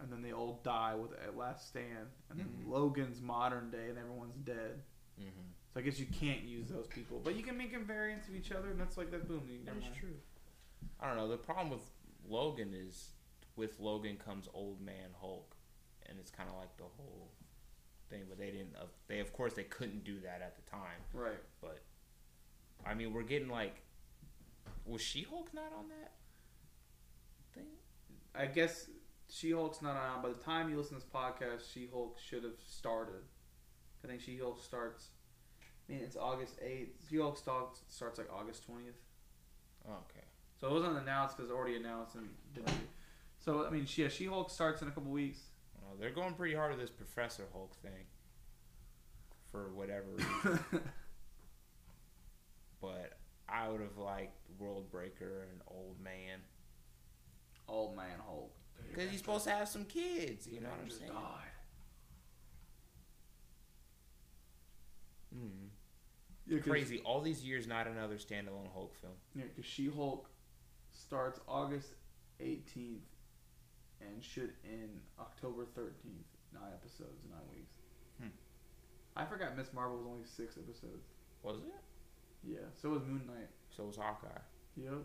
and 0.00 0.10
then 0.12 0.22
they 0.22 0.32
all 0.32 0.60
die 0.64 0.94
with 0.94 1.12
at 1.12 1.36
Last 1.36 1.68
Stand, 1.68 2.08
and 2.30 2.38
then 2.38 2.48
Mhm. 2.48 2.68
Logan's 2.68 3.20
modern 3.20 3.70
day, 3.70 3.88
and 3.90 3.98
everyone's 3.98 4.36
dead. 4.36 4.82
Mhm. 5.18 5.52
So 5.72 5.80
I 5.80 5.82
guess 5.82 5.98
you 5.98 6.06
can't 6.06 6.42
use 6.42 6.68
those 6.68 6.86
people, 6.88 7.20
but 7.20 7.36
you 7.36 7.42
can 7.42 7.56
make 7.56 7.70
them 7.72 7.84
variants 7.84 8.28
of 8.28 8.34
each 8.34 8.50
other, 8.52 8.70
and 8.70 8.80
that's 8.80 8.96
like 8.96 9.10
that. 9.10 9.28
Boom, 9.28 9.48
you 9.48 9.58
That 9.58 9.64
never 9.66 9.78
is 9.78 9.84
mind. 9.84 9.96
true. 9.96 10.20
I 11.00 11.06
don't 11.08 11.16
know. 11.16 11.28
The 11.28 11.38
problem 11.38 11.70
with 11.70 11.90
Logan 12.26 12.74
is 12.74 13.13
with 13.56 13.78
Logan 13.78 14.16
comes 14.16 14.48
old 14.52 14.80
man 14.80 15.10
Hulk, 15.20 15.54
and 16.06 16.18
it's 16.18 16.30
kind 16.30 16.48
of 16.48 16.56
like 16.56 16.76
the 16.76 16.84
whole 16.96 17.30
thing. 18.10 18.22
But 18.28 18.38
they 18.38 18.50
didn't. 18.50 18.74
Uh, 18.76 18.86
they 19.08 19.20
of 19.20 19.32
course 19.32 19.54
they 19.54 19.64
couldn't 19.64 20.04
do 20.04 20.20
that 20.20 20.42
at 20.42 20.56
the 20.56 20.70
time. 20.70 21.00
Right. 21.12 21.40
But 21.60 21.82
I 22.84 22.94
mean, 22.94 23.12
we're 23.12 23.22
getting 23.22 23.48
like, 23.48 23.76
was 24.84 25.02
She 25.02 25.22
Hulk 25.22 25.52
not 25.54 25.72
on 25.76 25.88
that 25.88 26.12
thing? 27.54 27.70
I 28.34 28.46
guess 28.46 28.88
She 29.30 29.52
Hulk's 29.52 29.82
not 29.82 29.96
on. 29.96 30.22
By 30.22 30.30
the 30.30 30.34
time 30.34 30.68
you 30.68 30.76
listen 30.76 30.98
to 30.98 31.02
this 31.02 31.12
podcast, 31.12 31.72
She 31.72 31.88
Hulk 31.92 32.18
should 32.18 32.44
have 32.44 32.58
started. 32.66 33.22
I 34.02 34.08
think 34.08 34.20
She 34.20 34.36
Hulk 34.36 34.62
starts. 34.62 35.08
I 35.88 35.92
mean, 35.92 36.02
it's 36.02 36.16
August 36.16 36.58
eighth. 36.62 37.06
She 37.08 37.18
Hulk 37.18 37.38
starts 37.38 37.82
starts 37.88 38.18
like 38.18 38.28
August 38.32 38.64
twentieth. 38.64 38.96
Oh, 39.86 39.92
okay. 40.10 40.24
So 40.60 40.68
it 40.68 40.72
wasn't 40.72 40.98
announced 40.98 41.36
because 41.36 41.50
it's 41.50 41.56
already 41.56 41.76
announced 41.76 42.16
and. 42.16 42.28
So 43.44 43.66
I 43.66 43.70
mean, 43.70 43.84
she, 43.84 44.02
yeah, 44.02 44.08
She 44.08 44.24
Hulk 44.24 44.48
starts 44.48 44.80
in 44.80 44.88
a 44.88 44.90
couple 44.90 45.10
weeks. 45.10 45.38
Well, 45.82 45.96
they're 46.00 46.10
going 46.10 46.32
pretty 46.32 46.54
hard 46.54 46.70
with 46.70 46.80
this 46.80 46.88
Professor 46.88 47.44
Hulk 47.52 47.74
thing. 47.82 48.06
For 49.50 49.70
whatever 49.74 50.06
reason. 50.16 50.58
but 52.80 53.18
I 53.48 53.68
would 53.68 53.82
have 53.82 53.98
liked 53.98 54.38
World 54.58 54.90
Breaker 54.90 55.46
and 55.50 55.60
Old 55.68 56.00
Man. 56.02 56.40
Old 57.68 57.94
man 57.96 58.18
Hulk. 58.26 58.50
Because 58.88 59.10
he's 59.10 59.20
supposed 59.20 59.44
to 59.44 59.50
have 59.50 59.68
some 59.68 59.84
kids, 59.84 60.46
you 60.46 60.60
know 60.60 60.68
what 60.70 60.78
I'm 60.80 60.86
Just 60.88 61.00
saying? 61.00 61.12
died. 61.12 61.50
Mm. 65.36 65.68
Yeah, 66.46 66.58
'cause- 66.58 66.68
Crazy. 66.68 67.00
All 67.00 67.20
these 67.20 67.44
years, 67.44 67.66
not 67.66 67.86
another 67.86 68.16
standalone 68.16 68.72
Hulk 68.72 68.94
film. 68.96 69.14
Yeah, 69.34 69.44
because 69.44 69.64
She 69.66 69.86
Hulk 69.88 70.28
starts 70.90 71.40
August 71.48 71.94
18th 72.40 73.06
and 74.00 74.22
should 74.22 74.52
end 74.64 75.00
October 75.18 75.64
13th. 75.76 76.28
Nine 76.52 76.70
episodes, 76.72 77.24
nine 77.28 77.42
weeks. 77.50 77.74
Hmm. 78.20 78.28
I 79.16 79.24
forgot 79.24 79.56
Miss 79.56 79.72
Marvel 79.72 79.98
was 79.98 80.06
only 80.06 80.24
six 80.24 80.56
episodes. 80.56 81.08
Was 81.42 81.58
it? 81.58 81.74
Yeah, 82.46 82.66
so 82.80 82.90
was 82.90 83.02
Moon 83.02 83.22
Knight. 83.26 83.48
So 83.76 83.84
was 83.84 83.96
Hawkeye. 83.96 84.28
Yep. 84.76 85.02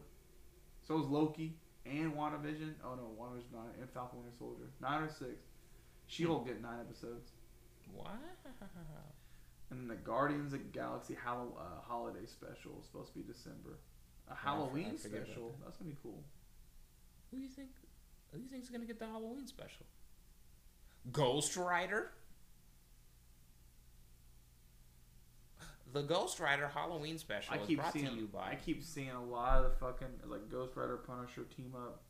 So 0.88 0.96
was 0.98 1.08
Loki 1.08 1.56
and 1.86 2.14
WandaVision. 2.14 2.74
Oh 2.84 2.96
no, 2.96 3.10
WandaVision 3.20 3.54
nine 3.54 3.74
and 3.80 3.90
Falcon 3.90 4.20
Winter 4.20 4.36
Soldier. 4.38 4.70
Nine 4.82 5.04
or 5.04 5.10
six. 5.10 5.42
She'll 6.08 6.40
get 6.40 6.62
nine 6.62 6.80
episodes. 6.80 7.32
Wow. 7.94 8.06
And 9.72 9.80
then 9.82 9.88
the 9.88 10.02
Guardians 10.04 10.54
of 10.54 10.60
the 10.60 10.66
Galaxy 10.66 11.16
Hallow, 11.24 11.54
uh, 11.58 11.82
holiday 11.82 12.26
special 12.26 12.78
is 12.80 12.86
supposed 12.86 13.14
to 13.14 13.20
be 13.20 13.26
December. 13.26 13.78
A 14.30 14.36
Halloween 14.36 14.98
special. 14.98 15.54
that. 15.58 15.66
That's 15.66 15.78
gonna 15.78 15.92
be 15.92 15.98
cool. 16.02 16.24
Who 17.32 17.38
do 17.38 17.44
you 17.44 17.50
think? 17.50 17.70
Who 18.32 18.38
do 18.38 18.44
you 18.44 18.50
think's 18.50 18.70
gonna 18.70 18.86
get 18.86 19.00
the 19.00 19.08
Halloween 19.08 19.48
special? 19.48 19.86
Ghost 21.12 21.56
Rider. 21.58 22.12
The 25.92 26.04
Ghost 26.04 26.40
Rider 26.40 26.68
Halloween 26.68 27.18
special 27.18 27.56
I 27.56 27.58
keep 27.58 27.80
brought 27.80 27.94
seeing. 27.94 28.06
to 28.08 28.14
you 28.16 28.28
by. 28.28 28.52
I 28.52 28.56
keep 28.64 28.84
seeing 28.84 29.10
a 29.10 29.24
lot 29.24 29.58
of 29.58 29.72
the 29.72 29.78
fucking 29.78 30.08
like 30.28 30.50
Ghost 30.52 30.76
Rider 30.76 30.98
Punisher 30.98 31.46
team 31.46 31.74
up 31.76 32.04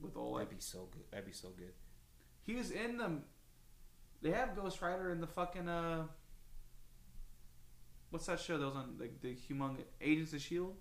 with 0.00 0.16
all 0.16 0.34
That'd 0.34 0.50
be 0.50 0.56
so 0.60 0.88
good. 0.92 1.02
That'd 1.10 1.26
be 1.26 1.32
so 1.32 1.48
good. 1.56 1.72
he 2.42 2.54
was 2.54 2.70
in 2.70 2.96
the. 2.98 3.10
They 4.22 4.30
have 4.30 4.54
Ghost 4.54 4.80
Rider 4.80 5.10
in 5.10 5.20
the 5.20 5.26
fucking 5.26 5.68
uh. 5.68 6.04
What's 8.10 8.26
that 8.26 8.38
show 8.38 8.56
that 8.56 8.64
was 8.66 8.76
on 8.76 8.96
like 9.00 9.20
the 9.20 9.34
humongous 9.34 9.82
Agents 10.00 10.32
of 10.32 10.40
Shield? 10.40 10.76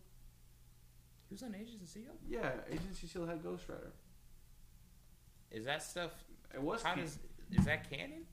Who's 1.31 1.41
on 1.41 1.55
Agents 1.55 1.81
of 1.81 1.89
Shield? 1.89 2.17
Yeah, 2.29 2.51
Agents 2.69 3.01
of 3.01 3.09
Shield 3.09 3.27
had 3.29 3.41
Ghost 3.41 3.67
Rider. 3.67 3.93
Is 5.53 5.65
that 5.65 5.83
stuff? 5.83 6.11
It 6.53 6.61
was. 6.61 6.81
How 6.81 6.89
canon. 6.89 7.05
does? 7.05 7.19
Is 7.51 7.65
that 7.65 7.89
canon? 7.89 8.25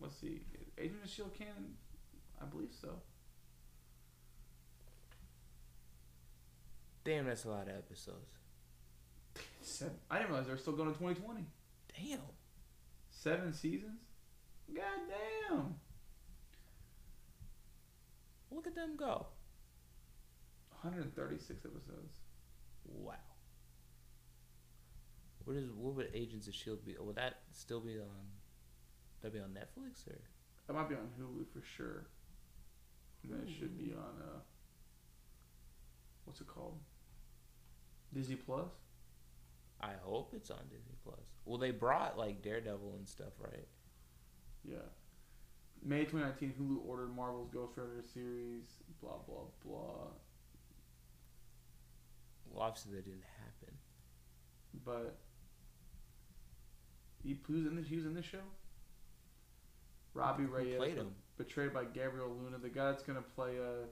Let's 0.00 0.16
see. 0.16 0.40
Agents 0.76 1.04
of 1.04 1.10
Shield 1.10 1.34
canon. 1.34 1.76
I 2.40 2.44
believe 2.44 2.70
so. 2.80 2.88
Damn, 7.04 7.26
that's 7.26 7.44
a 7.44 7.48
lot 7.48 7.62
of 7.62 7.74
episodes. 7.74 8.32
Seven. 9.62 9.94
I 10.10 10.18
didn't 10.18 10.30
realize 10.30 10.46
they 10.46 10.52
were 10.52 10.58
still 10.58 10.74
going 10.74 10.92
to 10.92 10.98
2020. 10.98 11.46
Damn. 11.96 12.18
Seven 13.10 13.52
seasons. 13.52 14.00
God 14.74 14.82
damn. 15.48 15.74
Look 18.50 18.66
at 18.66 18.74
them 18.74 18.96
go. 18.96 19.26
136 20.82 21.64
episodes. 21.64 22.18
Wow. 22.84 23.14
What 25.48 25.56
is? 25.56 25.70
What 25.70 25.94
would 25.94 26.10
Agents 26.12 26.46
of 26.46 26.54
Shield 26.54 26.84
be? 26.84 26.94
Would 27.00 27.16
that 27.16 27.38
still 27.52 27.80
be 27.80 27.98
on? 27.98 28.26
That 29.22 29.32
be 29.32 29.38
on 29.38 29.48
Netflix 29.48 30.06
or? 30.06 30.20
It 30.68 30.74
might 30.74 30.90
be 30.90 30.94
on 30.94 31.08
Hulu 31.18 31.46
for 31.50 31.64
sure. 31.64 32.04
And 33.22 33.32
then 33.32 33.40
it 33.46 33.50
should 33.58 33.78
be 33.78 33.94
on 33.94 34.20
uh 34.22 34.40
what's 36.26 36.42
it 36.42 36.48
called? 36.48 36.78
Disney 38.12 38.34
Plus? 38.36 38.68
I 39.80 39.92
hope 40.02 40.34
it's 40.36 40.50
on 40.50 40.60
Disney 40.68 40.96
Plus. 41.02 41.24
Well, 41.46 41.56
they 41.56 41.70
brought 41.70 42.18
like 42.18 42.42
Daredevil 42.42 42.96
and 42.98 43.08
stuff, 43.08 43.32
right? 43.40 43.68
Yeah. 44.62 44.84
May 45.82 46.04
2019, 46.04 46.56
Hulu 46.60 46.86
ordered 46.86 47.16
Marvel's 47.16 47.48
Ghost 47.48 47.78
Rider 47.78 48.04
series. 48.12 48.66
Blah 49.00 49.16
blah 49.26 49.44
blah. 49.64 50.10
Well, 52.50 52.62
obviously 52.66 52.92
that 52.96 53.06
didn't 53.06 53.24
happen. 53.38 53.78
But 54.84 55.16
he 57.22 57.38
who's 57.46 57.66
in 57.66 57.76
the 57.76 57.82
he 57.82 57.96
was 57.96 58.06
in 58.06 58.14
the 58.14 58.22
show. 58.22 58.38
Robbie 60.14 60.44
Who 60.44 60.50
Reyes 60.50 60.76
played 60.76 60.96
him? 60.96 61.14
betrayed 61.36 61.72
by 61.72 61.84
Gabriel 61.84 62.28
Luna, 62.30 62.58
the 62.58 62.68
guy 62.68 62.90
that's 62.90 63.02
gonna 63.02 63.22
play 63.22 63.58
uh 63.58 63.86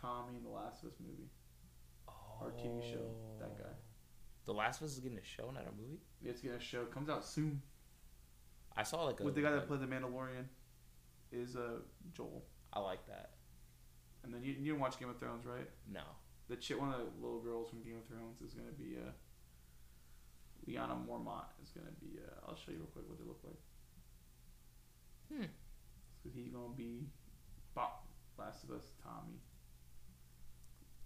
Tommy 0.00 0.36
in 0.36 0.42
the 0.44 0.50
Last 0.50 0.82
of 0.82 0.88
Us 0.90 0.94
movie. 1.00 1.28
Or 2.40 2.50
TV 2.50 2.82
show, 2.92 3.14
that 3.38 3.56
guy. 3.56 3.70
The 4.46 4.52
Last 4.52 4.80
of 4.80 4.86
Us 4.86 4.94
is 4.94 4.98
getting 5.00 5.18
a 5.18 5.24
show, 5.24 5.50
not 5.52 5.62
a 5.62 5.80
movie. 5.80 6.00
It's 6.24 6.40
gonna 6.40 6.58
show 6.60 6.82
It 6.82 6.90
comes 6.92 7.08
out 7.08 7.24
soon. 7.24 7.62
I 8.76 8.82
saw 8.82 9.04
like 9.04 9.20
a. 9.20 9.24
With 9.24 9.34
the 9.34 9.42
guy 9.42 9.50
that 9.52 9.66
played 9.68 9.80
the 9.80 9.86
Mandalorian 9.86 10.46
is 11.30 11.56
uh 11.56 11.80
Joel. 12.16 12.42
I 12.72 12.80
like 12.80 13.06
that. 13.06 13.30
And 14.24 14.32
then 14.32 14.42
you 14.42 14.52
you 14.52 14.64
didn't 14.72 14.80
watch 14.80 14.98
Game 14.98 15.10
of 15.10 15.18
Thrones, 15.18 15.44
right? 15.46 15.68
No. 15.92 16.02
The 16.48 16.56
chick 16.56 16.80
one 16.80 16.92
of 16.92 16.98
the 16.98 17.06
little 17.24 17.40
girls 17.40 17.68
from 17.70 17.82
Game 17.82 17.98
of 17.98 18.06
Thrones 18.06 18.40
is 18.40 18.54
gonna 18.54 18.72
be 18.72 18.96
uh 18.96 19.10
Lyanna 20.68 20.96
Mormont 21.06 21.44
is 21.62 21.70
gonna 21.70 21.90
be 22.00 22.18
uh 22.18 22.46
I'll 22.48 22.56
show 22.56 22.70
you 22.70 22.78
real 22.78 22.86
quick 22.92 23.04
what 23.08 23.18
they 23.18 23.24
look 23.26 23.40
like. 23.44 23.60
Hmm. 25.32 25.46
So 26.22 26.30
he's 26.34 26.48
gonna 26.48 26.74
be 26.76 27.06
Bop 27.74 28.06
Last 28.38 28.64
of 28.64 28.70
Us 28.70 28.92
Tommy. 29.02 29.38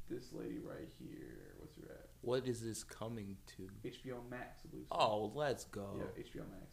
This 0.09 0.33
lady 0.33 0.59
right 0.59 0.89
here, 1.01 1.55
what's 1.59 1.75
her 1.77 1.91
at? 1.93 2.09
What 2.21 2.47
is 2.47 2.61
this 2.63 2.85
coming 2.85 3.37
to? 3.57 3.69
HBO 3.89 4.29
Max, 4.31 4.61
I 4.65 4.69
believe. 4.69 4.87
so. 4.91 4.97
Oh, 4.99 5.33
let's 5.35 5.65
go. 5.65 5.97
Yeah, 5.99 6.23
HBO 6.23 6.49
Max. 6.51 6.71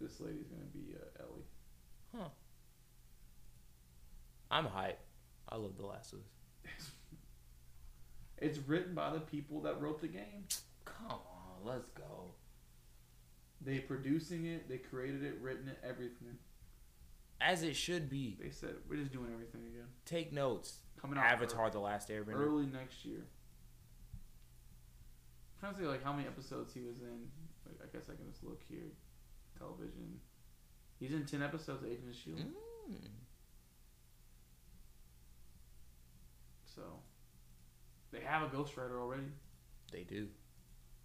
This 0.00 0.18
lady's 0.20 0.46
gonna 0.46 0.62
be 0.72 0.94
uh, 0.94 1.22
Ellie. 1.22 1.44
Huh. 2.16 2.28
I'm 4.50 4.64
hype. 4.66 4.98
I 5.48 5.56
love 5.56 5.76
The 5.76 5.84
Last 5.86 6.12
of 6.12 6.20
Us. 6.20 6.90
It's 8.42 8.58
written 8.66 8.94
by 8.94 9.12
the 9.12 9.20
people 9.20 9.60
that 9.60 9.78
wrote 9.82 10.00
the 10.00 10.08
game. 10.08 10.44
Come 10.86 11.10
on, 11.10 11.18
let's 11.64 11.88
go. 11.90 12.34
They 13.60 13.78
producing 13.78 14.46
it, 14.46 14.68
they 14.68 14.78
created 14.78 15.22
it, 15.22 15.34
written 15.40 15.68
it, 15.68 15.78
everything. 15.86 16.38
As 17.40 17.62
it 17.62 17.74
should 17.74 18.08
be. 18.10 18.36
They 18.40 18.50
said 18.50 18.74
we're 18.88 18.96
just 18.96 19.12
doing 19.12 19.30
everything 19.32 19.62
again. 19.66 19.86
Take 20.04 20.32
notes. 20.32 20.78
Coming 21.00 21.18
out 21.18 21.24
Avatar: 21.24 21.70
The 21.70 21.78
Last 21.78 22.08
Airbender. 22.08 22.34
early 22.34 22.66
next 22.66 23.04
year. 23.04 23.20
I'm 25.54 25.60
trying 25.60 25.74
to 25.74 25.80
see 25.80 25.86
like 25.86 26.04
how 26.04 26.12
many 26.12 26.26
episodes 26.26 26.74
he 26.74 26.80
was 26.80 27.00
in. 27.00 27.28
Like, 27.66 27.76
I 27.82 27.96
guess 27.96 28.08
I 28.10 28.14
can 28.14 28.30
just 28.30 28.44
look 28.44 28.60
here. 28.68 28.92
Television. 29.58 30.20
He's 30.98 31.12
in 31.12 31.24
ten 31.24 31.42
episodes 31.42 31.82
of 31.82 31.88
Agent 31.90 32.10
of 32.10 32.16
Shield. 32.16 32.40
Mm. 32.40 33.08
So 36.74 36.82
they 38.12 38.20
have 38.20 38.42
a 38.42 38.54
Ghost 38.54 38.76
Rider 38.76 39.00
already. 39.00 39.32
They 39.92 40.02
do. 40.02 40.28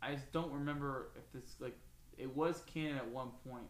I 0.02 0.14
just 0.14 0.32
don't 0.32 0.52
remember 0.52 1.12
if 1.16 1.32
this 1.34 1.56
like 1.60 1.78
it 2.18 2.36
was 2.36 2.62
canon 2.72 2.98
at 2.98 3.08
one 3.08 3.30
point. 3.48 3.68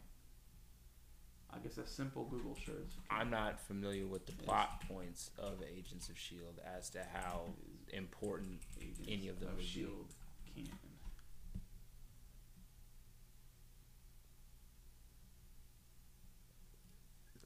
I 1.53 1.59
guess 1.59 1.78
a 1.78 1.88
simple 1.88 2.26
Google 2.26 2.57
search. 2.65 2.91
I'm 3.09 3.30
not 3.30 3.61
familiar 3.61 4.05
with 4.05 4.26
the 4.26 4.34
plot 4.34 4.84
points 4.89 5.32
of 5.38 5.63
Agents 5.63 6.09
of 6.09 6.17
Shield 6.17 6.59
as 6.78 6.89
to 6.91 6.99
how 7.13 7.45
important 7.93 8.61
Agents 8.82 8.99
any 9.07 9.28
of 9.30 9.39
them 9.39 9.55
be. 9.57 9.63
Shield 9.63 10.13
canon. 10.53 10.71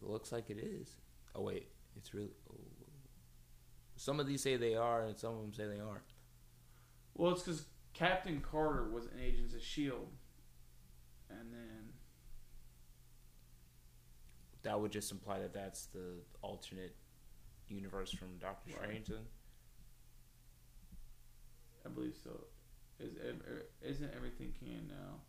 it 0.02 0.08
looks 0.10 0.32
like 0.32 0.50
it 0.50 0.58
is. 0.58 0.96
Oh 1.36 1.42
wait, 1.42 1.68
it's 1.96 2.14
really. 2.14 2.32
Oh. 2.52 2.56
Some 3.96 4.20
of 4.20 4.28
these 4.28 4.42
say 4.42 4.56
they 4.56 4.76
are, 4.76 5.04
and 5.04 5.18
some 5.18 5.34
of 5.36 5.42
them 5.42 5.54
say 5.54 5.66
they 5.68 5.82
aren't. 5.82 6.02
Well, 7.16 7.34
it's 7.34 7.44
because 7.44 7.66
Captain 7.94 8.42
Carter 8.42 8.90
was 8.90 9.06
in 9.08 9.20
Agents 9.20 9.54
of 9.54 9.62
Shield, 9.62 10.10
and 11.30 11.52
then 11.52 11.90
That 14.64 14.80
would 14.80 14.92
just 14.92 15.12
imply 15.12 15.40
that 15.40 15.54
that's 15.54 15.86
the 15.86 16.16
alternate 16.42 16.96
universe 17.70 18.12
from 18.12 18.38
Doctor 18.40 18.72
Right. 18.72 18.84
Strange. 18.84 19.08
Then 19.08 19.26
I 21.86 21.90
believe 21.90 22.16
so. 22.22 22.32
Is 23.00 23.16
er, 23.16 23.66
isn't 23.82 24.12
everything 24.14 24.54
canon 24.60 24.88
now? 24.90 25.22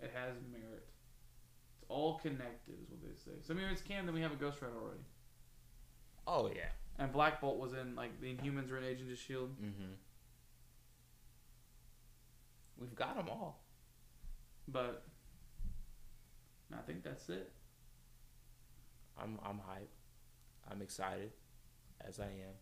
It 0.00 0.10
has 0.14 0.34
merit. 0.52 0.88
It's 1.74 1.84
all 1.88 2.18
connected, 2.18 2.74
is 2.82 2.90
what 2.90 3.00
they 3.00 3.16
say. 3.16 3.38
So 3.42 3.54
I 3.54 3.56
mean, 3.56 3.66
if 3.66 3.72
it's 3.72 3.82
canon, 3.82 4.06
then 4.06 4.14
we 4.14 4.20
have 4.20 4.32
a 4.32 4.36
Ghost 4.36 4.60
Rider 4.60 4.74
already. 4.76 5.04
oh 6.26 6.48
yeah. 6.54 6.70
And 6.98 7.12
Black 7.12 7.40
Bolt 7.40 7.58
was 7.58 7.72
in 7.72 7.94
like 7.96 8.20
the 8.20 8.34
Inhumans 8.34 8.70
were 8.70 8.78
in 8.78 8.84
Agents 8.84 9.10
of 9.12 9.18
Shield. 9.18 9.50
Mm-hmm. 9.60 9.92
we've 12.78 12.94
got 12.94 13.16
them 13.16 13.28
all. 13.28 13.62
But 14.68 15.04
I 16.72 16.80
think 16.86 17.02
that's 17.02 17.28
it. 17.28 17.50
I'm 19.20 19.38
I'm 19.44 19.56
hyped. 19.56 20.70
I'm 20.70 20.80
excited, 20.80 21.32
as 22.06 22.20
I 22.20 22.24
am. 22.26 22.54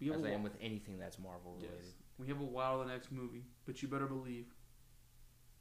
We 0.00 0.12
as 0.12 0.22
a 0.24 0.28
I 0.28 0.32
am 0.32 0.42
with 0.42 0.56
anything 0.60 0.98
that's 0.98 1.18
Marvel 1.18 1.52
related. 1.54 1.74
Yes. 1.84 1.92
We 2.18 2.26
have 2.28 2.40
a 2.40 2.44
while 2.44 2.78
the 2.80 2.86
next 2.86 3.12
movie, 3.12 3.44
but 3.66 3.80
you 3.82 3.88
better 3.88 4.06
believe 4.06 4.46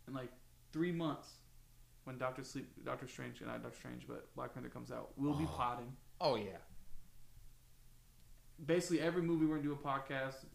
in 0.08 0.14
like 0.14 0.32
three 0.74 0.92
months 0.92 1.28
when 2.06 2.18
Doctor 2.18 2.44
Sleep 2.44 2.68
Doctor 2.86 3.08
Strange 3.08 3.40
and 3.42 3.50
not 3.50 3.62
Doctor 3.62 3.78
Strange, 3.78 4.06
but 4.08 4.34
Black 4.36 4.54
Panther 4.54 4.70
comes 4.70 4.92
out, 4.92 5.12
we'll 5.18 5.34
be 5.36 5.46
Oh. 5.46 5.56
potting. 5.56 5.94
Oh 6.20 6.36
yeah. 6.36 6.58
Basically 8.66 9.00
every 9.02 9.22
movie 9.22 9.46
we're 9.46 9.58
gonna 9.58 9.68
do 9.68 9.74
a 9.74 9.76
podcast. 9.88 10.46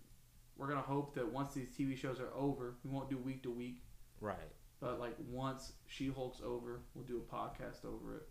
We're 0.57 0.69
gonna 0.69 0.81
hope 0.83 1.15
that 1.15 1.33
once 1.33 1.55
these 1.55 1.69
TV 1.69 1.97
shows 1.97 2.21
are 2.21 2.33
over, 2.35 2.75
we 2.85 2.91
won't 2.91 3.09
do 3.09 3.17
week 3.19 3.43
to 3.45 3.51
week. 3.51 3.83
Right. 4.21 4.37
But 4.81 4.99
like 5.01 5.17
once 5.31 5.73
She 5.87 6.09
Hulk's 6.09 6.41
over, 6.45 6.81
we'll 6.95 7.05
do 7.05 7.19
a 7.19 7.35
podcast 7.35 7.85
over 7.85 8.17
it. 8.17 8.29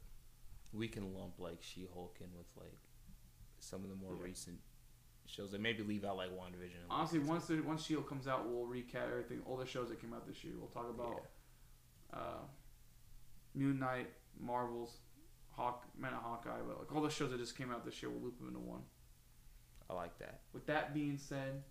We 0.73 0.87
can 0.87 1.13
lump 1.13 1.39
like 1.39 1.57
She 1.61 1.87
Hulk 1.93 2.17
in 2.21 2.27
with 2.37 2.47
like 2.57 2.77
some 3.59 3.83
of 3.83 3.89
the 3.89 3.95
more 3.95 4.15
Yeah. 4.17 4.23
recent 4.25 4.59
shows. 5.25 5.51
Like 5.53 5.61
maybe 5.61 5.83
leave 5.83 6.03
out 6.03 6.17
like 6.17 6.29
WandaVision. 6.31 6.81
and, 6.81 6.89
like, 6.89 6.99
Honestly, 6.99 7.19
once 7.19 7.45
the, 7.47 7.61
once 7.61 7.85
Shield 7.85 8.07
comes 8.07 8.27
out, 8.27 8.47
we'll 8.49 8.65
recap 8.67 9.09
everything, 9.09 9.41
all 9.45 9.55
the 9.57 9.65
shows 9.65 9.89
that 9.89 10.01
came 10.01 10.13
out 10.13 10.27
this 10.27 10.43
year. 10.43 10.53
We'll 10.57 10.67
talk 10.69 10.89
about 10.89 11.23
uh, 12.13 12.41
Moon 13.55 13.79
Knight, 13.79 14.09
Marvels, 14.39 14.97
Hawk, 15.51 15.85
Man 15.97 16.13
of 16.13 16.21
Hawkeye, 16.21 16.59
but 16.67 16.79
like 16.79 16.93
all 16.93 17.01
the 17.01 17.09
shows 17.09 17.31
that 17.31 17.39
just 17.39 17.57
came 17.57 17.71
out 17.71 17.85
this 17.85 18.01
year, 18.01 18.11
we'll 18.11 18.21
loop 18.21 18.37
them 18.39 18.47
into 18.49 18.59
one. 18.59 18.81
I 19.91 19.93
like 19.93 20.17
that. 20.19 20.39
With 20.53 20.65
that 20.67 20.93
being 20.93 21.17
said, 21.17 21.63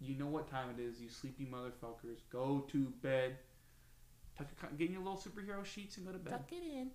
you 0.00 0.14
know 0.14 0.26
what 0.26 0.48
time 0.48 0.68
it 0.76 0.80
is, 0.80 1.00
you 1.00 1.08
sleepy 1.08 1.46
motherfuckers. 1.46 2.20
Go 2.30 2.64
to 2.70 2.92
bed. 3.02 3.36
Tuck 4.38 4.46
your, 4.62 4.70
get 4.72 4.88
in 4.88 4.92
your 4.92 5.02
little 5.02 5.18
superhero 5.18 5.64
sheets 5.64 5.96
and 5.96 6.06
go 6.06 6.12
to 6.12 6.18
bed. 6.18 6.30
Tuck 6.30 6.52
it 6.52 6.62
in. 6.62 6.90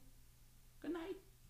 Good 0.81 0.93
night. 0.93 1.17